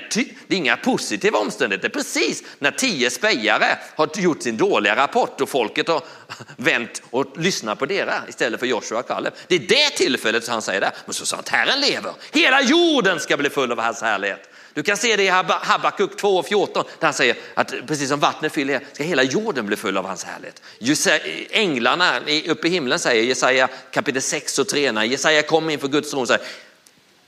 det 0.47 0.55
är 0.55 0.57
inga 0.57 0.77
positiva 0.77 1.39
omständigheter. 1.39 1.89
Precis 1.89 2.43
när 2.59 2.71
tio 2.71 3.09
spejare 3.09 3.77
har 3.95 4.09
gjort 4.15 4.43
sin 4.43 4.57
dåliga 4.57 4.95
rapport 4.95 5.41
och 5.41 5.49
folket 5.49 5.87
har 5.87 6.03
vänt 6.57 7.01
och 7.11 7.37
lyssnat 7.37 7.79
på 7.79 7.85
deras 7.85 8.29
istället 8.29 8.59
för 8.59 8.67
Joshua 8.67 8.99
och 8.99 9.07
Kaleb. 9.07 9.33
Det 9.47 9.55
är 9.55 9.59
det 9.59 9.89
tillfället 9.89 10.43
som 10.43 10.51
han 10.51 10.61
säger 10.61 10.81
det. 10.81 10.91
Men 11.05 11.13
så 11.13 11.25
sa 11.25 11.35
han, 11.35 11.39
att 11.39 11.49
Herren 11.49 11.81
lever, 11.81 12.11
hela 12.31 12.61
jorden 12.61 13.19
ska 13.19 13.37
bli 13.37 13.49
full 13.49 13.71
av 13.71 13.79
hans 13.79 14.01
härlighet. 14.01 14.49
Du 14.73 14.83
kan 14.83 14.97
se 14.97 15.15
det 15.15 15.23
i 15.23 15.29
Habakuk 15.29 16.21
2.14 16.21 16.73
där 16.73 16.83
han 17.01 17.13
säger 17.13 17.35
att 17.53 17.73
precis 17.87 18.09
som 18.09 18.19
vattnet 18.19 18.53
fyller 18.53 18.81
ska 18.93 19.03
hela 19.03 19.23
jorden 19.23 19.65
bli 19.65 19.75
full 19.75 19.97
av 19.97 20.05
hans 20.05 20.23
härlighet. 20.23 20.61
Änglarna 21.49 22.19
uppe 22.47 22.67
i 22.67 22.71
himlen 22.71 22.99
säger 22.99 23.23
Jesaja 23.23 23.67
kapitel 23.91 24.21
6 24.21 24.59
och 24.59 24.67
3 24.67 24.91
när 24.91 25.03
Jesaja 25.03 25.41
kommer 25.41 25.73
inför 25.73 25.87
Guds 25.87 26.11
tron 26.11 26.27
säger 26.27 26.45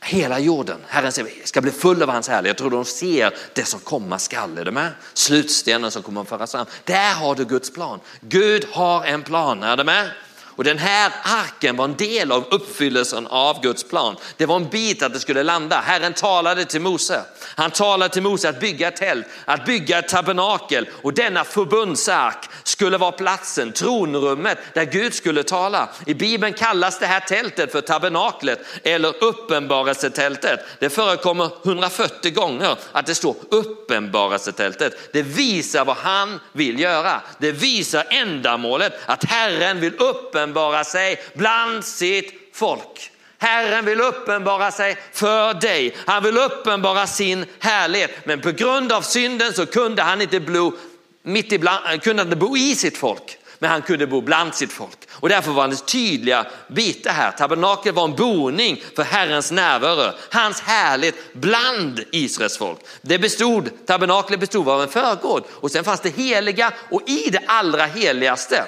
Hela 0.09 0.39
jorden, 0.39 0.77
Herren 0.87 1.11
ska 1.43 1.61
bli 1.61 1.71
full 1.71 2.03
av 2.03 2.09
hans 2.09 2.29
härlighet. 2.29 2.47
Jag 2.47 2.57
tror 2.57 2.71
de 2.71 2.85
ser 2.85 3.33
det 3.53 3.65
som 3.65 3.79
komma 3.79 4.19
skall. 4.19 4.57
Är 4.57 4.65
du 4.65 4.71
med? 4.71 4.91
Slutstenen 5.13 5.91
som 5.91 6.03
kommer 6.03 6.21
att 6.21 6.29
föras 6.29 6.51
fram. 6.51 6.65
Där 6.83 7.13
har 7.13 7.35
du 7.35 7.45
Guds 7.45 7.73
plan. 7.73 7.99
Gud 8.21 8.65
har 8.71 9.05
en 9.05 9.23
plan. 9.23 9.63
Är 9.63 9.77
du 9.77 9.83
med? 9.83 10.09
Och 10.57 10.63
den 10.63 10.77
här 10.77 11.11
arken 11.23 11.75
var 11.75 11.85
en 11.85 11.95
del 11.95 12.31
av 12.31 12.45
uppfyllelsen 12.51 13.27
av 13.27 13.61
Guds 13.61 13.83
plan. 13.83 14.15
Det 14.37 14.45
var 14.45 14.55
en 14.55 14.69
bit 14.69 15.03
att 15.03 15.13
det 15.13 15.19
skulle 15.19 15.43
landa. 15.43 15.79
Herren 15.85 16.13
talade 16.13 16.65
till 16.65 16.81
Mose. 16.81 17.21
Han 17.55 17.71
talade 17.71 18.13
till 18.13 18.23
Mose 18.23 18.49
att 18.49 18.59
bygga 18.59 18.87
ett 18.87 18.95
tält, 18.95 19.25
att 19.45 19.65
bygga 19.65 19.99
ett 19.99 20.07
tabernakel 20.07 20.89
och 21.01 21.13
denna 21.13 21.43
förbundsark 21.43 22.49
skulle 22.63 22.97
vara 22.97 23.11
platsen, 23.11 23.71
tronrummet 23.71 24.57
där 24.73 24.85
Gud 24.85 25.13
skulle 25.13 25.43
tala. 25.43 25.89
I 26.05 26.13
Bibeln 26.13 26.53
kallas 26.53 26.99
det 26.99 27.05
här 27.05 27.19
tältet 27.19 27.71
för 27.71 27.81
tabernaklet 27.81 28.59
eller 28.83 29.23
uppenbarelsetältet. 29.23 30.59
Det 30.79 30.89
förekommer 30.89 31.49
140 31.65 32.31
gånger 32.33 32.75
att 32.91 33.05
det 33.05 33.15
står 33.15 33.35
uppenbarelsetältet. 33.49 35.09
Det 35.13 35.21
visar 35.21 35.85
vad 35.85 35.97
han 35.97 36.39
vill 36.51 36.79
göra. 36.79 37.21
Det 37.37 37.51
visar 37.51 38.03
ändamålet 38.09 38.99
att 39.05 39.23
Herren 39.23 39.79
vill 39.79 39.95
uppenbara 39.95 40.46
sig 40.83 41.19
bland 41.33 41.85
sitt 41.85 42.33
folk. 42.53 43.11
Herren 43.39 43.85
vill 43.85 44.01
uppenbara 44.01 44.71
sig 44.71 44.97
för 45.13 45.53
dig. 45.53 45.95
Han 46.05 46.23
vill 46.23 46.37
uppenbara 46.37 47.07
sin 47.07 47.45
härlighet. 47.59 48.11
Men 48.23 48.41
på 48.41 48.51
grund 48.51 48.91
av 48.91 49.01
synden 49.01 49.53
så 49.53 49.65
kunde 49.65 50.01
han 50.01 50.21
inte 50.21 50.39
bo, 50.39 50.73
mitt 51.23 51.51
ibland, 51.51 51.85
eh, 51.85 51.99
kunde 51.99 52.21
inte 52.21 52.35
bo 52.35 52.57
i 52.57 52.75
sitt 52.75 52.97
folk. 52.97 53.37
Men 53.59 53.69
han 53.69 53.81
kunde 53.81 54.07
bo 54.07 54.21
bland 54.21 54.55
sitt 54.55 54.71
folk. 54.71 54.97
Och 55.11 55.29
därför 55.29 55.51
var 55.51 55.67
det 55.67 55.85
tydliga 55.85 56.45
bitar 56.67 57.11
här. 57.11 57.31
Tabernaklet 57.31 57.95
var 57.95 58.03
en 58.03 58.15
boning 58.15 58.83
för 58.95 59.03
Herrens 59.03 59.51
närvaro. 59.51 60.11
Hans 60.31 60.61
härlighet 60.61 61.15
bland 61.33 62.03
Israels 62.11 62.57
folk. 62.57 62.79
Det 63.01 63.19
bestod, 63.19 63.69
tabernaklet 63.85 64.39
bestod 64.39 64.69
av 64.69 64.81
en 64.81 64.89
förgård 64.89 65.43
och 65.49 65.71
sen 65.71 65.83
fanns 65.83 66.01
det 66.01 66.09
heliga 66.09 66.73
och 66.89 67.09
i 67.09 67.29
det 67.29 67.41
allra 67.47 67.85
heligaste, 67.85 68.63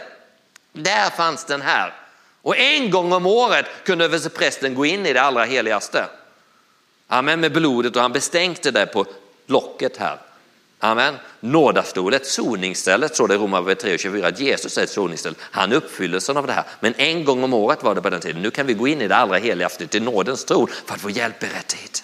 där 0.74 1.10
fanns 1.10 1.46
den 1.46 1.62
här 1.62 1.94
och 2.42 2.58
en 2.58 2.92
gång 2.92 3.14
om 3.14 3.26
året 3.26 3.66
kunde 3.84 4.06
översteprästen 4.06 4.76
gå 4.76 4.86
in 4.86 5.06
i 5.06 5.14
det 5.14 5.22
allra 5.22 5.44
heligaste. 5.44 6.06
Amen, 7.08 7.40
med 7.40 7.54
blodet 7.54 7.96
och 7.96 8.02
han 8.02 8.12
bestänkte 8.12 8.72
det 8.72 8.86
på 8.86 9.06
locket 9.48 9.98
här. 9.98 10.18
Amen. 10.80 11.16
Nådastolet, 11.40 12.26
soningsstället, 12.26 13.14
står 13.14 13.28
det 13.28 13.34
i 13.34 13.38
Romarbrevet 13.38 13.80
3 13.80 13.94
och 13.94 14.00
24 14.00 14.28
att 14.28 14.40
Jesus 14.40 14.78
är 14.78 14.84
ett 14.84 14.90
soningsställe. 14.90 15.36
Han 15.40 15.74
uppfyllelsen 15.74 16.38
av 16.38 16.48
det 16.48 16.54
här. 16.54 16.64
Men 16.80 16.94
en 16.98 17.26
gång 17.26 17.44
om 17.44 17.54
året 17.54 17.84
var 17.84 17.96
det 17.96 18.02
på 18.02 18.10
den 18.10 18.22
tiden. 18.22 18.42
Nu 18.42 18.52
kan 18.52 18.68
vi 18.68 18.74
gå 18.74 18.88
in 18.88 19.02
i 19.02 19.08
det 19.08 19.16
allra 19.16 19.38
heligaste 19.38 19.88
till 19.88 20.04
nådens 20.04 20.46
tron 20.46 20.68
för 20.86 20.96
att 20.96 21.02
få 21.02 21.10
hjälp 21.10 21.44
i 21.44 21.46
rätt 21.46 21.68
tid. 21.68 22.00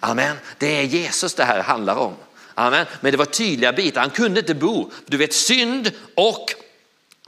Amen. 0.00 0.36
Det 0.58 0.78
är 0.78 0.82
Jesus 0.82 1.34
det 1.34 1.44
här 1.44 1.62
handlar 1.62 1.96
om. 1.96 2.14
Amen. 2.54 2.86
Men 3.00 3.12
det 3.12 3.18
var 3.18 3.24
tydliga 3.24 3.72
bitar. 3.72 4.00
Han 4.00 4.10
kunde 4.10 4.40
inte 4.40 4.54
bo. 4.54 4.90
Du 5.06 5.16
vet 5.16 5.32
synd 5.32 5.92
och 6.14 6.54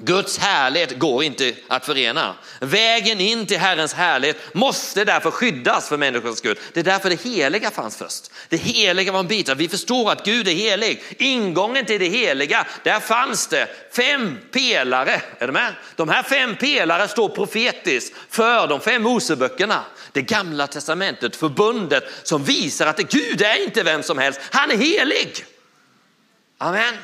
Guds 0.02 0.38
härlighet 0.38 0.98
går 0.98 1.24
inte 1.24 1.54
att 1.68 1.86
förena. 1.86 2.34
Vägen 2.60 3.20
in 3.20 3.46
till 3.46 3.58
Herrens 3.58 3.94
härlighet 3.94 4.54
måste 4.54 5.04
därför 5.04 5.30
skyddas 5.30 5.88
för 5.88 5.96
människors 5.96 6.38
skull. 6.38 6.58
Det 6.72 6.80
är 6.80 6.84
därför 6.84 7.10
det 7.10 7.22
heliga 7.22 7.70
fanns 7.70 7.96
först. 7.96 8.30
Det 8.48 8.56
heliga 8.56 9.12
var 9.12 9.20
en 9.20 9.26
bit, 9.26 9.48
vi 9.48 9.68
förstår 9.68 10.12
att 10.12 10.24
Gud 10.24 10.48
är 10.48 10.52
helig. 10.52 11.02
Ingången 11.18 11.84
till 11.84 12.00
det 12.00 12.08
heliga, 12.08 12.66
där 12.82 13.00
fanns 13.00 13.46
det 13.46 13.68
fem 13.92 14.38
pelare. 14.52 15.22
Är 15.38 15.46
du 15.46 15.52
med? 15.52 15.74
De 15.96 16.08
här 16.08 16.22
fem 16.22 16.56
pelare 16.56 17.08
står 17.08 17.28
profetiskt 17.28 18.16
för 18.28 18.66
de 18.66 18.80
fem 18.80 19.02
Moseböckerna. 19.02 19.84
Det 20.12 20.22
gamla 20.22 20.66
testamentet, 20.66 21.36
förbundet 21.36 22.04
som 22.22 22.44
visar 22.44 22.86
att 22.86 22.98
Gud 22.98 23.42
är 23.42 23.64
inte 23.64 23.82
vem 23.82 24.02
som 24.02 24.18
helst, 24.18 24.40
han 24.50 24.70
är 24.70 24.76
helig. 24.76 25.44
Amen. 26.58 26.94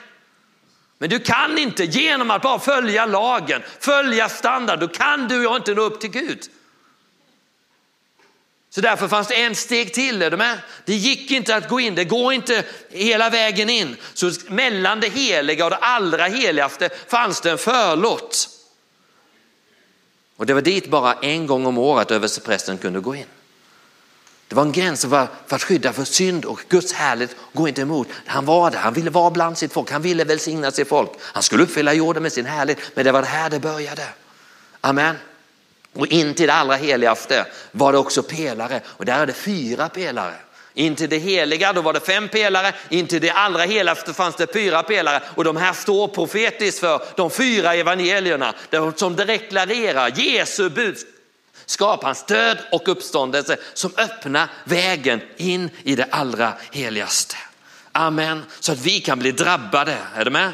Men 0.98 1.10
du 1.10 1.18
kan 1.18 1.58
inte 1.58 1.84
genom 1.84 2.30
att 2.30 2.42
bara 2.42 2.58
följa 2.58 3.06
lagen, 3.06 3.62
följa 3.80 4.28
standard, 4.28 4.80
då 4.80 4.88
kan 4.88 5.28
du 5.28 5.46
och 5.46 5.56
inte 5.56 5.74
nå 5.74 5.82
upp 5.82 6.00
till 6.00 6.10
Gud. 6.10 6.40
Så 8.70 8.80
därför 8.80 9.08
fanns 9.08 9.28
det 9.28 9.34
en 9.34 9.54
steg 9.54 9.94
till, 9.94 10.22
är 10.22 10.30
du 10.30 10.36
med? 10.36 10.58
Det 10.84 10.94
gick 10.94 11.30
inte 11.30 11.56
att 11.56 11.68
gå 11.68 11.80
in, 11.80 11.94
det 11.94 12.04
går 12.04 12.32
inte 12.32 12.64
hela 12.90 13.30
vägen 13.30 13.70
in. 13.70 13.96
Så 14.14 14.32
mellan 14.48 15.00
det 15.00 15.08
heliga 15.08 15.64
och 15.64 15.70
det 15.70 15.76
allra 15.76 16.24
heligaste 16.24 16.88
fanns 17.08 17.40
det 17.40 17.50
en 17.50 17.58
förlåt. 17.58 18.48
Och 20.36 20.46
det 20.46 20.54
var 20.54 20.62
dit 20.62 20.88
bara 20.88 21.14
en 21.14 21.46
gång 21.46 21.66
om 21.66 21.78
året 21.78 22.10
översteprästen 22.10 22.78
kunde 22.78 23.00
gå 23.00 23.14
in. 23.14 23.26
Det 24.48 24.54
var 24.54 24.62
en 24.62 24.72
gräns 24.72 25.00
för, 25.00 25.28
att 25.48 25.62
skydda 25.62 25.92
för 25.92 26.04
synd 26.04 26.44
och 26.44 26.60
Guds 26.68 26.92
härlighet 26.92 27.36
går 27.52 27.68
inte 27.68 27.82
emot. 27.82 28.08
Han 28.26 28.44
var 28.44 28.70
där, 28.70 28.78
han 28.78 28.94
ville 28.94 29.10
vara 29.10 29.30
bland 29.30 29.58
sitt 29.58 29.72
folk, 29.72 29.90
han 29.90 30.02
ville 30.02 30.24
välsigna 30.24 30.70
sitt 30.70 30.88
folk. 30.88 31.10
Han 31.20 31.42
skulle 31.42 31.62
uppfylla 31.62 31.94
jorden 31.94 32.22
med 32.22 32.32
sin 32.32 32.46
härlighet, 32.46 32.82
men 32.94 33.04
det 33.04 33.12
var 33.12 33.22
det 33.22 33.28
här 33.28 33.50
det 33.50 33.60
började. 33.60 34.08
Amen. 34.80 35.16
Och 35.92 36.06
in 36.06 36.34
till 36.34 36.46
det 36.46 36.52
allra 36.52 36.74
heligaste 36.76 37.46
var 37.72 37.92
det 37.92 37.98
också 37.98 38.22
pelare 38.22 38.80
och 38.86 39.04
där 39.04 39.20
är 39.20 39.26
det 39.26 39.32
fyra 39.32 39.88
pelare. 39.88 40.34
In 40.74 40.94
till 40.94 41.08
det 41.10 41.18
heliga 41.18 41.72
då 41.72 41.80
var 41.80 41.92
det 41.92 42.00
fem 42.00 42.28
pelare, 42.28 42.72
in 42.88 43.06
till 43.06 43.20
det 43.20 43.30
allra 43.30 43.62
heligaste 43.62 44.14
fanns 44.14 44.36
det 44.36 44.52
fyra 44.52 44.82
pelare 44.82 45.22
och 45.34 45.44
de 45.44 45.56
här 45.56 45.72
står 45.72 46.08
profetiskt 46.08 46.78
för 46.78 47.02
de 47.16 47.30
fyra 47.30 47.74
evangelierna 47.74 48.54
som 48.96 49.16
deklarerar 49.16 50.12
Jesu 50.16 50.70
budskap 50.70 51.15
skapa 51.66 52.06
hans 52.06 52.26
död 52.26 52.58
och 52.72 52.88
uppståndelse 52.88 53.56
som 53.74 53.92
öppnar 53.96 54.48
vägen 54.64 55.20
in 55.36 55.70
i 55.82 55.96
det 55.96 56.06
allra 56.10 56.52
heligaste. 56.72 57.36
Amen. 57.92 58.44
Så 58.60 58.72
att 58.72 58.78
vi 58.78 59.00
kan 59.00 59.18
bli 59.18 59.32
drabbade, 59.32 59.98
är 60.14 60.24
du 60.24 60.30
med? 60.30 60.52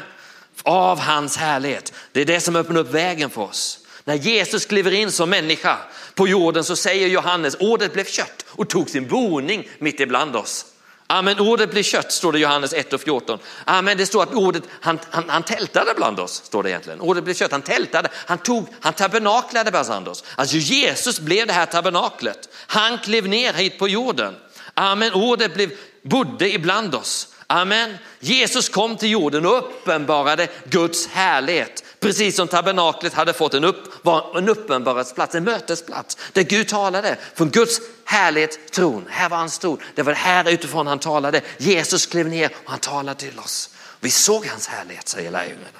Av 0.63 0.99
hans 0.99 1.37
härlighet. 1.37 1.93
Det 2.11 2.21
är 2.21 2.25
det 2.25 2.41
som 2.41 2.55
öppnar 2.55 2.81
upp 2.81 2.93
vägen 2.93 3.29
för 3.29 3.41
oss. 3.41 3.79
När 4.03 4.15
Jesus 4.15 4.65
kliver 4.65 4.91
in 4.91 5.11
som 5.11 5.29
människa 5.29 5.77
på 6.15 6.27
jorden 6.27 6.63
så 6.63 6.75
säger 6.75 7.07
Johannes, 7.07 7.55
ordet 7.59 7.93
blev 7.93 8.05
kött 8.05 8.45
och 8.47 8.69
tog 8.69 8.89
sin 8.89 9.07
boning 9.07 9.69
mitt 9.79 9.99
ibland 9.99 10.35
oss. 10.35 10.65
Amen, 11.07 11.39
ordet 11.39 11.71
blir 11.71 11.83
kött 11.83 12.11
står 12.11 12.31
det 12.31 12.39
i 12.39 12.41
Johannes 12.41 12.73
1 12.73 12.93
och 12.93 13.01
14. 13.01 13.39
Amen, 13.65 13.97
det 13.97 14.05
står 14.05 14.23
att 14.23 14.33
ordet, 14.33 14.63
han, 14.81 14.99
han, 15.09 15.29
han 15.29 15.43
tältade 15.43 15.93
bland 15.95 16.19
oss, 16.19 16.41
står 16.45 16.63
det 16.63 16.69
egentligen. 16.69 17.01
Ordet 17.01 17.23
blev 17.23 17.33
kött, 17.33 17.51
han 17.51 17.61
tältade, 17.61 18.09
han 18.13 18.37
tog, 18.37 18.67
han 18.79 18.93
tabernaklade 18.93 19.71
bland 19.71 20.07
oss. 20.07 20.23
Alltså 20.35 20.57
Jesus 20.57 21.19
blev 21.19 21.47
det 21.47 21.53
här 21.53 21.65
tabernaklet. 21.65 22.49
Han 22.67 22.97
klev 22.97 23.27
ner 23.27 23.53
hit 23.53 23.79
på 23.79 23.87
jorden. 23.87 24.35
Amen, 24.73 25.13
ordet 25.13 25.53
blev, 25.53 25.71
bodde 26.01 26.53
ibland 26.53 26.95
oss. 26.95 27.27
Amen. 27.47 27.97
Jesus 28.19 28.69
kom 28.69 28.97
till 28.97 29.09
jorden 29.09 29.45
och 29.45 29.57
uppenbarade 29.57 30.47
Guds 30.69 31.07
härlighet 31.07 31.83
Precis 32.03 32.35
som 32.35 32.47
tabernaklet 32.47 33.13
hade 33.13 33.33
fått 33.33 33.53
en, 33.53 33.63
upp, 33.63 34.05
var 34.05 34.37
en 34.37 34.49
uppenbarhetsplats, 34.49 35.35
en 35.35 35.43
mötesplats 35.43 36.17
där 36.33 36.43
Gud 36.43 36.67
talade 36.67 37.17
från 37.35 37.49
Guds 37.49 37.81
härlighet 38.05 38.71
tron. 38.71 39.05
Här 39.09 39.29
var 39.29 39.37
hans 39.37 39.59
tron. 39.59 39.79
Det 39.95 40.01
var 40.01 40.13
här 40.13 40.49
utifrån 40.51 40.87
han 40.87 40.99
talade. 40.99 41.41
Jesus 41.57 42.05
klev 42.05 42.27
ner 42.27 42.51
och 42.65 42.71
han 42.71 42.79
talade 42.79 43.19
till 43.19 43.39
oss. 43.39 43.69
Vi 43.99 44.09
såg 44.09 44.45
hans 44.45 44.67
härlighet, 44.67 45.07
säger 45.07 45.31
lärjungarna. 45.31 45.79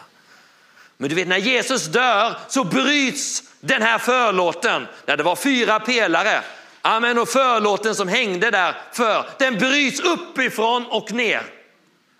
Men 0.97 1.09
du 1.09 1.15
vet 1.15 1.27
när 1.27 1.37
Jesus 1.37 1.85
dör 1.85 2.37
så 2.47 2.63
bryts 2.63 3.43
den 3.59 3.81
här 3.81 3.97
förlåten 3.97 4.87
där 5.05 5.17
det 5.17 5.23
var 5.23 5.35
fyra 5.35 5.79
pelare. 5.79 6.43
Amen 6.81 7.17
och 7.17 7.29
förlåten 7.29 7.95
som 7.95 8.07
hängde 8.07 8.51
där 8.51 8.75
för 8.91 9.25
den 9.39 9.57
bryts 9.57 9.99
uppifrån 9.99 10.85
och 10.85 11.11
ner. 11.11 11.43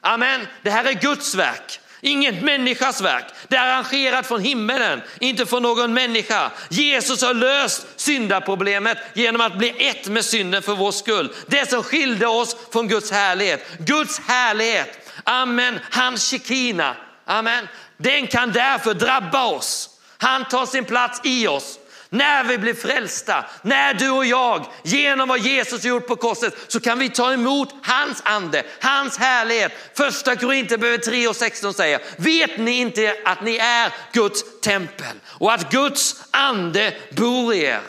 Amen. 0.02 0.48
Det 0.62 0.70
här 0.70 0.86
är 0.86 0.94
Guds 0.94 1.36
verk. 1.36 1.80
Inget 2.06 2.44
människas 2.44 3.02
verk. 3.02 3.26
Det 3.48 3.56
är 3.56 3.68
arrangerat 3.68 4.28
från 4.28 4.42
himmelen, 4.42 5.02
inte 5.20 5.46
från 5.46 5.64
någon 5.64 5.94
människa. 5.94 6.52
Jesus 6.70 7.22
har 7.22 7.34
löst 7.34 7.88
syndaproblemet 7.96 8.98
genom 9.14 9.42
att 9.42 9.58
bli 9.58 9.88
ett 9.88 10.08
med 10.08 10.26
synden 10.26 10.62
för 10.62 10.76
vår 10.76 10.92
skull. 10.92 11.34
Det 11.48 11.70
som 11.70 11.84
skilde 11.84 12.28
oss 12.28 12.56
från 12.74 12.88
Guds 12.88 13.12
härlighet. 13.12 13.68
Guds 13.80 14.20
härlighet, 14.20 15.12
amen, 15.24 15.80
hans 15.92 16.32
shekina, 16.32 16.96
amen. 17.26 17.68
Den 17.98 18.28
kan 18.28 18.52
därför 18.52 18.94
drabba 18.94 19.46
oss. 19.46 19.90
Han 20.18 20.46
tar 20.46 20.66
sin 20.66 20.86
plats 20.86 21.22
i 21.24 21.48
oss. 21.48 21.80
När 22.14 22.44
vi 22.44 22.58
blir 22.58 22.74
frälsta, 22.74 23.46
när 23.62 23.94
du 23.94 24.10
och 24.10 24.26
jag 24.26 24.66
genom 24.84 25.30
vad 25.30 25.40
Jesus 25.40 25.84
gjort 25.84 26.08
på 26.08 26.16
korset 26.16 26.56
så 26.68 26.80
kan 26.80 27.00
vi 27.00 27.10
ta 27.10 27.34
emot 27.34 27.76
hans 27.84 28.22
ande, 28.26 28.64
hans 28.82 29.18
härlighet. 29.18 29.72
Första 29.94 30.36
Korinthierbrevet 30.36 31.04
3 31.04 31.28
och 31.28 31.36
16 31.36 31.74
säger, 31.74 32.02
vet 32.18 32.58
ni 32.58 32.72
inte 32.72 33.16
att 33.26 33.44
ni 33.44 33.56
är 33.58 33.94
Guds 34.12 34.62
tempel 34.62 35.16
och 35.26 35.54
att 35.54 35.72
Guds 35.72 36.24
ande 36.32 36.94
bor 37.12 37.54
i 37.54 37.64
er? 37.64 37.82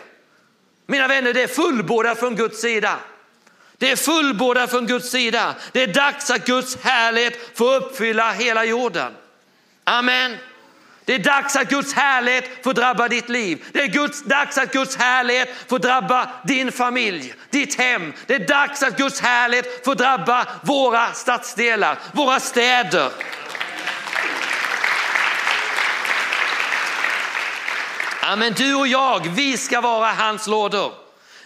Mina 0.87 1.09
vänner, 1.09 1.33
det 1.33 1.43
är 1.43 1.49
fullbordat 1.49 2.19
från 2.19 2.37
Guds 2.37 2.61
sida. 2.61 2.97
Det 3.79 3.91
är 3.91 3.97
fullbordat 3.97 4.71
från 4.71 4.87
Guds 4.87 5.11
sida. 5.11 5.55
Det 5.73 5.83
är 5.83 5.87
dags 5.87 6.31
att 6.31 6.47
Guds 6.47 6.77
härlighet 6.77 7.59
får 7.59 7.75
uppfylla 7.75 8.33
hela 8.33 8.65
jorden. 8.65 9.13
Amen. 9.85 10.37
Det 11.05 11.15
är 11.15 11.19
dags 11.19 11.57
att 11.57 11.69
Guds 11.69 11.95
härlighet 11.95 12.65
får 12.65 12.75
drabba 12.75 13.09
ditt 13.09 13.29
liv. 13.29 13.65
Det 13.73 13.81
är 13.81 13.87
Guds, 13.87 14.23
dags 14.23 14.59
att 14.59 14.73
Guds 14.73 14.97
härlighet 14.97 15.49
får 15.69 15.79
drabba 15.79 16.31
din 16.45 16.73
familj, 16.73 17.35
ditt 17.51 17.79
hem. 17.79 18.13
Det 18.27 18.35
är 18.35 18.47
dags 18.49 18.83
att 18.83 18.97
Guds 18.97 19.21
härlighet 19.21 19.85
får 19.85 19.95
drabba 19.95 20.47
våra 20.63 21.13
stadsdelar, 21.13 21.99
våra 22.13 22.41
städer. 22.41 23.11
Amen, 28.23 28.53
du 28.57 28.75
och 28.75 28.89
jag, 28.89 29.29
vi 29.35 29.57
ska 29.57 29.81
vara 29.81 30.13
hans 30.13 30.47
lådor. 30.47 30.93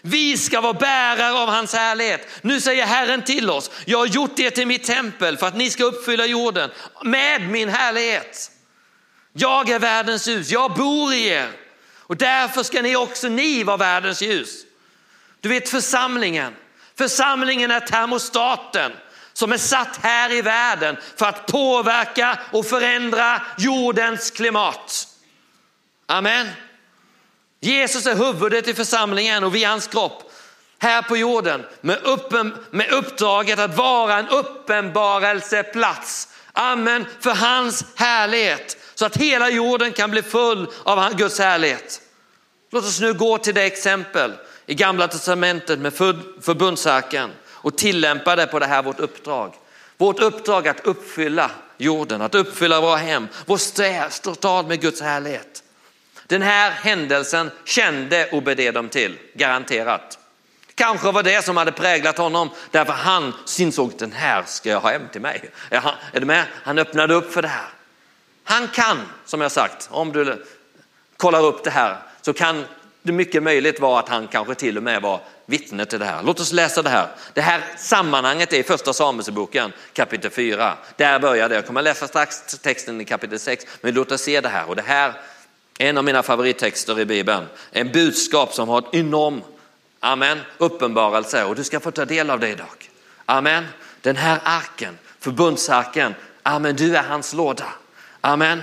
Vi 0.02 0.36
ska 0.36 0.60
vara 0.60 0.72
bärare 0.72 1.32
av 1.32 1.48
hans 1.48 1.74
härlighet. 1.74 2.28
Nu 2.42 2.60
säger 2.60 2.86
Herren 2.86 3.22
till 3.22 3.50
oss, 3.50 3.70
jag 3.84 3.98
har 3.98 4.06
gjort 4.06 4.38
er 4.38 4.50
till 4.50 4.66
mitt 4.66 4.84
tempel 4.84 5.36
för 5.36 5.46
att 5.46 5.56
ni 5.56 5.70
ska 5.70 5.84
uppfylla 5.84 6.26
jorden 6.26 6.70
med 7.04 7.42
min 7.42 7.68
härlighet. 7.68 8.50
Jag 9.32 9.68
är 9.68 9.78
världens 9.78 10.28
ljus, 10.28 10.50
jag 10.50 10.74
bor 10.74 11.14
i 11.14 11.26
er 11.26 11.52
och 12.08 12.16
därför 12.16 12.62
ska 12.62 12.82
ni 12.82 12.96
också 12.96 13.28
ni 13.28 13.64
vara 13.64 13.76
världens 13.76 14.22
ljus. 14.22 14.64
Du 15.40 15.48
vet 15.48 15.68
församlingen, 15.68 16.54
församlingen 16.98 17.70
är 17.70 17.80
termostaten 17.80 18.92
som 19.32 19.52
är 19.52 19.56
satt 19.56 19.96
här 20.02 20.32
i 20.32 20.42
världen 20.42 20.96
för 21.16 21.26
att 21.26 21.46
påverka 21.46 22.38
och 22.52 22.66
förändra 22.66 23.42
jordens 23.58 24.30
klimat. 24.30 25.08
Amen. 26.06 26.48
Jesus 27.60 28.06
är 28.06 28.14
huvudet 28.14 28.68
i 28.68 28.74
församlingen 28.74 29.44
och 29.44 29.54
vi 29.54 29.64
är 29.64 29.68
hans 29.68 29.86
kropp 29.86 30.32
här 30.78 31.02
på 31.02 31.16
jorden 31.16 31.66
med, 31.80 31.98
uppen, 32.04 32.56
med 32.70 32.90
uppdraget 32.90 33.58
att 33.58 33.76
vara 33.76 34.18
en 34.18 34.28
uppenbarelseplats. 34.28 36.28
Amen, 36.52 37.06
för 37.20 37.34
hans 37.34 37.84
härlighet 37.94 38.76
så 38.98 39.06
att 39.06 39.16
hela 39.16 39.50
jorden 39.50 39.92
kan 39.92 40.10
bli 40.10 40.22
full 40.22 40.66
av 40.82 41.14
Guds 41.14 41.38
härlighet. 41.38 42.00
Låt 42.70 42.84
oss 42.84 43.00
nu 43.00 43.12
gå 43.12 43.38
till 43.38 43.54
det 43.54 43.62
exempel 43.62 44.32
i 44.66 44.74
gamla 44.74 45.08
testamentet 45.08 45.78
med 45.78 45.94
förbundsarken 46.40 47.30
och 47.46 47.78
tillämpa 47.78 48.36
det 48.36 48.46
på 48.46 48.58
det 48.58 48.66
här 48.66 48.82
vårt 48.82 49.00
uppdrag. 49.00 49.54
Vårt 49.96 50.20
uppdrag 50.20 50.68
att 50.68 50.86
uppfylla 50.86 51.50
jorden, 51.76 52.22
att 52.22 52.34
uppfylla 52.34 52.80
våra 52.80 52.96
hem, 52.96 53.28
vår 53.46 53.56
stad 54.32 54.68
med 54.68 54.80
Guds 54.80 55.00
härlighet. 55.00 55.62
Den 56.26 56.42
här 56.42 56.70
händelsen 56.70 57.50
kände 57.64 58.30
Obededom 58.32 58.88
till, 58.88 59.18
garanterat. 59.34 60.18
Kanske 60.74 61.12
var 61.12 61.22
det 61.22 61.44
som 61.44 61.56
hade 61.56 61.72
präglat 61.72 62.18
honom 62.18 62.50
därför 62.70 62.92
han 62.92 63.32
insåg 63.58 63.92
den 63.98 64.12
här 64.12 64.42
ska 64.46 64.68
jag 64.68 64.80
ha 64.80 64.90
hem 64.90 65.08
till 65.12 65.20
mig. 65.20 65.50
Är 65.70 66.20
du 66.20 66.26
med? 66.26 66.44
Han 66.62 66.78
öppnade 66.78 67.14
upp 67.14 67.32
för 67.32 67.42
det 67.42 67.48
här. 67.48 67.68
Han 68.48 68.68
kan, 68.68 68.98
som 69.24 69.40
jag 69.40 69.52
sagt, 69.52 69.88
om 69.92 70.12
du 70.12 70.44
kollar 71.16 71.44
upp 71.44 71.64
det 71.64 71.70
här 71.70 71.96
så 72.22 72.32
kan 72.32 72.64
det 73.02 73.12
mycket 73.12 73.42
möjligt 73.42 73.80
vara 73.80 74.00
att 74.00 74.08
han 74.08 74.28
kanske 74.28 74.54
till 74.54 74.76
och 74.76 74.82
med 74.82 75.02
var 75.02 75.20
vittne 75.46 75.84
till 75.84 75.98
det 75.98 76.04
här. 76.04 76.22
Låt 76.22 76.40
oss 76.40 76.52
läsa 76.52 76.82
det 76.82 76.90
här. 76.90 77.08
Det 77.34 77.40
här 77.40 77.64
sammanhanget 77.76 78.52
är 78.52 78.56
i 78.56 78.62
första 78.62 78.92
Samuelsboken 78.92 79.72
kapitel 79.92 80.30
4. 80.30 80.76
Där 80.96 81.18
börjar 81.18 81.48
det. 81.48 81.54
Jag 81.54 81.66
kommer 81.66 81.82
läsa 81.82 82.08
strax 82.08 82.58
texten 82.58 83.00
i 83.00 83.04
kapitel 83.04 83.38
6, 83.38 83.66
men 83.80 83.94
låt 83.94 84.12
oss 84.12 84.22
se 84.22 84.40
det 84.40 84.48
här. 84.48 84.68
Och 84.68 84.76
det 84.76 84.82
här 84.82 85.12
är 85.78 85.88
en 85.88 85.98
av 85.98 86.04
mina 86.04 86.22
favorittexter 86.22 87.00
i 87.00 87.04
Bibeln. 87.04 87.46
En 87.70 87.92
budskap 87.92 88.54
som 88.54 88.68
har 88.68 88.78
ett 88.78 88.94
enorm 88.94 89.42
amen, 90.00 90.38
uppenbarelse 90.58 91.44
och 91.44 91.54
du 91.56 91.64
ska 91.64 91.80
få 91.80 91.90
ta 91.90 92.04
del 92.04 92.30
av 92.30 92.40
det 92.40 92.48
idag. 92.48 92.90
Amen. 93.26 93.66
Den 94.00 94.16
här 94.16 94.40
arken, 94.44 94.98
förbundsarken, 95.20 96.14
amen, 96.42 96.76
du 96.76 96.96
är 96.96 97.02
hans 97.02 97.32
låda. 97.32 97.66
Amen. 98.20 98.62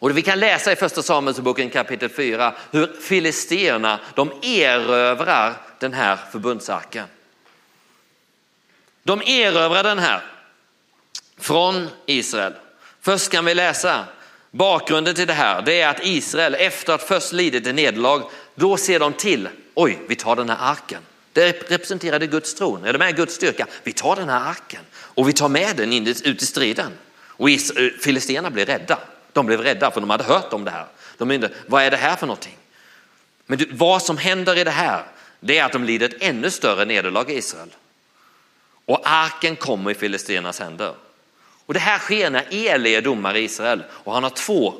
Och 0.00 0.16
vi 0.18 0.22
kan 0.22 0.40
läsa 0.40 0.72
i 0.72 0.76
första 0.76 1.02
Samuelsboken 1.02 1.70
kapitel 1.70 2.08
4 2.08 2.54
hur 2.70 3.00
filisterna 3.00 4.00
de 4.14 4.32
erövrar 4.42 5.54
den 5.78 5.92
här 5.92 6.18
förbundsarken. 6.32 7.06
De 9.02 9.22
erövrar 9.22 9.82
den 9.82 9.98
här 9.98 10.22
från 11.38 11.88
Israel. 12.06 12.52
Först 13.00 13.30
kan 13.30 13.44
vi 13.44 13.54
läsa 13.54 14.04
bakgrunden 14.50 15.14
till 15.14 15.26
det 15.26 15.32
här. 15.32 15.62
Det 15.62 15.80
är 15.80 15.88
att 15.88 16.04
Israel 16.04 16.54
efter 16.54 16.92
att 16.92 17.02
först 17.02 17.32
lidit 17.32 17.66
ett 17.66 17.74
nederlag, 17.74 18.30
då 18.54 18.76
ser 18.76 19.00
de 19.00 19.12
till, 19.12 19.48
oj, 19.74 19.98
vi 20.08 20.16
tar 20.16 20.36
den 20.36 20.48
här 20.48 20.58
arken. 20.60 21.02
Det 21.32 21.70
representerade 21.70 22.26
Guds 22.26 22.54
tron, 22.54 22.84
eller 22.84 22.98
med 22.98 23.16
Guds 23.16 23.34
styrka. 23.34 23.66
Vi 23.82 23.92
tar 23.92 24.16
den 24.16 24.28
här 24.28 24.50
arken 24.50 24.80
och 24.94 25.28
vi 25.28 25.32
tar 25.32 25.48
med 25.48 25.76
den 25.76 25.92
in, 25.92 26.06
ut 26.06 26.42
i 26.42 26.46
striden. 26.46 26.92
Och 27.40 27.50
eh, 27.50 27.90
filisterna 28.00 28.50
blev 28.50 28.66
rädda. 28.66 28.98
De 29.32 29.46
blev 29.46 29.60
rädda 29.60 29.90
för 29.90 30.00
de 30.00 30.10
hade 30.10 30.24
hört 30.24 30.52
om 30.52 30.64
det 30.64 30.70
här. 30.70 30.86
De 31.18 31.30
undrade, 31.30 31.54
vad 31.66 31.82
är 31.82 31.90
det 31.90 31.96
här 31.96 32.16
för 32.16 32.26
någonting? 32.26 32.56
Men 33.46 33.58
du, 33.58 33.68
vad 33.72 34.02
som 34.02 34.18
händer 34.18 34.58
i 34.58 34.64
det 34.64 34.70
här, 34.70 35.04
det 35.40 35.58
är 35.58 35.64
att 35.64 35.72
de 35.72 35.84
lider 35.84 36.08
ett 36.08 36.22
ännu 36.22 36.50
större 36.50 36.84
nederlag 36.84 37.30
i 37.30 37.36
Israel. 37.36 37.68
Och 38.84 39.00
arken 39.04 39.56
kommer 39.56 39.90
i 39.90 39.94
filisternas 39.94 40.60
händer. 40.60 40.94
Och 41.66 41.74
det 41.74 41.80
här 41.80 41.98
sker 41.98 42.30
när 42.30 42.46
Eli 42.50 42.94
är 42.94 43.02
domare 43.02 43.40
i 43.40 43.44
Israel 43.44 43.82
och 43.90 44.14
han 44.14 44.22
har 44.22 44.30
två 44.30 44.74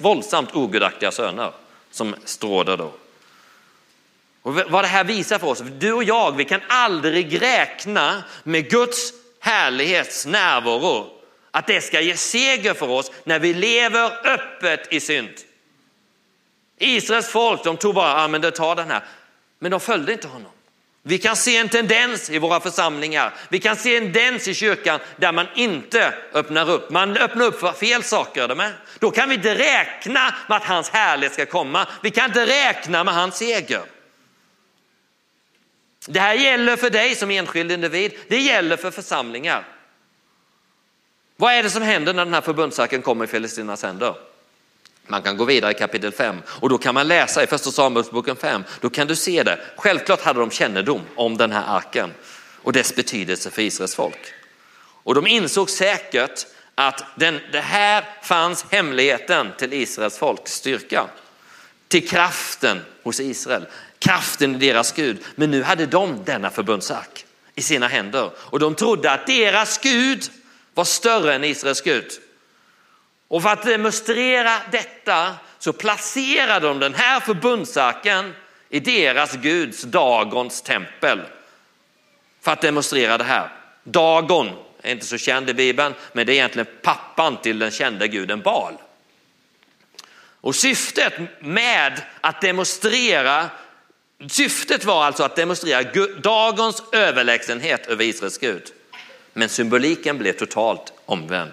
våldsamt 0.00 0.54
ogudaktiga 0.54 1.10
söner 1.10 1.52
som 1.90 2.14
stråder 2.24 2.76
då. 2.76 2.92
Och 4.42 4.54
vad 4.54 4.84
det 4.84 4.88
här 4.88 5.04
visar 5.04 5.38
för 5.38 5.46
oss, 5.46 5.62
du 5.78 5.92
och 5.92 6.04
jag, 6.04 6.36
vi 6.36 6.44
kan 6.44 6.60
aldrig 6.68 7.42
räkna 7.42 8.24
med 8.42 8.70
Guds 8.70 9.12
härlighets 9.40 10.26
närvaro 10.26 11.14
att 11.54 11.66
det 11.66 11.80
ska 11.80 12.00
ge 12.00 12.16
seger 12.16 12.74
för 12.74 12.90
oss 12.90 13.10
när 13.24 13.38
vi 13.38 13.54
lever 13.54 14.26
öppet 14.26 14.92
i 14.92 15.00
synd. 15.00 15.30
Israels 16.78 17.28
folk, 17.28 17.64
de 17.64 17.76
tog 17.76 17.94
bara, 17.94 18.22
ja 18.22 18.28
men 18.28 18.40
det 18.40 18.50
tar 18.50 18.76
den 18.76 18.90
här. 18.90 19.04
Men 19.58 19.70
de 19.70 19.80
följde 19.80 20.12
inte 20.12 20.28
honom. 20.28 20.50
Vi 21.02 21.18
kan 21.18 21.36
se 21.36 21.56
en 21.56 21.68
tendens 21.68 22.30
i 22.30 22.38
våra 22.38 22.60
församlingar. 22.60 23.34
Vi 23.48 23.58
kan 23.60 23.76
se 23.76 23.96
en 23.96 24.02
tendens 24.02 24.48
i 24.48 24.54
kyrkan 24.54 25.00
där 25.16 25.32
man 25.32 25.46
inte 25.54 26.14
öppnar 26.32 26.70
upp. 26.70 26.90
Man 26.90 27.16
öppnar 27.16 27.44
upp 27.44 27.60
för 27.60 27.72
fel 27.72 28.02
saker. 28.02 28.54
Med. 28.54 28.72
Då 28.98 29.10
kan 29.10 29.28
vi 29.28 29.34
inte 29.34 29.54
räkna 29.54 30.34
med 30.48 30.56
att 30.56 30.64
hans 30.64 30.90
härlighet 30.90 31.32
ska 31.32 31.46
komma. 31.46 31.88
Vi 32.02 32.10
kan 32.10 32.24
inte 32.24 32.46
räkna 32.46 33.04
med 33.04 33.14
hans 33.14 33.36
seger. 33.36 33.82
Det 36.06 36.20
här 36.20 36.34
gäller 36.34 36.76
för 36.76 36.90
dig 36.90 37.14
som 37.14 37.30
enskild 37.30 37.72
individ. 37.72 38.12
Det 38.28 38.40
gäller 38.40 38.76
för 38.76 38.90
församlingar. 38.90 39.73
Vad 41.36 41.52
är 41.54 41.62
det 41.62 41.70
som 41.70 41.82
händer 41.82 42.14
när 42.14 42.24
den 42.24 42.34
här 42.34 42.40
förbundsarken 42.40 43.02
kommer 43.02 43.24
i 43.24 43.28
Filistinas 43.28 43.82
händer? 43.82 44.14
Man 45.06 45.22
kan 45.22 45.36
gå 45.36 45.44
vidare 45.44 45.70
i 45.70 45.74
kapitel 45.74 46.12
5 46.12 46.36
och 46.46 46.68
då 46.68 46.78
kan 46.78 46.94
man 46.94 47.08
läsa 47.08 47.42
i 47.42 47.46
första 47.46 47.70
Samuelsboken 47.70 48.36
5. 48.36 48.64
Då 48.80 48.90
kan 48.90 49.06
du 49.06 49.16
se 49.16 49.42
det. 49.42 49.60
Självklart 49.76 50.20
hade 50.20 50.40
de 50.40 50.50
kännedom 50.50 51.00
om 51.14 51.36
den 51.36 51.52
här 51.52 51.76
arken 51.76 52.10
och 52.62 52.72
dess 52.72 52.96
betydelse 52.96 53.50
för 53.50 53.62
Israels 53.62 53.94
folk. 53.94 54.32
Och 54.76 55.14
de 55.14 55.26
insåg 55.26 55.70
säkert 55.70 56.46
att 56.74 57.04
den, 57.16 57.40
det 57.52 57.60
här 57.60 58.04
fanns 58.22 58.66
hemligheten 58.70 59.52
till 59.58 59.72
Israels 59.72 60.18
folks 60.18 60.52
styrka. 60.52 61.06
Till 61.88 62.08
kraften 62.08 62.80
hos 63.02 63.20
Israel, 63.20 63.66
kraften 63.98 64.54
i 64.54 64.58
deras 64.58 64.92
Gud. 64.92 65.18
Men 65.34 65.50
nu 65.50 65.62
hade 65.62 65.86
de 65.86 66.24
denna 66.24 66.50
förbundsark 66.50 67.26
i 67.54 67.62
sina 67.62 67.88
händer 67.88 68.30
och 68.36 68.58
de 68.58 68.74
trodde 68.74 69.12
att 69.12 69.26
deras 69.26 69.78
Gud 69.78 70.30
var 70.74 70.84
större 70.84 71.34
än 71.34 71.44
Israels 71.44 71.80
Gud. 71.80 72.10
Och 73.28 73.42
för 73.42 73.48
att 73.48 73.62
demonstrera 73.62 74.60
detta 74.72 75.34
så 75.58 75.72
placerade 75.72 76.68
de 76.68 76.78
den 76.78 76.94
här 76.94 77.20
förbundsarken 77.20 78.34
i 78.68 78.80
deras 78.80 79.32
Guds 79.32 79.82
Dagons 79.82 80.62
tempel. 80.62 81.20
För 82.40 82.52
att 82.52 82.60
demonstrera 82.60 83.18
det 83.18 83.24
här. 83.24 83.48
Dagon 83.84 84.50
är 84.82 84.92
inte 84.92 85.06
så 85.06 85.18
känd 85.18 85.50
i 85.50 85.54
Bibeln, 85.54 85.94
men 86.12 86.26
det 86.26 86.32
är 86.32 86.34
egentligen 86.34 86.68
pappan 86.82 87.36
till 87.42 87.58
den 87.58 87.70
kände 87.70 88.08
guden 88.08 88.40
Baal. 88.40 88.74
Och 90.40 90.54
syftet 90.54 91.12
med 91.40 92.02
att 92.20 92.40
demonstrera, 92.40 93.50
syftet 94.28 94.84
var 94.84 95.04
alltså 95.04 95.22
att 95.22 95.36
demonstrera 95.36 95.82
dagons 96.20 96.82
överlägsenhet 96.92 97.86
över 97.86 98.04
Israels 98.04 98.38
Gud. 98.38 98.72
Men 99.34 99.48
symboliken 99.48 100.18
blev 100.18 100.32
totalt 100.32 100.92
omvänd. 101.06 101.52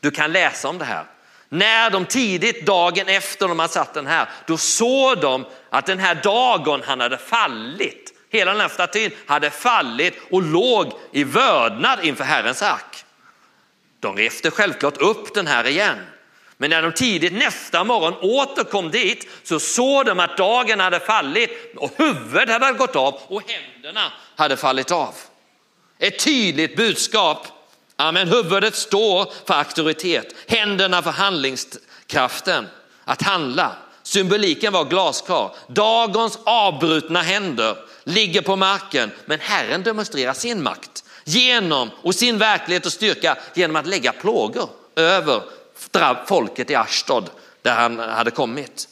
Du 0.00 0.10
kan 0.10 0.32
läsa 0.32 0.68
om 0.68 0.78
det 0.78 0.84
här. 0.84 1.04
När 1.48 1.90
de 1.90 2.04
tidigt 2.04 2.66
dagen 2.66 3.08
efter 3.08 3.48
de 3.48 3.58
hade 3.58 3.72
satt 3.72 3.94
den 3.94 4.06
här, 4.06 4.28
då 4.46 4.56
såg 4.56 5.20
de 5.20 5.46
att 5.70 5.86
den 5.86 5.98
här 5.98 6.14
dagen 6.14 6.82
han 6.84 7.00
hade 7.00 7.18
fallit. 7.18 8.12
Hela 8.30 8.52
den 8.52 8.60
här 8.60 8.68
statyn 8.68 9.10
hade 9.26 9.50
fallit 9.50 10.14
och 10.30 10.42
låg 10.42 10.92
i 11.12 11.24
vördnad 11.24 12.04
inför 12.04 12.24
Herrens 12.24 12.62
ark. 12.62 13.04
De 14.00 14.16
reste 14.16 14.50
självklart 14.50 14.96
upp 14.96 15.34
den 15.34 15.46
här 15.46 15.66
igen. 15.66 15.98
Men 16.56 16.70
när 16.70 16.82
de 16.82 16.92
tidigt 16.92 17.32
nästa 17.32 17.84
morgon 17.84 18.14
åter 18.14 18.64
kom 18.64 18.90
dit 18.90 19.28
så 19.42 19.60
såg 19.60 20.06
de 20.06 20.20
att 20.20 20.36
dagen 20.36 20.80
hade 20.80 21.00
fallit 21.00 21.74
och 21.76 21.90
huvudet 21.96 22.62
hade 22.62 22.78
gått 22.78 22.96
av 22.96 23.20
och 23.26 23.42
händerna 23.50 24.12
hade 24.36 24.56
fallit 24.56 24.90
av. 24.90 25.14
Ett 26.04 26.18
tydligt 26.18 26.76
budskap. 26.76 27.46
Amen. 27.96 28.28
Huvudet 28.28 28.74
står 28.74 29.32
för 29.46 29.54
auktoritet, 29.54 30.34
händerna 30.46 31.02
för 31.02 31.10
handlingskraften, 31.10 32.66
att 33.04 33.22
handla. 33.22 33.72
Symboliken 34.02 34.72
var 34.72 34.84
glasklar. 34.84 35.54
Dagens 35.68 36.38
avbrutna 36.44 37.22
händer 37.22 37.76
ligger 38.04 38.42
på 38.42 38.56
marken, 38.56 39.10
men 39.26 39.40
Herren 39.40 39.82
demonstrerar 39.82 40.34
sin 40.34 40.62
makt 40.62 41.04
genom 41.24 41.90
och 42.02 42.14
sin 42.14 42.38
verklighet 42.38 42.86
och 42.86 42.92
styrka 42.92 43.38
genom 43.54 43.76
att 43.76 43.86
lägga 43.86 44.12
plågor 44.12 44.68
över 44.96 45.42
folket 46.26 46.70
i 46.70 46.74
Ashtod 46.74 47.30
där 47.62 47.74
han 47.74 47.98
hade 47.98 48.30
kommit. 48.30 48.88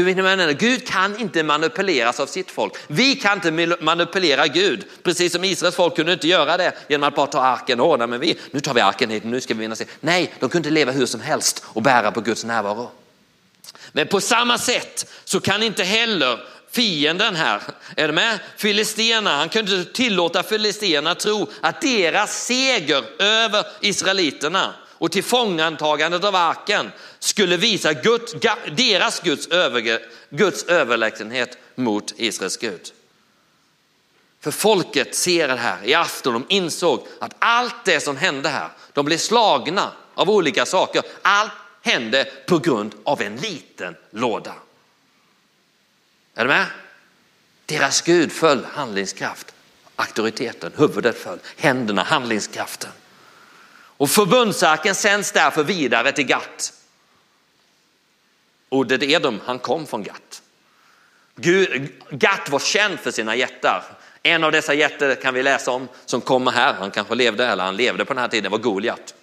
Du 0.00 0.04
vet, 0.04 0.16
vänner, 0.16 0.52
Gud 0.52 0.86
kan 0.86 1.20
inte 1.20 1.42
manipuleras 1.42 2.20
av 2.20 2.26
sitt 2.26 2.50
folk. 2.50 2.72
Vi 2.86 3.14
kan 3.16 3.32
inte 3.32 3.76
manipulera 3.80 4.46
Gud, 4.46 4.84
precis 5.02 5.32
som 5.32 5.44
Israels 5.44 5.76
folk 5.76 5.96
kunde 5.96 6.12
inte 6.12 6.28
göra 6.28 6.56
det 6.56 6.72
genom 6.88 7.08
att 7.08 7.14
bara 7.14 7.26
ta 7.26 7.40
arken. 7.40 7.80
Åh, 7.80 7.98
nej, 7.98 8.06
men 8.06 8.20
vi, 8.20 8.38
nu 8.50 8.60
tar 8.60 8.74
vi 8.74 8.80
arken 8.80 9.10
hit, 9.10 9.24
nu 9.24 9.40
ska 9.40 9.54
vi 9.54 9.60
vinna 9.60 9.76
sig. 9.76 9.86
Nej, 10.00 10.34
de 10.40 10.50
kunde 10.50 10.68
inte 10.68 10.74
leva 10.74 10.92
hur 10.92 11.06
som 11.06 11.20
helst 11.20 11.64
och 11.66 11.82
bära 11.82 12.12
på 12.12 12.20
Guds 12.20 12.44
närvaro. 12.44 12.90
Men 13.92 14.06
på 14.06 14.20
samma 14.20 14.58
sätt 14.58 15.10
så 15.24 15.40
kan 15.40 15.62
inte 15.62 15.84
heller 15.84 16.38
fienden 16.70 17.36
här, 17.36 17.62
är 17.96 18.08
du 18.08 18.14
med? 18.14 18.38
Filisterna, 18.56 19.36
han 19.36 19.48
kunde 19.48 19.76
inte 19.76 19.92
tillåta 19.92 20.42
filisterna 20.42 21.14
tro 21.14 21.50
att 21.60 21.80
deras 21.80 22.44
seger 22.44 23.04
över 23.18 23.66
israeliterna 23.80 24.74
och 25.00 25.12
tillfångantagandet 25.12 26.24
av 26.24 26.36
arken 26.36 26.90
skulle 27.20 27.56
visa 27.56 27.92
Guds, 27.92 28.34
deras 28.76 29.20
Guds, 29.20 29.46
över, 29.46 30.00
Guds 30.30 30.64
överlägsenhet 30.64 31.58
mot 31.74 32.12
Israels 32.16 32.56
Gud. 32.56 32.92
För 34.40 34.50
folket 34.50 35.14
ser 35.14 35.48
det 35.48 35.56
här 35.56 35.84
i 35.84 35.94
afton, 35.94 36.32
de 36.32 36.46
insåg 36.48 37.06
att 37.18 37.34
allt 37.38 37.84
det 37.84 38.00
som 38.00 38.16
hände 38.16 38.48
här, 38.48 38.68
de 38.92 39.04
blev 39.04 39.18
slagna 39.18 39.92
av 40.14 40.30
olika 40.30 40.66
saker. 40.66 41.02
Allt 41.22 41.52
hände 41.82 42.24
på 42.46 42.58
grund 42.58 42.94
av 43.04 43.22
en 43.22 43.36
liten 43.36 43.96
låda. 44.10 44.54
Är 46.34 46.44
du 46.44 46.48
med? 46.48 46.66
Deras 47.66 48.02
Gud 48.02 48.32
föll 48.32 48.64
handlingskraft, 48.64 49.54
auktoriteten, 49.96 50.72
huvudet 50.76 51.18
föll, 51.18 51.38
händerna, 51.56 52.02
handlingskraften. 52.02 52.90
Och 53.72 54.10
förbundsarken 54.10 54.94
sänds 54.94 55.32
därför 55.32 55.64
vidare 55.64 56.12
till 56.12 56.26
GATT. 56.26 56.72
Och 58.70 58.86
det 58.86 59.02
är 59.14 59.20
de, 59.20 59.40
han 59.44 59.58
kom 59.58 59.86
från 59.86 60.02
Gat. 60.02 60.42
Gat 62.10 62.48
var 62.48 62.58
känd 62.58 63.00
för 63.00 63.10
sina 63.10 63.36
jättar. 63.36 63.84
En 64.22 64.44
av 64.44 64.52
dessa 64.52 64.74
jättar 64.74 65.14
kan 65.14 65.34
vi 65.34 65.42
läsa 65.42 65.70
om 65.70 65.88
som 66.06 66.20
kommer 66.20 66.50
här, 66.50 66.74
han 66.74 66.90
kanske 66.90 67.14
levde 67.14 67.46
eller 67.46 67.64
han 67.64 67.76
levde 67.76 68.04
på 68.04 68.14
den 68.14 68.20
här 68.20 68.28
tiden, 68.28 68.50
var 68.50 68.58
Goliat. 68.58 69.14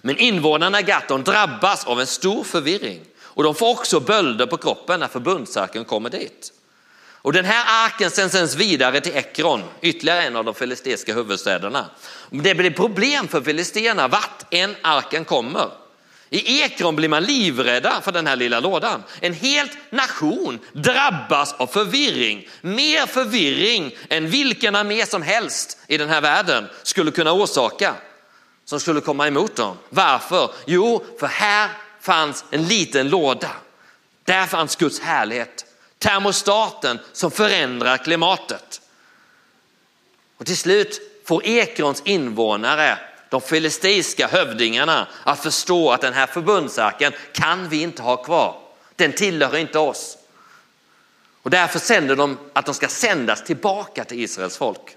Men 0.00 0.16
invånarna 0.16 0.80
i 0.80 0.82
Gat 0.82 1.24
drabbas 1.24 1.86
av 1.86 2.00
en 2.00 2.06
stor 2.06 2.44
förvirring 2.44 3.00
och 3.20 3.42
de 3.42 3.54
får 3.54 3.70
också 3.70 4.00
bölder 4.00 4.46
på 4.46 4.56
kroppen 4.56 5.00
när 5.00 5.08
förbundsarken 5.08 5.84
kommer 5.84 6.10
dit. 6.10 6.52
Och 7.28 7.32
den 7.32 7.44
här 7.44 7.86
arken 7.86 8.10
sen 8.10 8.30
sänds 8.30 8.54
vidare 8.54 9.00
till 9.00 9.16
Ekron, 9.16 9.62
ytterligare 9.80 10.22
en 10.22 10.36
av 10.36 10.44
de 10.44 10.54
filistiska 10.54 11.14
huvudstäderna. 11.14 11.86
Det 12.30 12.54
blir 12.54 12.70
problem 12.70 13.28
för 13.28 13.40
filisterna 13.40 14.08
vart 14.08 14.44
en 14.50 14.76
arken 14.82 15.24
kommer. 15.24 15.70
I 16.30 16.62
Ekron 16.62 16.96
blir 16.96 17.08
man 17.08 17.24
livrädda 17.24 18.00
för 18.00 18.12
den 18.12 18.26
här 18.26 18.36
lilla 18.36 18.60
lådan. 18.60 19.02
En 19.20 19.32
hel 19.32 19.68
nation 19.90 20.58
drabbas 20.72 21.52
av 21.52 21.66
förvirring. 21.66 22.48
Mer 22.60 23.06
förvirring 23.06 23.96
än 24.08 24.30
vilken 24.30 24.74
armé 24.74 25.06
som 25.06 25.22
helst 25.22 25.78
i 25.86 25.98
den 25.98 26.08
här 26.08 26.20
världen 26.20 26.68
skulle 26.82 27.10
kunna 27.10 27.32
orsaka. 27.32 27.94
Som 28.64 28.80
skulle 28.80 29.00
komma 29.00 29.26
emot 29.26 29.56
dem. 29.56 29.76
Varför? 29.88 30.50
Jo, 30.66 31.04
för 31.20 31.26
här 31.26 31.70
fanns 32.00 32.44
en 32.50 32.64
liten 32.64 33.08
låda. 33.08 33.50
Där 34.24 34.46
fanns 34.46 34.76
Guds 34.76 35.00
härlighet 35.00 35.64
termostaten 35.98 36.98
som 37.12 37.30
förändrar 37.30 37.96
klimatet. 37.96 38.80
Och 40.36 40.46
till 40.46 40.56
slut 40.56 41.00
får 41.24 41.46
Ekrons 41.46 42.02
invånare, 42.04 42.98
de 43.30 43.40
filistiska 43.40 44.26
hövdingarna, 44.26 45.06
att 45.24 45.42
förstå 45.42 45.90
att 45.90 46.00
den 46.00 46.14
här 46.14 46.26
förbundsarken 46.26 47.12
kan 47.32 47.68
vi 47.68 47.82
inte 47.82 48.02
ha 48.02 48.16
kvar. 48.16 48.60
Den 48.96 49.12
tillhör 49.12 49.56
inte 49.56 49.78
oss. 49.78 50.18
Och 51.42 51.50
därför 51.50 51.78
sänder 51.78 52.16
de 52.16 52.38
att 52.52 52.66
de 52.66 52.74
ska 52.74 52.88
sändas 52.88 53.44
tillbaka 53.44 54.04
till 54.04 54.20
Israels 54.20 54.56
folk. 54.56 54.96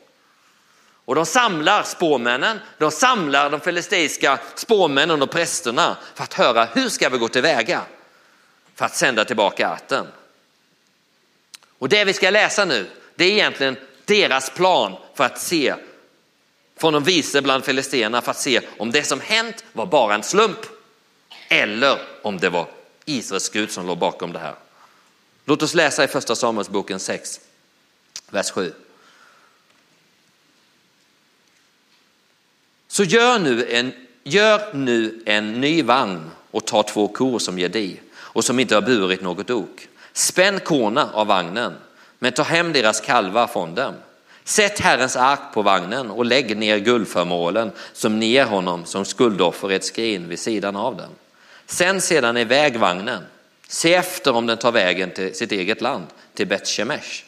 Och 1.06 1.16
de 1.16 1.26
samlar 1.26 1.84
spåmännen, 1.84 2.60
de 2.78 2.92
samlar 2.92 3.50
de 3.50 3.60
filistiska 3.60 4.40
spåmännen 4.56 5.22
och 5.22 5.32
prästerna 5.32 5.98
för 6.16 6.24
att 6.24 6.34
höra 6.34 6.66
hur 6.66 6.90
ska 6.90 7.10
vi 7.10 7.18
gå 7.18 7.28
tillväga 7.28 7.82
för 8.76 8.86
att 8.86 8.96
sända 8.96 9.26
tillbaka 9.26 9.68
arten. 9.68 10.08
Och 11.80 11.90
det 11.90 12.06
vi 12.06 12.14
ska 12.14 12.30
läsa 12.30 12.66
nu, 12.66 12.90
det 13.16 13.26
är 13.26 13.32
egentligen 13.32 13.78
deras 14.06 14.50
plan 14.50 14.96
för 15.16 15.24
att 15.24 15.42
se 15.42 15.76
från 16.82 16.94
de 16.94 17.04
vise 17.04 17.42
bland 17.42 17.66
filisterna 17.66 18.22
för 18.22 18.32
att 18.32 18.40
se 18.40 18.62
om 18.78 18.92
det 18.92 19.04
som 19.04 19.20
hänt 19.20 19.64
var 19.74 19.86
bara 19.86 20.16
en 20.16 20.24
slump 20.24 20.60
eller 21.50 22.00
om 22.22 22.40
det 22.40 22.50
var 22.50 22.68
Israels 23.06 23.50
Gud 23.50 23.72
som 23.72 23.88
låg 23.88 23.98
bakom 23.98 24.34
det 24.34 24.40
här. 24.40 24.56
Låt 25.46 25.62
oss 25.62 25.74
läsa 25.74 26.04
i 26.04 26.08
första 26.08 26.36
Samuelsboken 26.36 27.00
6, 27.00 27.40
vers 28.30 28.52
7. 28.52 28.74
Så 32.88 33.04
gör 33.04 33.40
nu, 33.40 33.72
en, 33.72 33.94
gör 34.24 34.74
nu 34.74 35.24
en 35.26 35.62
ny 35.62 35.84
vagn 35.84 36.32
och 36.52 36.68
ta 36.68 36.84
två 36.84 37.08
kor 37.08 37.40
som 37.40 37.60
ger 37.60 37.70
di 37.70 38.00
och 38.14 38.46
som 38.46 38.60
inte 38.60 38.76
har 38.76 38.82
burit 38.82 39.22
något 39.22 39.50
ok. 39.50 39.88
Spänn 40.14 40.60
korna 40.60 41.10
av 41.14 41.28
vagnen, 41.28 41.74
men 42.20 42.34
ta 42.34 42.44
hem 42.44 42.74
deras 42.74 43.02
kalvar 43.02 43.48
från 43.48 43.76
dem. 43.76 43.94
Sätt 44.52 44.80
Herrens 44.80 45.16
ark 45.16 45.40
på 45.54 45.62
vagnen 45.62 46.12
och 46.12 46.26
lägg 46.26 46.58
ner 46.58 46.78
guldföremålen 46.78 47.72
som 47.94 48.20
ni 48.20 48.26
ger 48.26 48.46
honom 48.46 48.86
som 48.86 49.06
skuldoffer 49.06 49.72
i 49.72 49.76
ett 49.76 49.86
skrin 49.86 50.28
vid 50.28 50.40
sidan 50.40 50.76
av 50.76 50.98
den. 50.98 51.10
Sänd 51.66 52.04
sedan 52.04 52.38
iväg 52.38 52.80
vagnen. 52.80 53.24
Se 53.68 53.94
efter 53.94 54.36
om 54.36 54.48
den 54.48 54.58
tar 54.58 54.72
vägen 54.72 55.12
till 55.12 55.36
sitt 55.36 55.52
eget 55.52 55.82
land, 55.82 56.06
till 56.34 56.48
Betshemesh. 56.48 57.24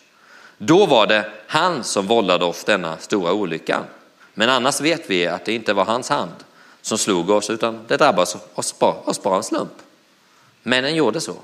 Då 0.57 0.85
var 0.85 1.07
det 1.07 1.31
han 1.47 1.83
som 1.83 2.07
vållade 2.07 2.45
oss 2.45 2.63
denna 2.63 2.97
stora 2.97 3.33
olyckan. 3.33 3.83
Men 4.33 4.49
annars 4.49 4.81
vet 4.81 5.09
vi 5.09 5.27
att 5.27 5.45
det 5.45 5.53
inte 5.53 5.73
var 5.73 5.85
hans 5.85 6.09
hand 6.09 6.35
som 6.81 6.97
slog 6.97 7.29
oss, 7.29 7.49
utan 7.49 7.85
det 7.87 7.97
drabbade 7.97 8.27
oss 8.53 8.79
bara, 8.79 8.95
oss 8.95 9.23
bara 9.23 9.37
en 9.37 9.43
slump. 9.43 9.73
Männen 10.63 10.95
gjorde 10.95 11.21
så. 11.21 11.35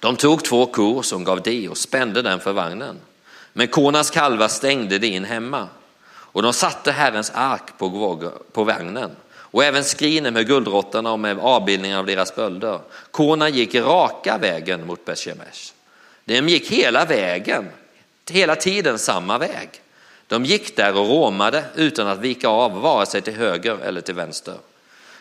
De 0.00 0.16
tog 0.16 0.44
två 0.44 0.66
kor 0.66 1.02
som 1.02 1.24
gav 1.24 1.42
di 1.42 1.68
och 1.68 1.78
spände 1.78 2.22
den 2.22 2.40
för 2.40 2.52
vagnen. 2.52 2.96
Men 3.52 3.68
kornas 3.68 4.10
kalvar 4.10 4.48
stängde 4.48 4.98
de 4.98 5.06
in 5.06 5.24
hemma 5.24 5.68
och 6.10 6.42
de 6.42 6.52
satte 6.52 6.92
Herrens 6.92 7.32
ark 7.34 7.78
på, 7.78 8.30
på 8.52 8.64
vagnen 8.64 9.10
och 9.50 9.64
även 9.64 9.84
skrinen 9.84 10.34
med 10.34 10.46
guldråttorna 10.46 11.12
och 11.12 11.20
med 11.20 11.38
avbildningen 11.38 11.98
av 11.98 12.06
deras 12.06 12.34
bölder. 12.34 12.80
Korna 13.10 13.48
gick 13.48 13.74
raka 13.74 14.38
vägen 14.38 14.86
mot 14.86 15.04
Beshemesh. 15.04 15.72
De 16.24 16.48
gick 16.48 16.70
hela 16.70 17.04
vägen, 17.04 17.68
hela 18.30 18.56
tiden 18.56 18.98
samma 18.98 19.38
väg. 19.38 19.68
De 20.26 20.44
gick 20.44 20.76
där 20.76 20.96
och 20.96 21.08
råmade 21.08 21.64
utan 21.74 22.06
att 22.06 22.18
vika 22.18 22.48
av 22.48 22.80
vare 22.80 23.06
sig 23.06 23.22
till 23.22 23.34
höger 23.34 23.78
eller 23.78 24.00
till 24.00 24.14
vänster. 24.14 24.54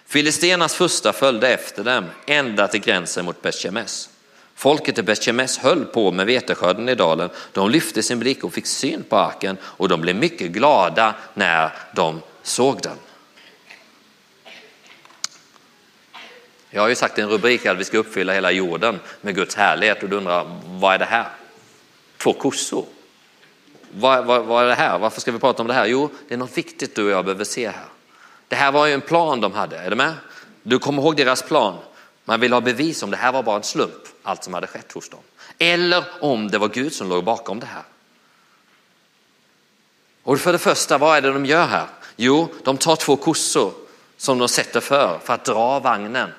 Filistenas 0.06 0.76
första 0.76 1.14
följde 1.14 1.50
efter 1.50 1.84
dem 1.84 2.06
ända 2.26 2.68
till 2.68 2.82
gränsen 2.82 3.26
mot 3.26 3.42
Beshemesh. 3.42 4.10
Folket 4.58 4.98
i 4.98 5.04
Betjemes 5.04 5.58
höll 5.58 5.86
på 5.86 6.12
med 6.12 6.26
veteskörden 6.26 6.90
i 6.90 6.96
dalen. 6.96 7.30
De 7.52 7.70
lyfte 7.70 8.04
sin 8.04 8.20
blick 8.20 8.44
och 8.44 8.54
fick 8.54 8.68
syn 8.68 9.04
på 9.04 9.18
arken 9.18 9.58
och 9.64 9.90
de 9.90 10.02
blev 10.02 10.16
mycket 10.16 10.52
glada 10.52 11.16
när 11.34 11.72
de 11.96 12.22
såg 12.44 12.82
den. 12.82 12.98
Jag 16.70 16.82
har 16.82 16.90
ju 16.90 16.96
sagt 16.96 17.18
i 17.18 17.22
en 17.22 17.30
rubrik 17.30 17.66
att 17.66 17.78
vi 17.78 17.84
ska 17.84 17.98
uppfylla 17.98 18.34
hela 18.34 18.52
jorden 18.52 19.00
med 19.22 19.36
Guds 19.36 19.56
härlighet 19.56 20.04
och 20.04 20.10
du 20.10 20.16
undrar 20.16 20.60
vad 20.66 20.94
är 20.94 21.00
det 21.00 21.06
här? 21.06 21.28
Två 22.18 22.34
kossor. 22.34 22.86
Vad, 23.92 24.26
vad, 24.26 24.46
vad, 24.46 24.64
är 24.64 24.68
det 24.68 24.76
här? 24.76 25.00
Varför 25.00 25.22
ska 25.22 25.32
vi 25.32 25.40
prata 25.40 25.62
om 25.62 25.68
det 25.68 25.74
här? 25.74 25.86
Jo, 25.86 26.10
det 26.28 26.34
är 26.34 26.38
något 26.38 26.58
viktigt 26.58 26.96
du 26.96 27.04
och 27.04 27.12
jag 27.12 27.26
behöver 27.26 27.44
se 27.44 27.68
här. 27.68 27.86
Det 28.48 28.56
här 28.56 28.72
var 28.72 28.86
ju 28.86 28.94
en 28.94 29.02
plan 29.02 29.42
de 29.42 29.54
hade, 29.54 29.78
är 29.78 29.90
du 29.90 29.96
med? 29.96 30.14
Du 30.64 30.80
kommer 30.80 31.02
ihåg 31.02 31.18
deras 31.18 31.42
plan. 31.42 31.78
Man 32.28 32.40
vill 32.40 32.54
ha 32.54 32.62
bevis 32.62 33.04
om 33.04 33.12
det 33.12 33.18
här 33.18 33.32
var 33.32 33.44
bara 33.44 33.56
en 33.56 33.64
slump, 33.64 34.04
allt 34.24 34.44
som 34.44 34.54
hade 34.54 34.68
skett 34.68 34.92
hos 34.92 35.10
dem. 35.10 35.20
Eller 35.58 36.04
om 36.22 36.48
det 36.48 36.58
var 36.58 36.68
Gud 36.68 36.94
som 36.94 37.10
låg 37.10 37.24
bakom 37.24 37.60
det 37.60 37.66
här. 37.66 37.84
Och 40.24 40.40
för 40.40 40.52
det 40.52 40.60
första, 40.60 40.98
vad 40.98 41.18
är 41.18 41.22
det 41.22 41.34
de 41.34 41.46
gör 41.46 41.66
här? 41.66 41.88
Jo, 42.16 42.54
de 42.64 42.78
tar 42.78 42.96
två 42.96 43.16
kossor 43.16 43.74
som 44.18 44.38
de 44.38 44.48
sätter 44.48 44.80
för, 44.80 45.20
för 45.24 45.34
att 45.34 45.46
dra 45.46 45.80
vagnen. 45.80 46.30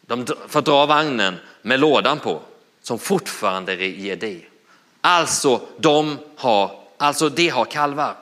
De, 0.00 0.26
får 0.48 0.62
dra 0.62 0.86
vagnen 0.86 1.36
med 1.62 1.80
lådan 1.80 2.18
på, 2.18 2.42
som 2.82 2.98
fortfarande 2.98 3.74
ger 3.74 4.16
det. 4.16 4.42
Alltså, 5.00 5.60
de 5.78 6.18
har, 6.36 6.80
alltså 6.96 7.28
de 7.28 7.48
har 7.48 7.64
kalvar. 7.64 8.16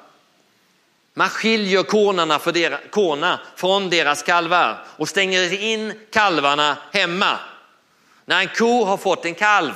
Man 1.14 1.28
skiljer 1.28 1.82
korna, 1.82 2.38
för 2.38 2.90
korna 2.90 3.40
från 3.56 3.90
deras 3.90 4.22
kalvar 4.22 4.84
och 4.96 5.08
stänger 5.08 5.62
in 5.62 5.92
kalvarna 6.12 6.76
hemma. 6.92 7.38
När 8.24 8.40
en 8.40 8.48
ko 8.48 8.84
har 8.84 8.96
fått 8.96 9.24
en 9.24 9.34
kalv 9.34 9.72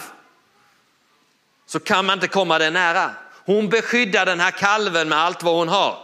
så 1.67 1.81
kan 1.81 2.07
man 2.07 2.19
inte 2.19 2.29
komma 2.29 2.59
den 2.59 2.73
nära. 2.73 3.11
Hon 3.47 3.69
beskyddar 3.69 4.27
den 4.27 4.41
här 4.41 4.51
kalven 4.51 5.09
med 5.09 5.19
allt 5.19 5.43
vad 5.43 5.55
hon 5.55 5.69
har. 5.69 5.99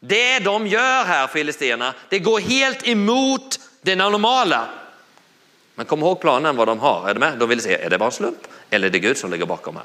Det 0.00 0.38
de 0.38 0.66
gör 0.66 1.04
här, 1.04 1.26
filisterna, 1.26 1.94
det 2.08 2.18
går 2.18 2.40
helt 2.40 2.88
emot 2.88 3.60
det 3.82 3.96
normala. 3.96 4.68
Men 5.74 5.86
kom 5.86 6.00
ihåg 6.00 6.20
planen 6.20 6.56
vad 6.56 6.68
de 6.68 6.78
har, 6.78 7.08
är 7.08 7.14
du 7.14 7.20
med? 7.20 7.38
De 7.38 7.48
vill 7.48 7.60
se, 7.60 7.74
är 7.74 7.90
det 7.90 7.98
bara 7.98 8.06
en 8.06 8.12
slump 8.12 8.46
eller 8.70 8.86
är 8.86 8.90
det 8.90 8.98
Gud 8.98 9.16
som 9.16 9.30
ligger 9.30 9.46
bakom 9.46 9.76
här? 9.76 9.84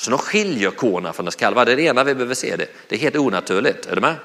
Så 0.00 0.10
de 0.10 0.18
skiljer 0.18 0.70
korna 0.70 1.12
från 1.12 1.24
dess 1.24 1.36
kalvar. 1.36 1.64
Det 1.64 1.72
är 1.72 1.76
det 1.76 1.82
ena 1.82 2.04
vi 2.04 2.14
behöver 2.14 2.34
se. 2.34 2.56
Det, 2.56 2.66
det 2.88 2.94
är 2.94 2.98
helt 2.98 3.16
onaturligt. 3.16 3.86
Är 3.86 3.94
du 3.94 4.00
med? 4.00 4.16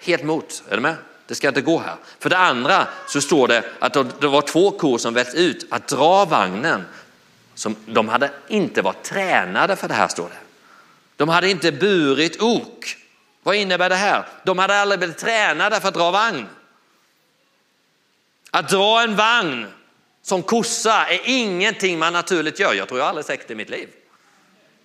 Helt 0.00 0.24
mot. 0.24 0.62
Är 0.68 0.76
du 0.76 0.82
med? 0.82 0.96
Det 1.26 1.34
ska 1.34 1.48
inte 1.48 1.60
gå 1.60 1.78
här. 1.78 1.94
För 2.18 2.30
det 2.30 2.38
andra 2.38 2.86
så 3.08 3.20
står 3.20 3.48
det 3.48 3.64
att 3.78 3.92
det 3.92 4.28
var 4.28 4.42
två 4.42 4.70
kor 4.70 4.98
som 4.98 5.14
vält 5.14 5.34
ut 5.34 5.66
att 5.70 5.88
dra 5.88 6.24
vagnen. 6.24 6.84
Som, 7.54 7.76
de 7.86 8.08
hade 8.08 8.30
inte 8.48 8.82
varit 8.82 9.02
tränade 9.02 9.76
för 9.76 9.88
det 9.88 9.94
här 9.94 10.08
står 10.08 10.28
det. 10.28 10.38
De 11.16 11.28
hade 11.28 11.50
inte 11.50 11.72
burit 11.72 12.42
ok. 12.42 12.96
Vad 13.42 13.54
innebär 13.54 13.88
det 13.88 13.94
här? 13.94 14.26
De 14.44 14.58
hade 14.58 14.80
aldrig 14.80 14.98
blivit 14.98 15.18
tränade 15.18 15.80
för 15.80 15.88
att 15.88 15.94
dra 15.94 16.10
vagn. 16.10 16.46
Att 18.50 18.68
dra 18.68 19.02
en 19.02 19.16
vagn 19.16 19.66
som 20.22 20.42
kossa 20.42 21.06
är 21.06 21.20
ingenting 21.24 21.98
man 21.98 22.12
naturligt 22.12 22.58
gör. 22.58 22.74
Jag 22.74 22.88
tror 22.88 23.00
jag 23.00 23.08
aldrig 23.08 23.24
sett 23.26 23.48
det 23.48 23.52
i 23.52 23.56
mitt 23.56 23.70
liv. 23.70 23.88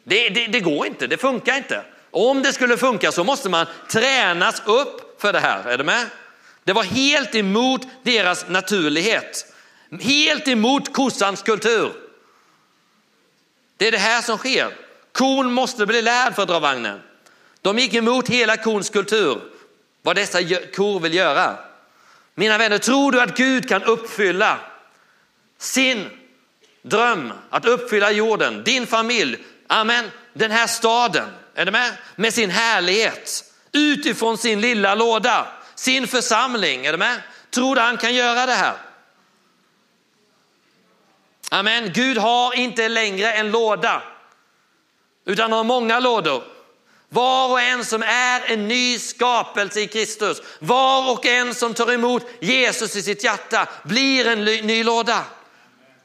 Det, 0.09 0.29
det, 0.29 0.47
det, 0.47 0.59
går 0.59 0.87
inte, 0.87 1.07
det 1.07 1.17
funkar 1.17 1.57
inte. 1.57 1.83
Om 2.11 2.41
det 2.41 2.53
skulle 2.53 2.77
funka 2.77 3.11
så 3.11 3.23
måste 3.23 3.49
man 3.49 3.65
tränas 3.89 4.61
upp 4.65 5.21
för 5.21 5.33
det 5.33 5.39
här. 5.39 5.69
Är 5.69 5.77
du 5.77 5.83
med? 5.83 6.05
Det 6.63 6.73
var 6.73 6.83
helt 6.83 7.35
emot 7.35 7.81
deras 8.03 8.47
naturlighet. 8.47 9.53
Helt 10.01 10.47
emot 10.47 10.93
kossans 10.93 11.41
kultur. 11.41 11.91
Det 13.77 13.87
är 13.87 13.91
det 13.91 13.97
här 13.97 14.21
som 14.21 14.37
sker. 14.37 14.73
Kon 15.11 15.51
måste 15.51 15.85
bli 15.85 16.01
lärd 16.01 16.35
för 16.35 16.41
att 16.41 16.47
dra 16.47 16.59
vagnen. 16.59 16.99
De 17.61 17.79
gick 17.79 17.93
emot 17.93 18.29
hela 18.29 18.57
kons 18.57 18.89
kultur, 18.89 19.41
vad 20.01 20.15
dessa 20.15 20.39
kor 20.75 20.99
vill 20.99 21.13
göra. 21.13 21.57
Mina 22.35 22.57
vänner, 22.57 22.77
tror 22.77 23.11
du 23.11 23.21
att 23.21 23.37
Gud 23.37 23.69
kan 23.69 23.83
uppfylla 23.83 24.59
sin 25.57 26.09
dröm 26.81 27.33
att 27.49 27.65
uppfylla 27.65 28.11
jorden, 28.11 28.63
din 28.63 28.87
familj, 28.87 29.37
Amen. 29.67 30.11
Den 30.33 30.51
här 30.51 30.67
staden, 30.67 31.29
är 31.55 31.65
du 31.65 31.71
med? 31.71 31.93
Med 32.15 32.33
sin 32.33 32.49
härlighet, 32.49 33.43
utifrån 33.71 34.37
sin 34.37 34.61
lilla 34.61 34.95
låda, 34.95 35.47
sin 35.75 36.07
församling, 36.07 36.85
är 36.85 36.91
du 36.91 36.97
med? 36.97 37.21
Tror 37.51 37.75
du 37.75 37.81
han 37.81 37.97
kan 37.97 38.15
göra 38.15 38.45
det 38.45 38.53
här? 38.53 38.77
Amen. 41.51 41.91
Gud 41.93 42.17
har 42.17 42.53
inte 42.53 42.89
längre 42.89 43.33
en 43.33 43.51
låda, 43.51 44.01
utan 45.25 45.51
har 45.51 45.63
många 45.63 45.99
lådor. 45.99 46.43
Var 47.09 47.49
och 47.51 47.61
en 47.61 47.85
som 47.85 48.03
är 48.03 48.51
en 48.51 48.67
ny 48.67 48.99
skapelse 48.99 49.81
i 49.81 49.87
Kristus, 49.87 50.41
var 50.59 51.11
och 51.11 51.25
en 51.25 51.55
som 51.55 51.73
tar 51.73 51.93
emot 51.93 52.23
Jesus 52.39 52.95
i 52.95 53.01
sitt 53.03 53.23
hjärta 53.23 53.67
blir 53.83 54.27
en 54.27 54.45
ny 54.45 54.83
låda. 54.83 55.23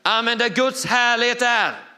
Amen, 0.03 0.39
där 0.39 0.49
Guds 0.49 0.85
härlighet 0.85 1.43
är. 1.43 1.92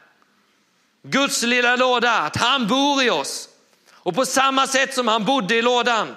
Guds 1.05 1.41
lilla 1.41 1.75
låda, 1.75 2.11
att 2.11 2.35
han 2.35 2.67
bor 2.67 3.03
i 3.03 3.09
oss. 3.09 3.49
Och 3.93 4.15
på 4.15 4.25
samma 4.25 4.67
sätt 4.67 4.93
som 4.93 5.07
han 5.07 5.25
bodde 5.25 5.55
i 5.55 5.61
lådan 5.61 6.15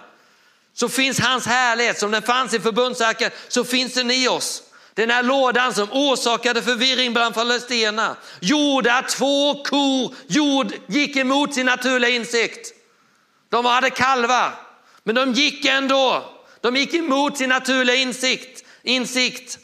så 0.74 0.88
finns 0.88 1.20
hans 1.20 1.46
härlighet, 1.46 1.98
som 1.98 2.11
den 2.11 2.22
fanns 2.22 2.55
i 2.55 2.61
förbundsarken, 2.61 3.31
så 3.48 3.64
finns 3.64 3.94
den 3.94 4.11
i 4.11 4.29
oss. 4.29 4.62
Den 4.94 5.11
här 5.11 5.22
lådan 5.22 5.74
som 5.74 5.88
orsakade 5.92 6.62
förvirring 6.62 7.12
bland 7.12 7.35
palestinierna 7.35 8.16
gjorde 8.40 8.94
att 8.94 9.09
två 9.09 9.64
kor 9.64 10.14
gick 10.87 11.16
emot 11.16 11.55
sin 11.55 11.66
naturliga 11.66 12.11
insikt. 12.11 12.74
De 13.48 13.64
hade 13.64 13.90
kalvar, 13.90 14.55
men 15.05 15.14
de 15.14 15.33
gick 15.33 15.64
ändå. 15.64 16.35
De 16.61 16.77
gick 16.77 16.94
emot 16.94 17.38
sin 17.38 17.48
naturliga 17.48 17.96
insikt. 17.96 18.64
insikt. 18.83 19.59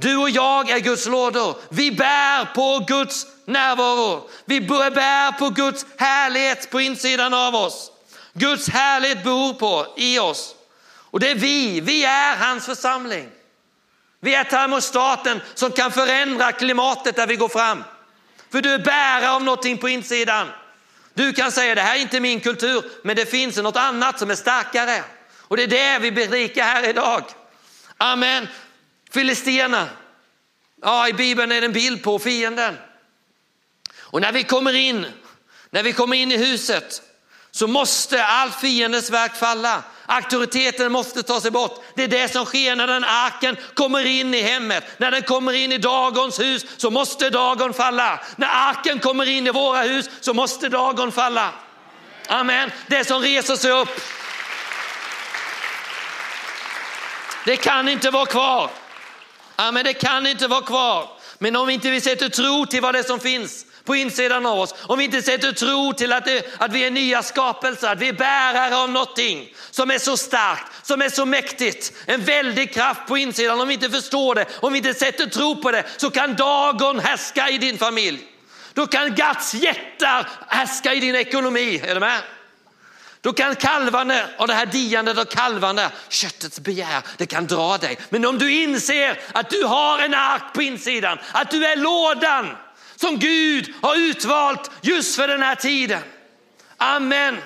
Du 0.00 0.16
och 0.16 0.30
jag 0.30 0.70
är 0.70 0.78
Guds 0.78 1.06
lådor. 1.06 1.56
Vi 1.68 1.92
bär 1.92 2.44
på 2.44 2.84
Guds 2.86 3.26
närvaro. 3.44 4.30
Vi 4.44 4.60
bär 4.60 5.32
på 5.32 5.50
Guds 5.50 5.86
härlighet 5.98 6.70
på 6.70 6.80
insidan 6.80 7.34
av 7.34 7.54
oss. 7.54 7.92
Guds 8.32 8.68
härlighet 8.68 9.24
bor 9.24 9.52
på 9.52 9.86
i 9.96 10.18
oss. 10.18 10.54
Och 11.10 11.20
det 11.20 11.30
är 11.30 11.34
vi, 11.34 11.80
vi 11.80 12.04
är 12.04 12.36
hans 12.36 12.66
församling. 12.66 13.28
Vi 14.20 14.34
är 14.34 14.44
termostaten 14.44 15.40
som 15.54 15.72
kan 15.72 15.92
förändra 15.92 16.52
klimatet 16.52 17.16
där 17.16 17.26
vi 17.26 17.36
går 17.36 17.48
fram. 17.48 17.84
För 18.52 18.62
du 18.62 18.72
är 18.74 18.78
bärare 18.78 19.30
av 19.30 19.42
någonting 19.44 19.78
på 19.78 19.88
insidan. 19.88 20.48
Du 21.14 21.32
kan 21.32 21.52
säga 21.52 21.74
det 21.74 21.80
här 21.80 21.96
är 21.96 22.00
inte 22.00 22.20
min 22.20 22.40
kultur, 22.40 22.84
men 23.04 23.16
det 23.16 23.26
finns 23.26 23.56
något 23.56 23.76
annat 23.76 24.18
som 24.18 24.30
är 24.30 24.34
starkare. 24.34 25.02
Och 25.38 25.56
det 25.56 25.62
är 25.62 25.66
det 25.66 25.98
vi 25.98 26.12
berikar 26.12 26.64
här 26.64 26.88
idag. 26.88 27.24
Amen. 27.96 28.48
Filisterna, 29.10 29.88
ja 30.82 31.08
i 31.08 31.12
Bibeln 31.12 31.52
är 31.52 31.60
det 31.60 31.66
en 31.66 31.72
bild 31.72 32.02
på 32.02 32.18
fienden. 32.18 32.76
Och 33.98 34.20
när 34.20 34.32
vi 34.32 34.44
kommer 34.44 34.72
in, 34.72 35.06
när 35.70 35.82
vi 35.82 35.92
kommer 35.92 36.16
in 36.16 36.32
i 36.32 36.36
huset 36.36 37.02
så 37.50 37.66
måste 37.66 38.24
allt 38.24 38.60
fiendens 38.60 39.10
verk 39.10 39.36
falla. 39.36 39.82
Auktoriteten 40.06 40.92
måste 40.92 41.22
ta 41.22 41.40
sig 41.40 41.50
bort. 41.50 41.84
Det 41.94 42.04
är 42.04 42.08
det 42.08 42.32
som 42.32 42.44
sker 42.44 42.76
när 42.76 42.86
den 42.86 43.04
arken 43.04 43.56
kommer 43.74 44.06
in 44.06 44.34
i 44.34 44.42
hemmet. 44.42 44.84
När 44.96 45.10
den 45.10 45.22
kommer 45.22 45.52
in 45.52 45.72
i 45.72 45.78
Dagons 45.78 46.40
hus 46.40 46.66
så 46.76 46.90
måste 46.90 47.30
Dagon 47.30 47.74
falla. 47.74 48.20
När 48.36 48.48
arken 48.48 48.98
kommer 48.98 49.28
in 49.28 49.46
i 49.46 49.50
våra 49.50 49.82
hus 49.82 50.10
så 50.20 50.34
måste 50.34 50.68
Dagon 50.68 51.12
falla. 51.12 51.52
Amen. 52.26 52.70
Det 52.86 53.04
som 53.04 53.22
reser 53.22 53.56
sig 53.56 53.70
upp. 53.70 54.00
Det 57.44 57.56
kan 57.56 57.88
inte 57.88 58.10
vara 58.10 58.26
kvar. 58.26 58.70
Ja, 59.60 59.72
men 59.72 59.84
det 59.84 59.92
kan 59.92 60.26
inte 60.26 60.46
vara 60.46 60.62
kvar. 60.62 61.08
Men 61.38 61.56
om 61.56 61.70
inte 61.70 61.90
vi 61.90 62.00
sätter 62.00 62.28
tro 62.28 62.66
till 62.66 62.80
vad 62.80 62.94
det 62.94 62.98
är 62.98 63.02
som 63.02 63.20
finns 63.20 63.66
på 63.84 63.96
insidan 63.96 64.46
av 64.46 64.58
oss, 64.58 64.74
om 64.78 64.98
vi 64.98 65.04
inte 65.04 65.22
sätter 65.22 65.52
tro 65.52 65.92
till 65.92 66.12
att, 66.12 66.24
det, 66.24 66.54
att 66.58 66.72
vi 66.72 66.84
är 66.84 66.90
nya 66.90 67.22
skapelser, 67.22 67.92
att 67.92 67.98
vi 67.98 68.08
är 68.08 68.12
bärare 68.12 68.76
av 68.76 68.90
någonting 68.90 69.54
som 69.70 69.90
är 69.90 69.98
så 69.98 70.16
starkt, 70.16 70.86
som 70.86 71.02
är 71.02 71.08
så 71.08 71.26
mäktigt, 71.26 71.92
en 72.06 72.24
väldig 72.24 72.74
kraft 72.74 73.06
på 73.06 73.18
insidan. 73.18 73.60
Om 73.60 73.68
vi 73.68 73.74
inte 73.74 73.90
förstår 73.90 74.34
det, 74.34 74.46
om 74.60 74.72
vi 74.72 74.78
inte 74.78 74.94
sätter 74.94 75.26
tro 75.26 75.62
på 75.62 75.70
det, 75.70 75.84
så 75.96 76.10
kan 76.10 76.36
dagen 76.36 77.00
härska 77.00 77.48
i 77.48 77.58
din 77.58 77.78
familj. 77.78 78.18
Då 78.74 78.86
kan 78.86 79.14
Gats 79.14 79.54
jättar 79.54 80.28
härska 80.48 80.94
i 80.94 81.00
din 81.00 81.14
ekonomi. 81.14 81.82
Är 81.86 81.94
du 81.94 82.00
med? 82.00 82.20
Då 83.20 83.32
kan 83.32 83.56
kalvarna 83.56 84.20
och 84.38 84.46
det 84.46 84.54
här 84.54 84.66
diandet 84.66 85.18
och 85.18 85.30
kalvarna, 85.30 85.90
köttets 86.08 86.60
begär, 86.60 87.02
det 87.16 87.26
kan 87.26 87.46
dra 87.46 87.78
dig. 87.78 87.98
Men 88.08 88.24
om 88.24 88.38
du 88.38 88.52
inser 88.52 89.20
att 89.32 89.50
du 89.50 89.64
har 89.64 89.98
en 89.98 90.14
ark 90.14 90.42
på 90.54 90.62
insidan, 90.62 91.18
att 91.32 91.50
du 91.50 91.66
är 91.66 91.76
lådan 91.76 92.56
som 92.96 93.18
Gud 93.18 93.74
har 93.82 93.96
utvalt 93.96 94.70
just 94.80 95.16
för 95.16 95.28
den 95.28 95.42
här 95.42 95.54
tiden. 95.54 96.02
Amen. 96.76 97.38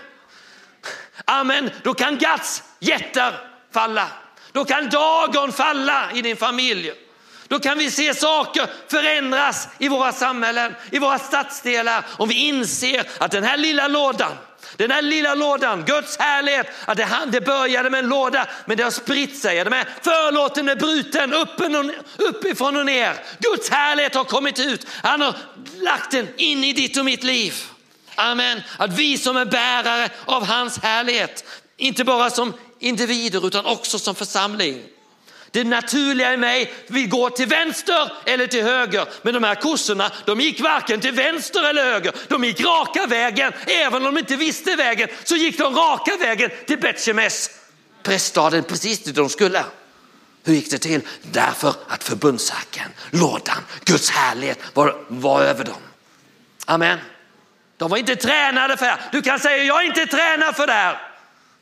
Amen. 1.25 1.71
Då 1.83 1.95
kan 1.95 2.19
Gats 2.19 2.63
jättar 2.81 3.35
falla. 3.73 4.09
Då 4.53 4.65
kan 4.65 4.89
dagen 4.89 5.53
falla 5.53 6.13
i 6.13 6.23
din 6.23 6.37
familj. 6.37 6.93
Då 7.49 7.59
kan 7.59 7.79
vi 7.79 7.91
se 7.91 8.15
saker 8.15 8.71
förändras 8.89 9.69
i 9.79 9.89
våra 9.89 10.13
samhällen, 10.13 10.75
i 10.91 10.99
våra 10.99 11.19
stadsdelar. 11.19 12.05
Om 12.19 12.29
vi 12.29 12.35
inser 12.35 13.07
att 13.19 13.31
den 13.31 13.45
här 13.45 13.57
lilla 13.57 13.89
lådan, 13.89 14.33
den 14.83 14.91
här 14.91 15.03
lilla 15.03 15.35
lådan, 15.35 15.85
Guds 15.85 16.19
härlighet, 16.19 16.67
att 16.85 16.97
det, 16.97 17.09
det 17.27 17.41
började 17.41 17.91
med 17.91 17.99
en 18.05 18.09
låda 18.09 18.47
men 18.67 18.77
det 18.77 18.83
har 18.83 18.91
spritt 18.91 19.39
sig. 19.39 19.59
Är 19.59 19.71
med? 19.71 19.87
förlåten 20.03 20.69
är 20.69 20.77
bruten 20.77 21.35
uppifrån 22.19 22.77
och 22.77 22.87
ner. 22.87 23.15
Guds 23.39 23.71
härlighet 23.71 24.15
har 24.15 24.25
kommit 24.25 24.59
ut. 24.59 24.87
Han 25.03 25.21
har 25.21 25.35
lagt 25.81 26.11
den 26.11 26.29
in 26.37 26.65
i 26.65 26.73
ditt 26.73 26.99
och 26.99 27.05
mitt 27.05 27.23
liv. 27.23 27.55
Amen. 28.15 28.61
Att 28.79 28.93
vi 28.93 29.19
som 29.19 29.37
är 29.37 29.45
bärare 29.45 30.09
av 30.25 30.47
hans 30.47 30.79
härlighet, 30.79 31.45
inte 31.77 32.05
bara 32.05 32.31
som 32.31 32.55
individer 32.79 33.47
utan 33.47 33.67
också 33.67 33.99
som 33.99 34.15
församling. 34.15 34.83
Det 35.53 35.65
naturliga 35.65 36.33
i 36.33 36.37
mig 36.37 36.75
vill 36.87 37.09
gå 37.09 37.31
till 37.31 37.47
vänster 37.47 38.13
eller 38.25 38.47
till 38.47 38.63
höger. 38.63 39.07
Men 39.23 39.35
de 39.35 39.45
här 39.45 39.55
kossorna, 39.55 40.11
de 40.27 40.41
gick 40.41 40.61
varken 40.61 41.01
till 41.01 41.13
vänster 41.13 41.65
eller 41.71 41.85
höger. 41.85 42.13
De 42.29 42.45
gick 42.45 42.61
raka 42.61 43.07
vägen. 43.07 43.53
Även 43.67 44.07
om 44.07 44.15
de 44.15 44.19
inte 44.19 44.37
visste 44.37 44.77
vägen 44.77 45.09
så 45.25 45.37
gick 45.37 45.59
de 45.59 45.75
raka 45.75 46.17
vägen 46.17 46.51
till 46.67 46.79
Betjemes, 46.79 47.51
präststaden, 48.03 48.65
precis 48.65 49.03
dit 49.03 49.15
de 49.15 49.29
skulle. 49.29 49.65
Hur 50.45 50.55
gick 50.55 50.71
det 50.71 50.79
till? 50.79 51.01
Därför 51.23 51.75
att 51.89 52.05
förbundsarken, 52.05 52.91
lådan, 53.11 53.59
Guds 53.85 54.11
härlighet 54.11 54.59
var, 54.75 54.97
var 55.09 55.43
över 55.43 55.65
dem. 55.65 55.83
Amen. 56.67 56.99
De 57.77 57.91
var 57.91 57.97
inte 57.97 58.17
tränade 58.17 58.77
för 58.77 58.85
det 58.85 58.91
här. 58.91 59.01
Du 59.13 59.23
kan 59.23 59.39
säga, 59.39 59.65
jag 59.65 59.83
är 59.83 59.87
inte 59.87 60.07
tränad 60.07 60.57
för 60.57 60.67
det 60.67 60.73
här. 60.73 60.99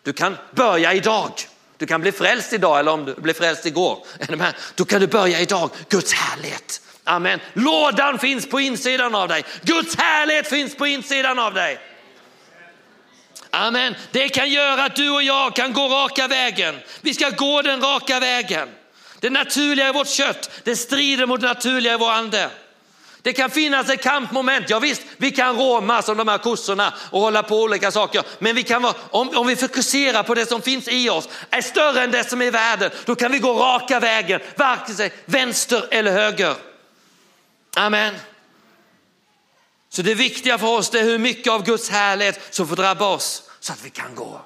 Du 0.02 0.12
kan 0.12 0.36
börja 0.50 0.92
idag. 0.92 1.32
Du 1.80 1.86
kan 1.86 2.00
bli 2.00 2.12
frälst 2.12 2.52
idag 2.52 2.78
eller 2.78 2.92
om 2.92 3.04
du 3.04 3.14
blev 3.14 3.34
frälst 3.34 3.66
igår. 3.66 4.06
Då 4.74 4.84
kan 4.84 5.00
du 5.00 5.06
börja 5.06 5.40
idag. 5.40 5.70
Guds 5.88 6.12
härlighet. 6.12 6.80
Amen. 7.04 7.40
Lådan 7.52 8.18
finns 8.18 8.48
på 8.48 8.60
insidan 8.60 9.14
av 9.14 9.28
dig. 9.28 9.44
Guds 9.62 9.96
härlighet 9.96 10.48
finns 10.48 10.76
på 10.76 10.86
insidan 10.86 11.38
av 11.38 11.54
dig. 11.54 11.80
Amen. 13.50 13.94
Det 14.10 14.28
kan 14.28 14.50
göra 14.50 14.84
att 14.84 14.96
du 14.96 15.10
och 15.10 15.22
jag 15.22 15.56
kan 15.56 15.72
gå 15.72 15.88
raka 15.88 16.28
vägen. 16.28 16.78
Vi 17.00 17.14
ska 17.14 17.30
gå 17.30 17.62
den 17.62 17.80
raka 17.80 18.20
vägen. 18.20 18.68
Det 19.20 19.30
naturliga 19.30 19.88
i 19.88 19.92
vårt 19.92 20.08
kött, 20.08 20.50
det 20.64 20.76
strider 20.76 21.26
mot 21.26 21.40
det 21.40 21.46
naturliga 21.46 21.94
i 21.94 21.96
vår 21.96 22.10
ande. 22.10 22.50
Det 23.22 23.32
kan 23.32 23.50
finnas 23.50 23.90
ett 23.90 24.02
kampmoment. 24.02 24.70
Ja, 24.70 24.78
visst, 24.78 25.02
vi 25.16 25.30
kan 25.30 25.56
råma 25.56 26.02
som 26.02 26.16
de 26.16 26.28
här 26.28 26.38
kossorna 26.38 26.94
och 27.10 27.20
hålla 27.20 27.42
på 27.42 27.62
olika 27.62 27.90
saker. 27.90 28.22
Men 28.38 28.54
vi 28.54 28.62
kan 28.62 28.82
vara, 28.82 28.94
om, 29.10 29.36
om 29.36 29.46
vi 29.46 29.56
fokuserar 29.56 30.22
på 30.22 30.34
det 30.34 30.46
som 30.46 30.62
finns 30.62 30.88
i 30.88 31.10
oss, 31.10 31.28
är 31.50 31.62
större 31.62 32.02
än 32.04 32.10
det 32.10 32.24
som 32.24 32.42
är 32.42 32.46
i 32.46 32.50
världen, 32.50 32.90
då 33.04 33.14
kan 33.14 33.32
vi 33.32 33.38
gå 33.38 33.52
raka 33.52 34.00
vägen, 34.00 34.40
varken 34.56 34.94
sig 34.94 35.12
vänster 35.24 35.84
eller 35.90 36.12
höger. 36.12 36.54
Amen. 37.76 38.14
Så 39.88 40.02
det 40.02 40.14
viktiga 40.14 40.58
för 40.58 40.66
oss 40.66 40.94
är 40.94 41.02
hur 41.02 41.18
mycket 41.18 41.52
av 41.52 41.64
Guds 41.64 41.90
härlighet 41.90 42.40
som 42.50 42.68
får 42.68 42.76
drabba 42.76 43.06
oss 43.06 43.42
så 43.60 43.72
att 43.72 43.84
vi 43.84 43.90
kan 43.90 44.14
gå. 44.14 44.40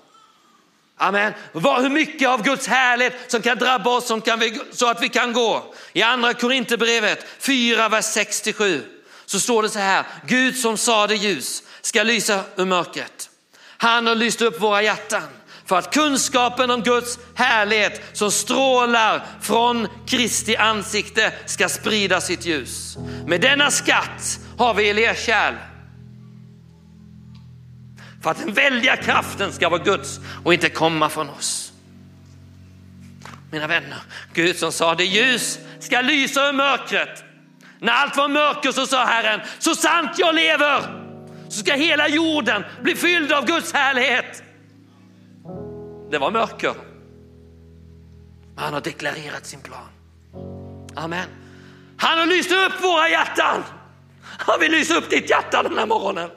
Amen. 0.96 1.32
Hur 1.52 1.88
mycket 1.88 2.28
av 2.28 2.42
Guds 2.42 2.66
härlighet 2.66 3.14
som 3.26 3.42
kan 3.42 3.58
drabba 3.58 3.90
oss 3.90 4.06
som 4.06 4.20
kan 4.20 4.38
vi, 4.38 4.60
så 4.72 4.90
att 4.90 5.02
vi 5.02 5.08
kan 5.08 5.32
gå. 5.32 5.74
I 5.92 6.02
andra 6.02 6.34
Korinthierbrevet 6.34 7.26
4, 7.38 7.88
vers 7.88 8.04
67 8.04 8.82
så 9.26 9.40
står 9.40 9.62
det 9.62 9.68
så 9.68 9.78
här. 9.78 10.04
Gud 10.26 10.58
som 10.58 10.76
sade 10.76 11.14
ljus 11.14 11.62
ska 11.80 12.02
lysa 12.02 12.40
ur 12.56 12.64
mörkret. 12.64 13.30
Han 13.76 14.06
har 14.06 14.14
lyst 14.14 14.42
upp 14.42 14.60
våra 14.60 14.82
hjärtan 14.82 15.22
för 15.66 15.78
att 15.78 15.94
kunskapen 15.94 16.70
om 16.70 16.82
Guds 16.82 17.18
härlighet 17.34 18.02
som 18.12 18.30
strålar 18.30 19.26
från 19.42 19.88
Kristi 20.06 20.56
ansikte 20.56 21.32
ska 21.46 21.68
sprida 21.68 22.20
sitt 22.20 22.46
ljus. 22.46 22.96
Med 23.26 23.40
denna 23.40 23.70
skatt 23.70 24.38
har 24.58 24.74
vi 24.74 24.92
lerkärl 24.92 25.54
för 28.24 28.30
att 28.30 28.38
den 28.38 28.52
väldiga 28.52 28.96
kraften 28.96 29.52
ska 29.52 29.68
vara 29.68 29.82
Guds 29.82 30.20
och 30.44 30.54
inte 30.54 30.68
komma 30.68 31.08
från 31.08 31.28
oss. 31.28 31.72
Mina 33.50 33.66
vänner, 33.66 33.98
Gud 34.34 34.56
som 34.56 34.72
sa 34.72 34.94
det 34.94 35.04
ljus 35.04 35.58
ska 35.80 36.00
lysa 36.00 36.48
ur 36.48 36.52
mörkret. 36.52 37.24
När 37.78 37.92
allt 37.92 38.16
var 38.16 38.28
mörker 38.28 38.72
så 38.72 38.86
sa 38.86 39.04
Herren, 39.04 39.40
så 39.58 39.74
sant 39.74 40.10
jag 40.18 40.34
lever 40.34 40.80
så 41.48 41.58
ska 41.58 41.74
hela 41.74 42.08
jorden 42.08 42.64
bli 42.82 42.94
fylld 42.94 43.32
av 43.32 43.46
Guds 43.46 43.72
härlighet. 43.72 44.42
Det 46.10 46.18
var 46.18 46.30
mörker. 46.30 46.74
Han 48.56 48.74
har 48.74 48.80
deklarerat 48.80 49.46
sin 49.46 49.60
plan. 49.60 49.88
Amen. 50.94 51.28
Han 51.96 52.18
har 52.18 52.26
lyst 52.26 52.52
upp 52.52 52.82
våra 52.82 53.08
hjärtan. 53.08 53.62
Han 54.22 54.60
vill 54.60 54.72
lysa 54.72 54.94
upp 54.94 55.10
ditt 55.10 55.30
hjärta 55.30 55.62
den 55.62 55.78
här 55.78 55.86
morgonen. 55.86 56.30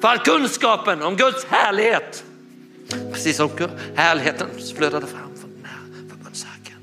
För 0.00 0.08
att 0.08 0.24
kunskapen 0.24 1.02
om 1.02 1.16
Guds 1.16 1.44
härlighet, 1.44 2.24
precis 3.12 3.36
som 3.36 3.50
härligheten 3.94 4.48
flödade 4.76 5.06
fram 5.06 5.36
från 5.40 5.50
den 5.50 5.64
här 5.64 6.08
förbundsarken. 6.08 6.78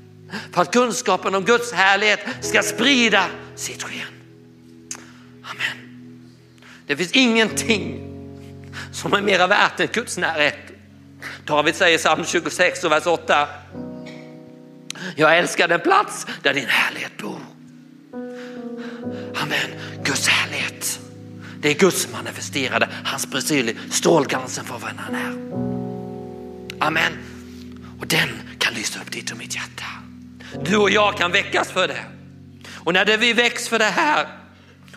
För 0.52 0.62
att 0.62 0.72
kunskapen 0.72 1.34
om 1.34 1.44
Guds 1.44 1.72
härlighet 1.72 2.20
ska 2.40 2.62
sprida 2.62 3.24
sitt 3.56 3.82
sken. 3.82 4.06
Amen. 5.42 5.94
Det 6.86 6.96
finns 6.96 7.12
ingenting 7.12 8.10
som 8.92 9.12
är 9.12 9.22
mera 9.22 9.46
värt 9.46 9.80
än 9.80 9.88
Guds 9.92 10.18
närhet. 10.18 10.58
David 11.44 11.74
säger 11.74 11.94
i 11.94 11.98
psalm 11.98 12.24
26 12.24 12.84
och 12.84 12.92
vers 12.92 13.06
8. 13.06 13.48
Jag 15.16 15.38
älskar 15.38 15.68
den 15.68 15.80
plats 15.80 16.26
där 16.42 16.54
din 16.54 16.68
härlighet 16.68 17.16
bor. 17.18 17.40
Amen. 19.34 19.70
Det 21.64 21.70
är 21.70 21.74
Guds 21.74 22.08
manifesterade, 22.12 22.88
hans 23.04 23.26
precis 23.26 23.76
strålglansen 23.90 24.64
för 24.64 24.78
vem 24.78 24.98
han 24.98 25.14
är. 25.14 25.32
Amen. 26.86 27.12
Och 28.00 28.06
den 28.06 28.28
kan 28.58 28.74
lysa 28.74 29.00
upp 29.00 29.12
ditt 29.12 29.30
och 29.30 29.38
mitt 29.38 29.54
hjärta. 29.54 29.84
Du 30.64 30.76
och 30.76 30.90
jag 30.90 31.16
kan 31.16 31.32
väckas 31.32 31.70
för 31.70 31.88
det. 31.88 32.04
Och 32.84 32.92
när 32.92 33.04
det 33.04 33.16
vi 33.16 33.32
väcks 33.32 33.68
för 33.68 33.78
det 33.78 33.84
här 33.84 34.26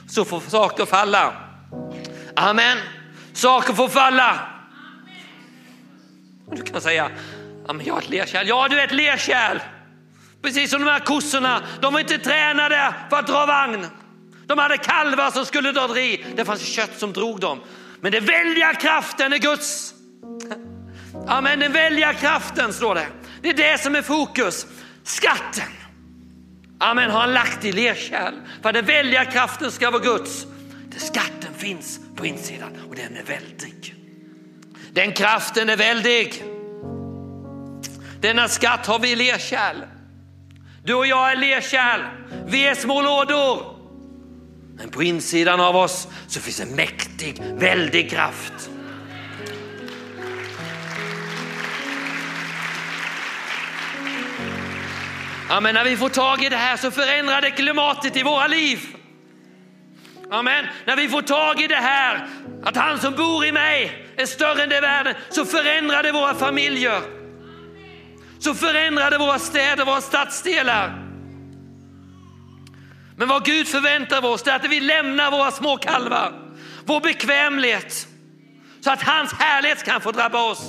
så 0.07 0.25
får 0.25 0.39
saker 0.39 0.85
falla. 0.85 1.33
Amen. 2.35 2.77
Saker 3.33 3.73
får 3.73 3.87
falla. 3.87 4.39
Du 6.51 6.61
kan 6.61 6.81
säga, 6.81 7.11
jag 7.67 7.97
är 7.97 7.97
ett 7.97 8.09
lerkärl. 8.09 8.47
Ja, 8.47 8.67
du 8.67 8.79
är 8.79 8.85
ett 8.85 8.93
lerkärl. 8.93 9.59
Precis 10.41 10.71
som 10.71 10.81
de 10.81 10.91
här 10.91 10.99
kossorna, 10.99 11.61
de 11.81 11.93
var 11.93 11.99
inte 11.99 12.17
tränade 12.17 12.93
för 13.09 13.17
att 13.17 13.27
dra 13.27 13.45
vagn. 13.45 13.87
De 14.47 14.59
hade 14.59 14.77
kalvar 14.77 15.31
som 15.31 15.45
skulle 15.45 15.71
dra 15.71 15.99
i. 15.99 16.25
Det 16.35 16.45
fanns 16.45 16.61
kött 16.61 16.99
som 16.99 17.13
drog 17.13 17.39
dem. 17.39 17.59
Men 18.01 18.11
den 18.11 18.25
väldiga 18.25 18.73
kraften 18.73 19.33
är 19.33 19.37
Guds. 19.37 19.93
Amen, 21.27 21.59
den 21.59 21.73
väldiga 21.73 22.13
kraften 22.13 22.73
står 22.73 22.95
det. 22.95 23.07
Det 23.41 23.49
är 23.49 23.53
det 23.53 23.81
som 23.81 23.95
är 23.95 24.01
fokus. 24.01 24.67
Skatten. 25.03 25.71
Amen, 26.79 27.11
har 27.11 27.19
han 27.19 27.33
lagt 27.33 27.65
i 27.65 27.71
lerkärl. 27.71 28.33
För 28.61 28.69
att 28.69 28.75
den 28.75 28.85
väldiga 28.85 29.25
kraften 29.25 29.71
ska 29.71 29.91
vara 29.91 30.03
Guds. 30.03 30.45
Det 30.89 30.99
skatten 30.99 31.53
finns 31.57 31.99
på 32.15 32.25
insidan 32.25 32.77
och 32.89 32.95
den 32.95 33.17
är 33.17 33.23
väldig. 33.23 33.95
Den 34.91 35.11
kraften 35.11 35.69
är 35.69 35.77
väldig. 35.77 36.43
Denna 38.21 38.47
skatt 38.47 38.85
har 38.85 38.99
vi 38.99 39.11
i 39.11 39.15
lerkärl. 39.15 39.77
Du 40.83 40.93
och 40.93 41.07
jag 41.07 41.31
är 41.31 41.35
lerkärl. 41.35 42.01
Vi 42.47 42.67
är 42.67 42.75
små 42.75 43.01
lådor. 43.01 43.76
Men 44.77 44.89
på 44.89 45.03
insidan 45.03 45.59
av 45.59 45.75
oss 45.75 46.07
så 46.27 46.39
finns 46.39 46.59
en 46.59 46.75
mäktig, 46.75 47.41
väldig 47.53 48.09
kraft. 48.09 48.69
Amen. 55.49 55.75
När 55.75 55.83
vi 55.83 55.97
får 55.97 56.09
tag 56.09 56.43
i 56.43 56.49
det 56.49 56.57
här 56.57 56.77
så 56.77 56.91
förändrar 56.91 57.41
det 57.41 57.51
klimatet 57.51 58.17
i 58.17 58.23
våra 58.23 58.47
liv. 58.47 58.79
Amen. 60.31 60.65
När 60.85 60.95
vi 60.95 61.09
får 61.09 61.21
tag 61.21 61.61
i 61.61 61.67
det 61.67 61.75
här, 61.75 62.27
att 62.63 62.75
han 62.75 62.99
som 62.99 63.13
bor 63.13 63.45
i 63.45 63.51
mig 63.51 64.07
är 64.17 64.25
större 64.25 64.63
än 64.63 64.69
det 64.69 64.81
världen, 64.81 65.15
så 65.29 65.45
förändrar 65.45 66.03
det 66.03 66.11
våra 66.11 66.35
familjer. 66.35 67.01
Så 68.39 68.53
förändrar 68.53 69.11
det 69.11 69.17
våra 69.17 69.39
städer, 69.39 69.85
våra 69.85 70.01
stadsdelar. 70.01 71.06
Men 73.17 73.27
vad 73.27 73.45
Gud 73.45 73.67
förväntar 73.67 74.17
av 74.17 74.25
oss 74.25 74.47
är 74.47 74.55
att 74.55 74.69
vi 74.69 74.79
lämnar 74.79 75.31
våra 75.31 75.51
små 75.51 75.77
kalvar, 75.77 76.33
vår 76.85 77.01
bekvämlighet. 77.01 78.07
Så 78.81 78.91
att 78.91 79.01
hans 79.01 79.33
härlighet 79.33 79.83
kan 79.83 80.01
få 80.01 80.11
drabba 80.11 80.51
oss. 80.51 80.61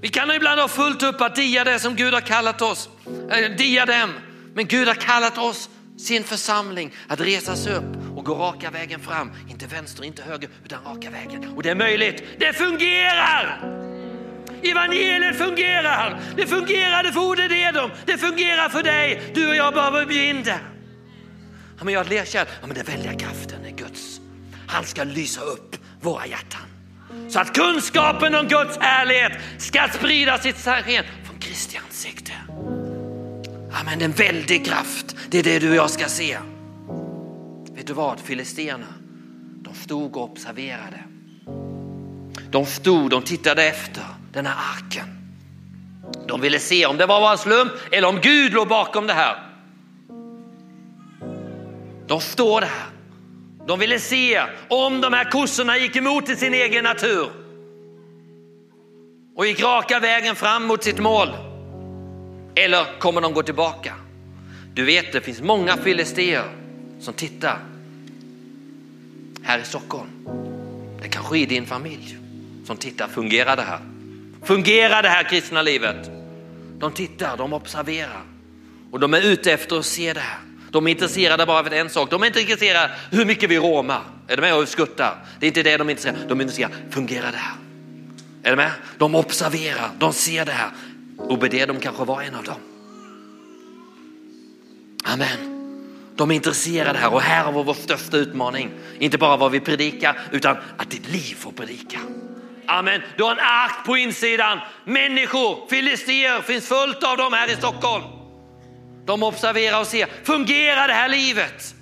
Vi 0.00 0.08
kan 0.08 0.30
ibland 0.30 0.60
ha 0.60 0.68
fullt 0.68 1.02
upp 1.02 1.20
att 1.20 1.36
dia 1.36 1.64
det 1.64 1.78
som 1.78 1.96
Gud 1.96 2.14
har 2.14 2.20
kallat 2.20 2.62
oss, 2.62 2.88
äh, 3.30 3.56
dia 3.56 3.86
dem. 3.86 4.12
Men 4.54 4.66
Gud 4.66 4.88
har 4.88 4.94
kallat 4.94 5.38
oss, 5.38 5.70
sin 5.98 6.24
församling, 6.24 6.94
att 7.08 7.20
resa 7.20 7.56
sig 7.56 7.74
upp 7.74 8.16
och 8.16 8.24
gå 8.24 8.34
raka 8.34 8.70
vägen 8.70 9.00
fram. 9.00 9.32
Inte 9.48 9.66
vänster, 9.66 10.04
inte 10.04 10.22
höger, 10.22 10.48
utan 10.64 10.84
raka 10.84 11.10
vägen. 11.10 11.52
Och 11.56 11.62
det 11.62 11.70
är 11.70 11.74
möjligt. 11.74 12.24
Det 12.38 12.52
fungerar! 12.52 13.89
Evangeliet 14.62 15.38
fungerar. 15.38 16.20
Det 16.36 16.46
fungerade 16.46 17.12
för 17.12 17.20
Ode 17.20 17.48
Dedom. 17.48 17.90
Det 18.06 18.18
fungerar 18.18 18.68
för 18.68 18.82
dig. 18.82 19.22
Du 19.34 19.48
och 19.48 19.56
jag 19.56 19.74
behöver 19.74 20.06
bli 20.06 20.28
in 20.28 20.42
det. 20.42 20.60
Ja, 21.78 21.84
men 21.84 21.94
jag 21.94 22.12
är. 22.12 22.26
Ja, 22.34 22.44
men 22.66 22.74
den 22.74 22.84
väldiga 22.84 23.14
kraften 23.14 23.64
är 23.64 23.70
Guds. 23.70 24.20
Han 24.66 24.84
ska 24.84 25.04
lysa 25.04 25.40
upp 25.40 25.76
våra 26.00 26.26
hjärtan. 26.26 26.60
Så 27.28 27.40
att 27.40 27.54
kunskapen 27.54 28.34
om 28.34 28.48
Guds 28.48 28.78
härlighet 28.78 29.32
ska 29.58 29.88
sprida 29.94 30.38
sitt 30.38 30.56
sken 30.56 31.04
från 31.24 31.38
Kristi 31.38 31.80
ansikte. 31.86 32.32
Amen, 33.72 34.02
en 34.02 34.12
väldig 34.12 34.66
kraft. 34.66 35.16
Det 35.28 35.38
är 35.38 35.42
det 35.42 35.58
du 35.58 35.70
och 35.70 35.76
jag 35.76 35.90
ska 35.90 36.04
se. 36.04 36.38
Vet 37.70 37.86
du 37.86 37.92
vad? 37.92 38.20
Filisterna, 38.20 38.86
de 39.62 39.74
stod 39.74 40.16
och 40.16 40.30
observerade. 40.30 41.04
De 42.50 42.66
stod, 42.66 43.10
de 43.10 43.22
tittade 43.22 43.64
efter 43.64 44.04
den 44.32 44.46
här 44.46 44.56
arken. 44.76 45.06
De 46.26 46.40
ville 46.40 46.58
se 46.58 46.86
om 46.86 46.96
det 46.96 47.06
var 47.06 47.20
bara 47.20 47.32
en 47.32 47.38
slump 47.38 47.72
eller 47.90 48.08
om 48.08 48.20
Gud 48.20 48.52
låg 48.52 48.68
bakom 48.68 49.06
det 49.06 49.12
här. 49.12 49.36
De 52.06 52.20
står 52.20 52.60
där. 52.60 52.70
De 53.66 53.78
ville 53.78 53.98
se 53.98 54.42
om 54.68 55.00
de 55.00 55.12
här 55.12 55.30
kossorna 55.30 55.78
gick 55.78 55.96
emot 55.96 56.28
i 56.28 56.36
sin 56.36 56.54
egen 56.54 56.84
natur 56.84 57.30
och 59.36 59.46
gick 59.46 59.62
raka 59.62 60.00
vägen 60.00 60.36
fram 60.36 60.66
mot 60.66 60.84
sitt 60.84 60.98
mål. 60.98 61.28
Eller 62.54 62.98
kommer 62.98 63.20
de 63.20 63.34
gå 63.34 63.42
tillbaka? 63.42 63.94
Du 64.74 64.84
vet, 64.84 65.12
det 65.12 65.20
finns 65.20 65.40
många 65.40 65.76
filister 65.76 66.42
som 67.00 67.14
tittar 67.14 67.58
här 69.42 69.58
i 69.58 69.64
Stockholm. 69.64 70.08
Det 71.02 71.08
kanske 71.08 71.38
är 71.38 71.46
din 71.46 71.66
familj 71.66 72.18
som 72.66 72.76
tittar, 72.76 73.08
fungerar 73.08 73.56
det 73.56 73.62
här? 73.62 73.89
Fungerar 74.42 75.02
det 75.02 75.08
här 75.08 75.22
kristna 75.22 75.62
livet? 75.62 76.10
De 76.78 76.92
tittar, 76.92 77.36
de 77.36 77.52
observerar 77.52 78.22
och 78.90 79.00
de 79.00 79.14
är 79.14 79.20
ute 79.20 79.52
efter 79.52 79.78
att 79.78 79.86
se 79.86 80.12
det 80.12 80.20
här. 80.20 80.38
De 80.70 80.86
är 80.86 80.90
intresserade 80.90 81.46
bara 81.46 81.58
av 81.58 81.72
en 81.72 81.90
sak. 81.90 82.10
De 82.10 82.22
är 82.22 82.26
inte 82.26 82.40
intresserade 82.40 82.90
hur 83.10 83.24
mycket 83.24 83.50
vi 83.50 83.58
råmar. 83.58 84.02
Är 84.28 84.36
du 84.36 84.42
med 84.42 84.54
och 84.54 84.68
skuttar? 84.68 85.24
Det 85.40 85.46
är 85.46 85.48
inte 85.48 85.62
det 85.62 85.76
de 85.76 85.88
är 85.88 85.90
intresserade 85.90 86.26
De 86.28 86.40
är 86.40 86.42
intresserade, 86.42 86.74
fungerar 86.90 87.32
det 87.32 87.38
här? 87.38 87.56
Är 88.42 88.50
du 88.50 88.56
med? 88.56 88.70
De 88.98 89.14
observerar, 89.14 89.90
de 89.98 90.12
ser 90.12 90.44
det 90.44 90.52
här. 90.52 90.70
Obededom 91.18 91.80
kanske 91.80 92.04
var 92.04 92.22
en 92.22 92.34
av 92.34 92.44
dem. 92.44 92.60
Amen. 95.04 95.56
De 96.16 96.30
är 96.30 96.34
intresserade 96.34 96.98
här 96.98 97.12
och 97.12 97.20
här 97.20 97.44
har 97.44 97.52
vår 97.52 97.74
största 97.74 98.16
utmaning. 98.16 98.70
Inte 98.98 99.18
bara 99.18 99.36
vad 99.36 99.50
vi 99.50 99.60
predikar 99.60 100.20
utan 100.32 100.56
att 100.76 100.90
ditt 100.90 101.08
liv 101.08 101.34
får 101.38 101.52
predika. 101.52 101.98
Amen. 102.70 103.02
Du 103.16 103.22
har 103.22 103.32
en 103.32 103.38
ark 103.38 103.86
på 103.86 103.96
insidan. 103.96 104.58
Människor, 104.84 105.68
filister, 105.70 106.42
finns 106.42 106.68
fullt 106.68 107.04
av 107.04 107.16
dem 107.16 107.32
här 107.32 107.50
i 107.50 107.56
Stockholm. 107.56 108.04
De 109.06 109.22
observerar 109.22 109.80
och 109.80 109.86
ser, 109.86 110.08
fungerar 110.24 110.88
det 110.88 110.94
här 110.94 111.08
livet? 111.08 111.74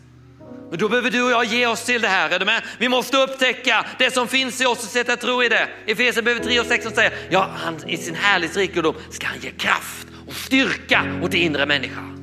Men 0.71 0.79
då 0.79 0.89
behöver 0.89 1.11
du 1.11 1.23
och 1.23 1.31
jag 1.31 1.45
ge 1.45 1.67
oss 1.67 1.85
till 1.85 2.03
det 2.03 2.09
här. 2.09 2.31
Är 2.31 2.39
du 2.39 2.45
med? 2.45 2.63
Vi 2.79 2.89
måste 2.89 3.17
upptäcka 3.17 3.87
det 3.99 4.11
som 4.11 4.29
finns 4.29 4.61
i 4.61 4.67
oss 4.67 4.79
och 4.79 4.91
sätta 4.91 5.17
tro 5.17 5.43
i 5.43 5.49
det. 5.49 5.69
Efesierbrevet 5.87 6.43
3 6.43 6.61
och 6.61 6.67
16 6.67 6.93
säger, 6.93 7.13
ja, 7.31 7.51
han, 7.57 7.89
i 7.89 7.97
sin 7.97 8.15
härlighetsrikedom 8.15 8.95
ska 9.11 9.27
han 9.27 9.39
ge 9.41 9.51
kraft 9.51 10.07
och 10.27 10.35
styrka 10.35 11.21
åt 11.23 11.31
det 11.31 11.39
inre 11.39 11.67
människan. 11.67 12.18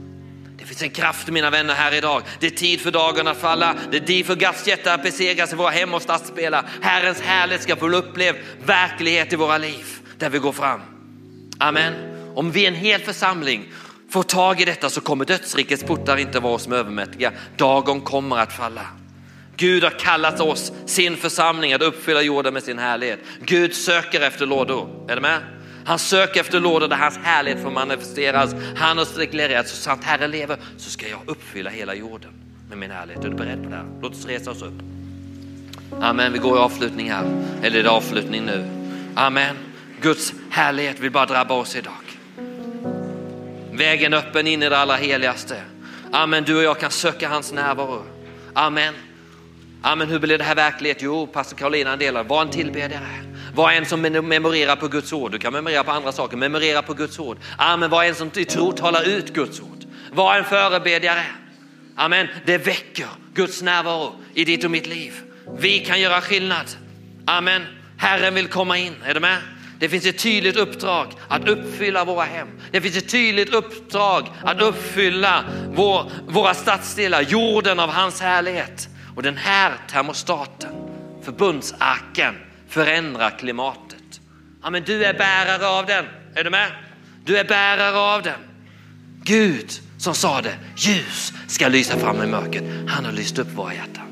Det 0.75 0.79
finns 0.79 0.91
en 0.97 1.03
kraft 1.03 1.27
mina 1.27 1.49
vänner 1.49 1.73
här 1.73 1.93
idag. 1.93 2.21
Det 2.39 2.47
är 2.47 2.51
tid 2.51 2.81
för 2.81 2.91
dagen 2.91 3.27
att 3.27 3.37
falla. 3.37 3.75
Det 3.91 3.97
är 3.97 4.01
tid 4.01 4.25
för 4.25 4.35
Guds 4.35 4.67
hjärta 4.67 4.93
att 4.93 5.03
besegras 5.03 5.53
i 5.53 5.55
våra 5.55 5.69
hem 5.69 5.93
och 5.93 6.01
stadsdelar. 6.01 6.65
Herrens 6.81 7.21
härlighet 7.21 7.63
ska 7.63 7.75
få 7.75 7.89
uppleva 7.89 8.37
verklighet 8.65 9.33
i 9.33 9.35
våra 9.35 9.57
liv 9.57 9.85
där 10.17 10.29
vi 10.29 10.37
går 10.37 10.51
fram. 10.51 10.81
Amen. 11.57 11.93
Om 12.35 12.51
vi 12.51 12.63
är 12.63 12.67
en 12.67 12.75
hel 12.75 13.01
församling 13.01 13.71
får 14.09 14.23
tag 14.23 14.61
i 14.61 14.65
detta 14.65 14.89
så 14.89 15.01
kommer 15.01 15.25
dödsrikets 15.25 15.83
portar 15.83 16.17
inte 16.17 16.39
vara 16.39 16.53
oss 16.53 16.67
övermäktiga. 16.67 17.31
Dagen 17.57 18.01
kommer 18.01 18.37
att 18.37 18.53
falla. 18.53 18.87
Gud 19.57 19.83
har 19.83 19.99
kallat 19.99 20.39
oss, 20.39 20.71
sin 20.85 21.17
församling, 21.17 21.73
att 21.73 21.81
uppfylla 21.81 22.21
jorden 22.21 22.53
med 22.53 22.63
sin 22.63 22.79
härlighet. 22.79 23.19
Gud 23.41 23.75
söker 23.75 24.21
efter 24.21 24.45
lådor. 24.45 25.05
Är 25.09 25.15
du 25.15 25.21
med? 25.21 25.39
Han 25.85 25.99
söker 25.99 26.39
efter 26.39 26.59
lådor 26.59 26.87
där 26.87 26.95
hans 26.95 27.17
härlighet 27.17 27.63
får 27.63 27.71
manifesteras. 27.71 28.55
Han 28.75 28.97
har 28.97 29.17
deklarerat 29.17 29.67
så 29.67 29.75
sant 29.75 30.03
Herren 30.03 30.31
lever 30.31 30.57
så 30.77 30.89
ska 30.89 31.09
jag 31.09 31.19
uppfylla 31.25 31.69
hela 31.69 31.95
jorden 31.95 32.31
med 32.69 32.77
min 32.77 32.91
härlighet. 32.91 33.23
Är 33.23 33.29
du 33.29 33.35
beredd 33.35 33.63
på 33.63 33.69
det 33.69 33.75
här? 33.75 33.85
Låt 34.01 34.11
oss 34.11 34.25
resa 34.25 34.51
oss 34.51 34.61
upp. 34.61 34.81
Amen, 36.01 36.33
vi 36.33 36.39
går 36.39 36.57
i 36.57 36.59
avslutning 36.59 37.11
här. 37.11 37.43
Eller 37.63 37.79
är 37.79 37.83
det 37.83 37.89
avslutning 37.89 38.45
nu? 38.45 38.69
Amen. 39.15 39.55
Guds 40.01 40.33
härlighet 40.49 40.99
vill 40.99 41.11
bara 41.11 41.25
drabba 41.25 41.53
oss 41.53 41.75
idag. 41.75 41.93
Vägen 43.71 44.13
öppen 44.13 44.47
in 44.47 44.63
i 44.63 44.69
det 44.69 44.77
allra 44.77 44.95
heligaste. 44.95 45.61
Amen, 46.11 46.43
du 46.43 46.57
och 46.57 46.63
jag 46.63 46.79
kan 46.79 46.91
söka 46.91 47.29
hans 47.29 47.53
närvaro. 47.53 48.03
Amen. 48.53 48.93
Amen, 49.81 50.09
hur 50.09 50.19
blir 50.19 50.37
det 50.37 50.43
här 50.43 50.55
verklighet? 50.55 50.97
Jo, 51.01 51.27
pastor 51.27 51.57
Karolina 51.57 51.95
delar, 51.97 52.23
var 52.23 52.41
en 52.41 52.49
tillbedjare. 52.49 53.07
Var 53.55 53.71
en 53.71 53.85
som 53.85 54.01
memorerar 54.01 54.75
på 54.75 54.87
Guds 54.87 55.13
ord. 55.13 55.31
Du 55.31 55.39
kan 55.39 55.53
memorera 55.53 55.83
på 55.83 55.91
andra 55.91 56.11
saker, 56.11 56.37
memorera 56.37 56.81
på 56.81 56.93
Guds 56.93 57.19
ord. 57.19 57.37
Ah, 57.57 57.73
Amen, 57.73 57.89
var 57.89 58.03
en 58.03 58.15
som 58.15 58.31
i 58.35 58.45
tro 58.45 58.71
talar 58.71 59.03
ut 59.03 59.33
Guds 59.33 59.59
ord. 59.59 59.85
Var 60.11 60.35
en 60.35 60.43
förebedjare. 60.43 61.23
Amen, 61.95 62.27
det 62.45 62.57
väcker 62.57 63.07
Guds 63.33 63.61
närvaro 63.61 64.15
i 64.33 64.45
ditt 64.45 64.63
och 64.63 64.71
mitt 64.71 64.87
liv. 64.87 65.13
Vi 65.59 65.79
kan 65.79 66.01
göra 66.01 66.21
skillnad. 66.21 66.65
Amen, 67.25 67.65
Herren 67.97 68.35
vill 68.35 68.47
komma 68.47 68.77
in, 68.77 68.93
är 69.05 69.13
du 69.13 69.19
med? 69.19 69.37
Det 69.79 69.89
finns 69.89 70.05
ett 70.05 70.17
tydligt 70.17 70.55
uppdrag 70.55 71.07
att 71.27 71.47
uppfylla 71.47 72.05
våra 72.05 72.23
hem. 72.23 72.47
Det 72.71 72.81
finns 72.81 72.97
ett 72.97 73.09
tydligt 73.09 73.53
uppdrag 73.53 74.27
att 74.43 74.61
uppfylla 74.61 75.43
vår, 75.69 76.11
våra 76.27 76.53
stadsdelar, 76.53 77.21
jorden 77.21 77.79
av 77.79 77.89
hans 77.89 78.21
härlighet. 78.21 78.89
Och 79.15 79.23
den 79.23 79.37
här 79.37 79.73
termostaten, 79.91 80.71
förbundsarken, 81.23 82.35
förändra 82.75 83.31
klimatet. 83.31 84.21
Ja, 84.63 84.69
men 84.69 84.83
du 84.83 85.05
är 85.05 85.13
bärare 85.13 85.67
av 85.67 85.85
den. 85.85 86.05
Är 86.35 86.43
du 86.43 86.49
med? 86.49 86.71
Du 87.25 87.37
är 87.37 87.43
bärare 87.43 87.97
av 87.97 88.21
den. 88.21 88.39
Gud 89.23 89.71
som 89.97 90.15
sa 90.15 90.41
det, 90.41 90.55
ljus 90.75 91.33
ska 91.47 91.67
lysa 91.67 91.99
fram 91.99 92.23
i 92.23 92.27
mörkret. 92.27 92.63
Han 92.87 93.05
har 93.05 93.11
lyst 93.11 93.39
upp 93.39 93.47
våra 93.47 93.73
hjärtan. 93.73 94.05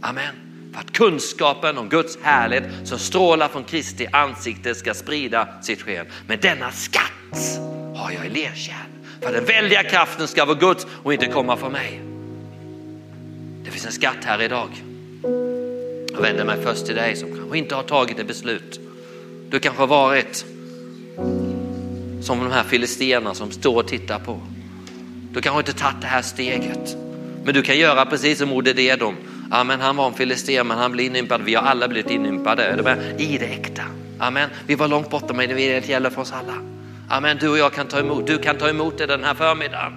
Amen. 0.00 0.34
För 0.72 0.80
att 0.80 0.92
kunskapen 0.92 1.78
om 1.78 1.88
Guds 1.88 2.18
härlighet 2.22 2.64
som 2.84 2.98
strålar 2.98 3.48
från 3.48 3.64
Kristi 3.64 4.06
ansikte 4.12 4.74
ska 4.74 4.94
sprida 4.94 5.48
sitt 5.62 5.82
sken. 5.82 6.06
Men 6.26 6.40
denna 6.40 6.72
skatt 6.72 7.58
har 7.96 8.10
jag 8.10 8.26
i 8.26 8.28
lerkärl. 8.28 8.86
För 9.20 9.32
den 9.32 9.44
väldiga 9.44 9.82
kraften 9.82 10.28
ska 10.28 10.44
vara 10.44 10.58
Guds 10.58 10.86
och 11.02 11.12
inte 11.12 11.26
komma 11.26 11.56
från 11.56 11.72
mig. 11.72 12.00
Det 13.64 13.70
finns 13.70 13.86
en 13.86 13.92
skatt 13.92 14.24
här 14.24 14.42
idag. 14.42 14.68
Jag 16.18 16.22
vänder 16.22 16.44
mig 16.44 16.56
först 16.62 16.86
till 16.86 16.94
dig 16.94 17.16
som 17.16 17.36
kanske 17.36 17.58
inte 17.58 17.74
har 17.74 17.82
tagit 17.82 18.18
ett 18.18 18.26
beslut. 18.26 18.80
Du 19.50 19.58
kanske 19.58 19.82
har 19.82 19.86
varit 19.86 20.44
som 22.22 22.38
de 22.38 22.50
här 22.52 22.64
filisterna 22.64 23.34
som 23.34 23.50
står 23.50 23.76
och 23.76 23.88
tittar 23.88 24.18
på. 24.18 24.40
Du 25.32 25.40
kanske 25.40 25.60
inte 25.60 25.72
tagit 25.72 26.00
det 26.00 26.06
här 26.06 26.22
steget. 26.22 26.96
Men 27.44 27.54
du 27.54 27.62
kan 27.62 27.78
göra 27.78 28.06
precis 28.06 28.38
som 28.38 28.52
Ode 28.52 28.72
Dedom. 28.72 29.16
Amen, 29.50 29.80
han 29.80 29.96
var 29.96 30.06
en 30.06 30.14
filister 30.14 30.64
men 30.64 30.78
han 30.78 30.92
blev 30.92 31.06
inympad. 31.06 31.42
Vi 31.42 31.54
har 31.54 31.62
alla 31.62 31.88
blivit 31.88 32.10
inympade 32.10 32.76
i 33.18 33.38
det 33.38 33.46
äkta. 33.46 33.82
Amen, 34.18 34.50
vi 34.66 34.74
var 34.74 34.88
långt 34.88 35.10
borta 35.10 35.34
men 35.34 35.48
det 35.48 35.88
gäller 35.88 36.10
för 36.10 36.22
oss 36.22 36.32
alla. 36.32 36.54
Amen, 37.08 37.38
du 37.40 37.48
och 37.48 37.58
jag 37.58 37.72
kan 37.72 37.86
ta 37.86 37.98
emot. 37.98 38.26
Du 38.26 38.38
kan 38.38 38.56
ta 38.56 38.68
emot 38.68 38.98
det 38.98 39.06
den 39.06 39.24
här 39.24 39.34
förmiddagen. 39.34 39.92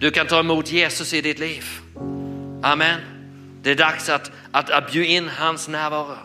Du 0.00 0.10
kan 0.10 0.26
ta 0.26 0.40
emot 0.40 0.72
Jesus 0.72 1.14
i 1.14 1.20
ditt 1.20 1.38
liv. 1.38 1.64
Amen. 2.62 3.17
Det 3.68 3.72
är 3.72 3.76
dags 3.76 4.08
att, 4.08 4.30
att, 4.50 4.70
att 4.70 4.92
bjuda 4.92 5.06
in 5.06 5.28
hans 5.28 5.68
närvaro. 5.68 6.16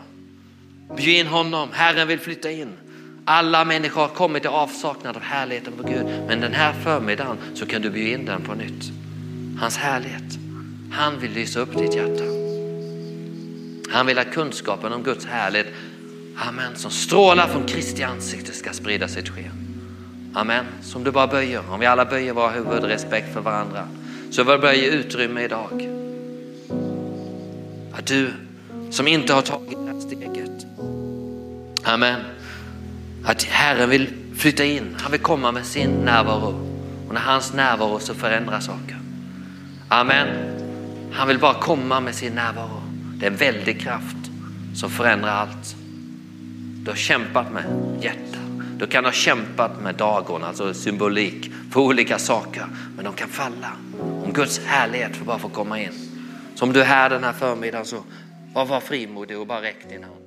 Bjud 0.96 1.16
in 1.16 1.26
honom. 1.26 1.68
Herren 1.72 2.08
vill 2.08 2.20
flytta 2.20 2.50
in. 2.50 2.72
Alla 3.24 3.64
människor 3.64 4.00
har 4.00 4.08
kommit 4.08 4.44
i 4.44 4.48
avsaknad 4.48 5.16
av 5.16 5.22
härligheten 5.22 5.72
på 5.72 5.88
Gud. 5.88 6.06
Men 6.28 6.40
den 6.40 6.52
här 6.52 6.72
förmiddagen 6.72 7.36
så 7.54 7.66
kan 7.66 7.82
du 7.82 7.90
bjuda 7.90 8.14
in 8.14 8.24
den 8.24 8.42
på 8.42 8.54
nytt. 8.54 8.84
Hans 9.60 9.76
härlighet. 9.76 10.38
Han 10.92 11.18
vill 11.20 11.32
lysa 11.32 11.60
upp 11.60 11.78
ditt 11.78 11.94
hjärta. 11.94 12.24
Han 13.90 14.06
vill 14.06 14.18
att 14.18 14.32
kunskapen 14.32 14.92
om 14.92 15.02
Guds 15.02 15.26
härlighet, 15.26 15.68
amen, 16.36 16.76
som 16.76 16.90
strålar 16.90 17.48
från 17.48 17.66
Kristi 17.66 18.02
ansikte 18.02 18.52
ska 18.52 18.72
sprida 18.72 19.08
sitt 19.08 19.28
sken. 19.28 19.74
Amen. 20.34 20.64
Som 20.82 21.04
du 21.04 21.10
bara 21.10 21.26
böjer, 21.26 21.62
om 21.70 21.80
vi 21.80 21.86
alla 21.86 22.04
böjer 22.04 22.32
våra 22.32 22.50
huvud, 22.50 22.84
respekt 22.84 23.32
för 23.32 23.40
varandra, 23.40 23.88
så 24.30 24.42
vi 24.42 24.46
böjer 24.46 24.58
börja 24.58 24.74
ge 24.74 24.86
utrymme 24.86 25.44
idag. 25.44 26.03
Att 27.98 28.06
du 28.06 28.32
som 28.90 29.08
inte 29.08 29.32
har 29.32 29.42
tagit 29.42 29.78
det 29.86 29.92
här 29.92 30.00
steget. 30.00 30.66
Amen. 31.84 32.20
Att 33.24 33.42
Herren 33.42 33.90
vill 33.90 34.08
flytta 34.36 34.64
in, 34.64 34.96
han 34.98 35.12
vill 35.12 35.20
komma 35.20 35.52
med 35.52 35.66
sin 35.66 35.90
närvaro. 35.90 36.70
Och 37.08 37.14
när 37.14 37.20
hans 37.20 37.52
närvaro 37.52 37.98
så 37.98 38.14
förändrar 38.14 38.60
saker. 38.60 38.98
Amen. 39.88 40.28
Han 41.12 41.28
vill 41.28 41.38
bara 41.38 41.54
komma 41.54 42.00
med 42.00 42.14
sin 42.14 42.34
närvaro. 42.34 42.82
Det 43.16 43.26
är 43.26 43.30
en 43.30 43.36
väldig 43.36 43.80
kraft 43.80 44.16
som 44.74 44.90
förändrar 44.90 45.30
allt. 45.30 45.76
Du 46.84 46.90
har 46.90 46.96
kämpat 46.96 47.52
med 47.52 47.64
hjärta. 48.00 48.38
Du 48.78 48.86
kan 48.86 49.04
ha 49.04 49.12
kämpat 49.12 49.82
med 49.82 49.94
dagon, 49.94 50.44
alltså 50.44 50.74
symbolik 50.74 51.50
för 51.70 51.80
olika 51.80 52.18
saker. 52.18 52.66
Men 52.96 53.04
de 53.04 53.14
kan 53.14 53.28
falla 53.28 53.72
om 54.00 54.32
Guds 54.32 54.60
härlighet 54.64 55.16
får 55.16 55.24
bara 55.24 55.38
få 55.38 55.48
komma 55.48 55.80
in. 55.80 56.03
Så 56.64 56.66
om 56.66 56.72
du 56.72 56.80
är 56.80 56.84
här 56.84 57.10
den 57.10 57.24
här 57.24 57.32
förmiddagen 57.32 57.86
så 57.86 58.02
var, 58.52 58.64
var 58.64 58.80
frimodig 58.80 59.38
och 59.38 59.46
bara 59.46 59.62
räck 59.62 59.88
din 59.88 60.02
hand. 60.02 60.23